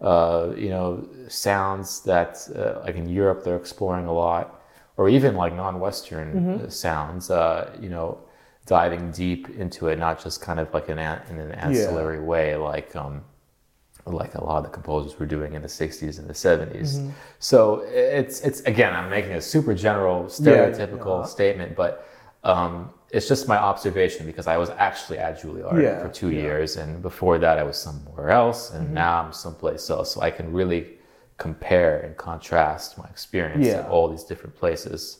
[0.00, 4.62] uh, you know sounds that uh, like in europe they're exploring a lot
[4.96, 6.66] or even like non-western Mm-hmm.
[6.66, 8.18] uh, sounds uh, you know
[8.66, 12.56] diving deep into it not just kind of like an an- in an ancillary way
[12.56, 13.22] like um,
[14.06, 16.96] like a lot of the composers were doing in the 60s and the 70s.
[16.98, 17.10] Mm-hmm.
[17.40, 21.26] So it's it's again I'm making a super general stereotypical yeah.
[21.26, 22.06] statement but
[22.44, 26.32] um, it's just my observation because I was actually at Juilliard Yeah, for 2 yeah.
[26.32, 26.44] Mm-hmm.
[26.46, 30.30] years and before that I was somewhere else and now I'm someplace else so I
[30.30, 30.98] can really
[31.38, 33.80] compare and contrast my experience Yeah.
[33.80, 35.18] at all these different places.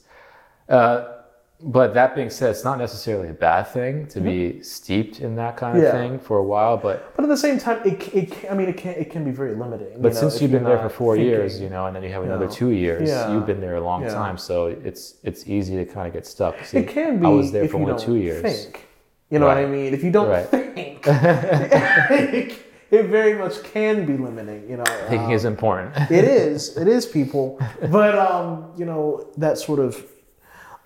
[0.68, 1.15] Uh,
[1.62, 5.56] but that being said, it's not necessarily a bad thing to be steeped in that
[5.56, 5.96] kind of Mm-hmm.
[5.96, 6.08] Yeah.
[6.10, 6.76] thing for a while.
[6.76, 9.24] But but at the same time, it, it c- I mean, it can it can
[9.24, 9.88] be very limiting.
[10.02, 12.10] but you know, since you've been there for four years, you know, and then you
[12.12, 14.12] have another know, two years, yeah, you've been there a long yeah.
[14.20, 16.54] time, so it's it's easy to kind of get stuck.
[16.64, 17.26] See, it can be.
[17.26, 18.42] I was there for you only two years.
[18.42, 18.86] Think.
[19.30, 19.92] You know what I mean?
[19.94, 20.46] If you don't Right.
[20.46, 22.58] think, it,
[22.90, 24.68] it very much can be limiting.
[24.70, 25.94] You know, Thinking Um, is important.
[26.10, 27.58] it is it is people
[27.90, 29.92] but um you know that sort of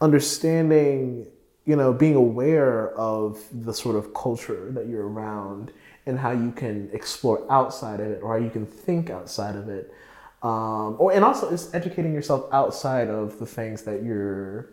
[0.01, 1.27] understanding
[1.67, 5.73] you know being aware of the sort of culture that you're around
[6.07, 9.69] and how you can explore outside of it or how you can think outside of
[9.69, 9.93] it
[10.43, 14.71] um, or and also it's educating yourself outside of the things that you're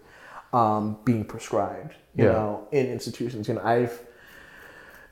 [0.54, 2.32] um, being prescribed you Yeah.
[2.32, 4.02] know in institutions you know i've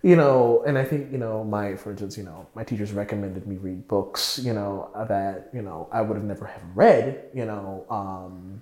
[0.01, 3.47] you know, and I think, you know, my, for instance, you know, my teachers recommended
[3.47, 7.43] me read books, you know, that, you know, I would have never have read, you
[7.45, 8.61] know, um,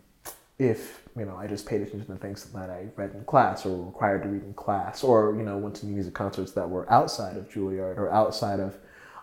[0.58, 3.70] if, you know, I just paid attention to things that I read in class or
[3.70, 6.92] were required to read in class or, you know, went to music concerts that were
[6.92, 8.78] outside of Juilliard or outside of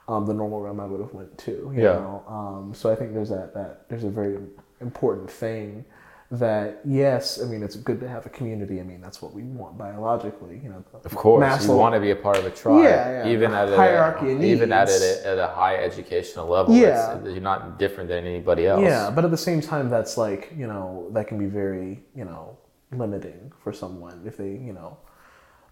[0.09, 1.93] um, the normal realm I would have went to, you Yeah.
[1.95, 2.25] know.
[2.29, 4.39] Um, so I think there's that, that, there's a very
[4.81, 5.85] important thing
[6.33, 8.79] that yes, I mean it's good to have a community.
[8.79, 10.85] I mean that's what we want biologically, you know.
[11.05, 13.33] Of course, you Maslow- want to be a part of a tribe, Yeah, yeah.
[13.33, 15.03] even at a, Hierarchy of even at needs.
[15.03, 16.75] a, at a high educational level.
[16.75, 17.17] Yeah.
[17.19, 18.83] It's- you're not different than anybody else.
[18.83, 22.25] Yeah, but at the same time, that's like you know that can be very you
[22.25, 22.57] know
[22.93, 24.99] limiting for someone if they you know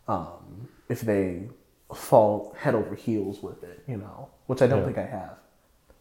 [0.08, 1.48] um, if they
[1.94, 4.84] fall head over heels with it, you know, which I don't Yeah.
[4.86, 5.36] think I have.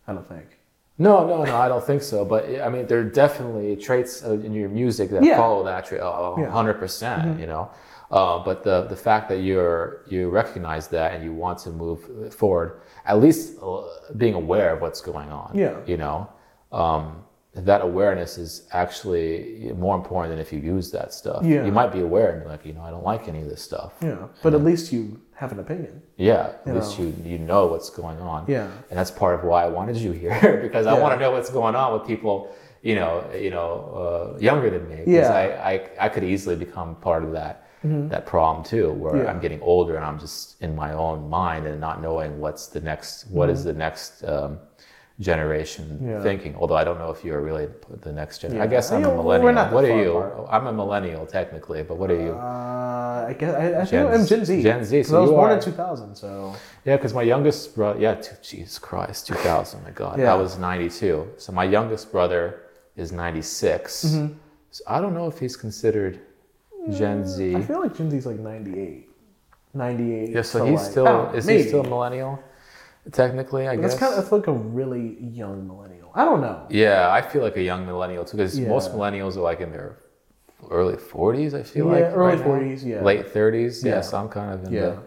[0.08, 0.58] I don't think.
[1.00, 2.26] No, no, no, I don't think so.
[2.26, 5.38] But I mean, there are definitely traits uh, in your music that Yeah.
[5.38, 6.50] follow that trait, a Yeah.
[6.50, 7.40] hundred percent.
[7.40, 7.70] You know,
[8.12, 12.34] uh, but the the fact that you're you recognize that and you want to move
[12.34, 13.84] forward, at least uh,
[14.18, 15.52] being aware of what's going on.
[15.54, 15.76] Yeah.
[15.86, 16.28] You know,
[16.72, 17.24] um,
[17.66, 21.44] that awareness is actually more important than if you use that stuff.
[21.46, 21.66] Yeah.
[21.66, 23.62] You might be aware and be like, you know, I don't like any of this
[23.62, 23.94] stuff.
[24.02, 26.02] Yeah, but at least you have an opinion.
[26.18, 27.06] Yeah, at You least know.
[27.06, 28.46] you you know what's going on.
[28.48, 28.68] Yeah.
[28.90, 31.02] and that's part of why I wanted you here because I Yeah.
[31.02, 32.36] want to know what's going on with people,
[32.82, 33.70] you know, you know,
[34.36, 34.96] uh, younger than me.
[34.98, 35.32] Because Yeah.
[35.32, 35.68] Mm-hmm.
[35.68, 37.64] I, I I could easily become part of that
[38.14, 39.30] that problem too, where Yeah.
[39.30, 42.82] I'm getting older and I'm just in my own mind and not knowing what's the
[42.82, 44.24] next, what is the next.
[44.26, 44.52] Um,
[45.20, 46.00] generation.
[46.02, 46.22] Yeah.
[46.22, 47.68] thinking although i don't know if you're really
[48.02, 50.48] the next generation i guess i'm Yeah, a millennial what are you apart.
[50.52, 54.26] i'm a millennial technically but what are you Uh, I guess I, I Gen I'm
[54.26, 54.62] Gen Z.
[54.62, 56.54] Gen Z, so I was born are- in 2000, so
[56.86, 60.34] Yeah, because my youngest brother, yeah, t- Jesus Christ, 2000, my God, Yeah.
[60.34, 61.28] I was 92.
[61.38, 62.44] So my youngest brother
[62.96, 64.06] is 96.
[64.06, 64.34] Mm-hmm.
[64.72, 66.20] So I don't know if he's considered
[67.00, 67.56] Gen Z.
[67.56, 69.10] I feel like Gen Z is like 98.
[69.74, 70.30] 98.
[70.30, 71.64] Yeah, so he's like- still, is maybe.
[71.64, 72.40] he still a millennial?
[73.12, 73.92] Technically, I guess.
[73.92, 76.12] That's kind of that's like a really young millennial.
[76.16, 76.66] I don't know.
[76.70, 79.98] yeah, I feel like a young millennial too, because most millennials are like in their
[80.72, 82.04] early 40s, I feel Yeah, like.
[82.16, 82.46] early right.
[82.46, 83.02] 40s, yeah.
[83.04, 84.02] Late 30s, yeah, Yeah.
[84.02, 84.82] so I'm kind of in Yeah.
[84.82, 84.98] the.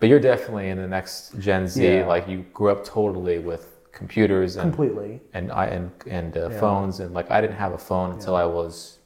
[0.00, 1.98] But you're definitely in the next Gen Z.
[1.98, 2.06] Yeah.
[2.06, 5.22] Like you grew up totally with computers and Completely.
[5.32, 6.60] and I and and uh, Yeah.
[6.60, 8.98] phones and like I didn't have a phone until I was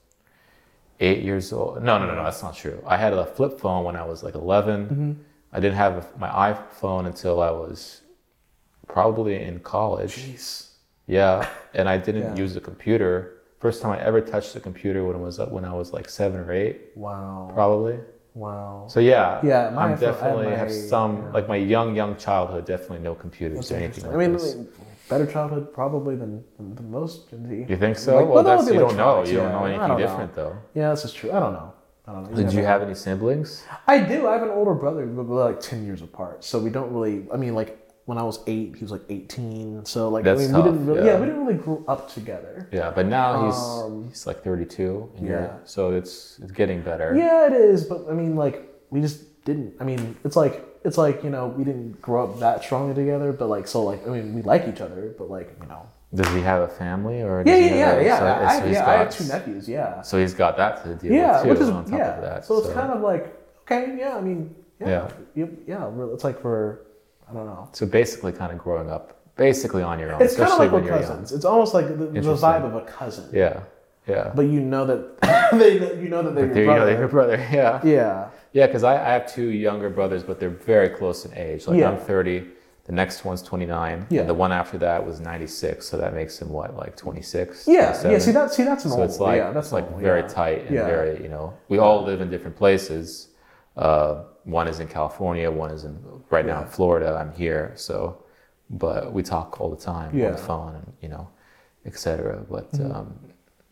[0.99, 1.83] eight years old.
[1.83, 2.83] No, no, no, no, that's not true.
[2.87, 4.87] I had a flip phone when I was like 11.
[4.89, 5.13] Mm-hmm.
[5.53, 8.00] I didn't have my iPhone until I was
[8.93, 10.17] probably in college.
[10.17, 10.67] Jeez.
[11.07, 12.43] Yeah, and I didn't Yeah.
[12.43, 15.75] use a computer First time I ever touched a computer when I was when I
[15.75, 17.51] was like seven or eight, Wow.
[17.53, 17.99] probably.
[18.35, 18.87] Wow.
[18.89, 21.33] So yeah, Yeah, my- I'm I- definitely my- have some yeah.
[21.37, 22.65] like my young young childhood.
[22.65, 24.55] Definitely no computers That's or anything like I mean, this.
[24.55, 24.69] I mean,
[25.11, 27.67] better childhood probably than, than, than most Gen Z.
[27.69, 28.17] You think so?
[28.17, 29.25] Like, well, well, the you don't know.
[29.25, 30.07] You don't know anything don't know.
[30.07, 30.57] different though.
[30.73, 31.31] Yeah, this is true.
[31.31, 31.73] I don't know.
[32.09, 32.37] I don't know.
[32.43, 33.63] Did you have any siblings?
[33.87, 34.27] I do.
[34.27, 36.45] I have an older brother, but we're like ten years apart.
[36.45, 37.27] So we don't really.
[37.31, 37.80] I mean, like
[38.11, 39.85] when I was eight, he was like eighteen.
[39.85, 41.01] So like, That's I mean, tough, we didn't really.
[41.07, 41.13] yeah.
[41.13, 41.21] Yeah.
[41.21, 42.69] we didn't really grow up together.
[42.73, 45.53] Yeah, but now he's Um, he's like 32, yeah.
[45.65, 47.09] so it's it's getting better.
[47.17, 47.85] Yeah, it is.
[47.85, 48.57] But I mean, like
[48.91, 49.75] we just didn't.
[49.81, 50.55] I mean, it's like
[50.87, 53.31] it's like you know we didn't grow up that strongly together.
[53.33, 55.15] But like so like I mean we like each other.
[55.17, 55.83] But like you know.
[56.13, 57.45] Does he have a family or?
[57.47, 58.19] Yeah, yeah, yeah, a- yeah.
[58.19, 59.69] So, I, so yeah, got, I have two nephews.
[59.69, 60.03] Yeah.
[60.03, 61.49] So he's got that to deal yeah, with too.
[61.51, 62.17] which is on top yeah.
[62.17, 62.45] of that.
[62.45, 63.25] So it's kind of like
[63.63, 64.17] okay, yeah.
[64.17, 65.47] I mean, yeah, Yeah.
[65.69, 65.91] yeah.
[66.15, 66.79] It's like we're,
[67.31, 67.69] I don't know.
[67.73, 70.73] so basically, kind of growing up basically on your own, It's kind of especially like
[70.75, 71.33] when we're you're cousins.
[71.33, 73.29] It's almost like the, the vibe of a cousin.
[73.33, 73.61] Yeah,
[74.07, 74.33] yeah.
[74.35, 76.87] But you know that they, you know that they're your you go, brother.
[76.87, 77.37] they're your brother.
[77.53, 78.29] Yeah, Yeah.
[78.53, 78.67] yeah.
[78.67, 81.67] Because I, I have two younger brothers, but they're very close in age.
[81.67, 81.91] Like Yeah.
[81.91, 82.45] I'm 30.
[82.85, 84.07] The next one's 29.
[84.11, 84.21] Yeah.
[84.21, 85.87] And the one after that was 96.
[85.87, 87.69] So that makes him what, like 26?
[87.69, 87.97] Yeah.
[88.11, 88.19] Yeah.
[88.19, 88.53] See that.
[88.53, 89.07] See that's So normal.
[89.07, 90.27] it's like yeah, that's like normal, very yeah.
[90.29, 93.29] tight and very you know we all live in different places.
[93.77, 95.99] Uh, one is in California, one is in
[96.31, 97.17] right now in Florida.
[97.21, 98.23] I'm here, so
[98.71, 101.29] but we talk all the time on the phone and you know,
[101.87, 102.45] etc.
[102.51, 102.93] But Mm-hmm.
[102.93, 103.15] um,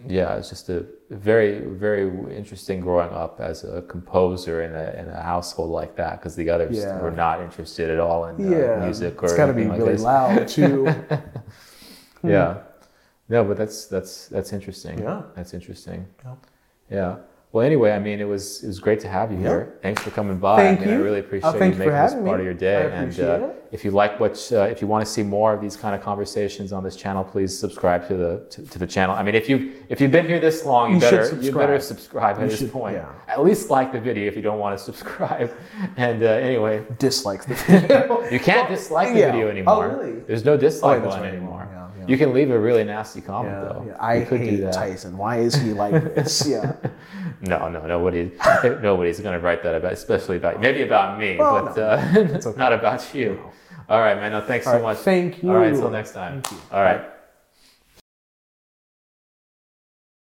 [0.06, 2.04] yeah, it's just a very very
[2.36, 6.48] interesting growing up as a composer in a in a household like that because the
[6.50, 7.00] others Yeah.
[7.00, 8.84] were not interested at all in uh, Yeah.
[8.84, 10.02] music or It's got to be like really this.
[10.02, 10.88] loud too.
[12.22, 12.58] Yeah.
[13.28, 14.98] No, but that's that's that's interesting.
[14.98, 15.22] Yeah.
[15.36, 16.06] That's interesting.
[16.24, 16.34] Yeah.
[16.90, 17.16] Yeah.
[17.50, 19.48] Well, anyway, I mean, it was it was great to have you Yeah.
[19.48, 19.78] here.
[19.80, 20.56] Thanks for coming by.
[20.58, 22.30] Thank I mean, I really Uh, appreciate thank you you making this part me.
[22.32, 22.76] of your day.
[22.76, 23.64] I and uh, it.
[23.72, 26.02] if you like what, uh, if you want to see more of these kind of
[26.02, 29.14] conversations on this channel, please subscribe to the to, to the channel.
[29.16, 29.56] I mean, if you
[29.88, 32.36] if you've been here this long, you, You better you better subscribe.
[32.36, 32.96] at You this should- point.
[32.96, 33.32] yeah.
[33.34, 35.50] At least like the video if you don't want to subscribe.
[35.96, 38.28] And uh, anyway, Dislikes the video.
[38.30, 39.32] you can't dislike the yeah.
[39.32, 39.88] video Oh, anymore.
[39.88, 40.12] really?
[40.28, 41.32] There's no dislike Oh, button right.
[41.34, 41.66] anymore.
[42.08, 43.84] You can leave a really nasty comment Yeah, though.
[43.88, 43.96] yeah.
[44.04, 44.72] I could do hate that.
[44.74, 45.16] Tyson.
[45.18, 46.46] Why is he like this?
[46.48, 46.72] Yeah.
[47.42, 48.32] No, no, nobody,
[48.82, 51.82] nobody's going to write that about, especially about maybe about me, Well, but no.
[52.48, 53.40] uh, not about you.
[53.88, 54.32] All right, man.
[54.32, 54.98] No, thanks All so right, much.
[54.98, 55.50] thank you.
[55.50, 56.42] All right, until next time.
[56.42, 56.58] Thank you.
[56.76, 57.17] All right.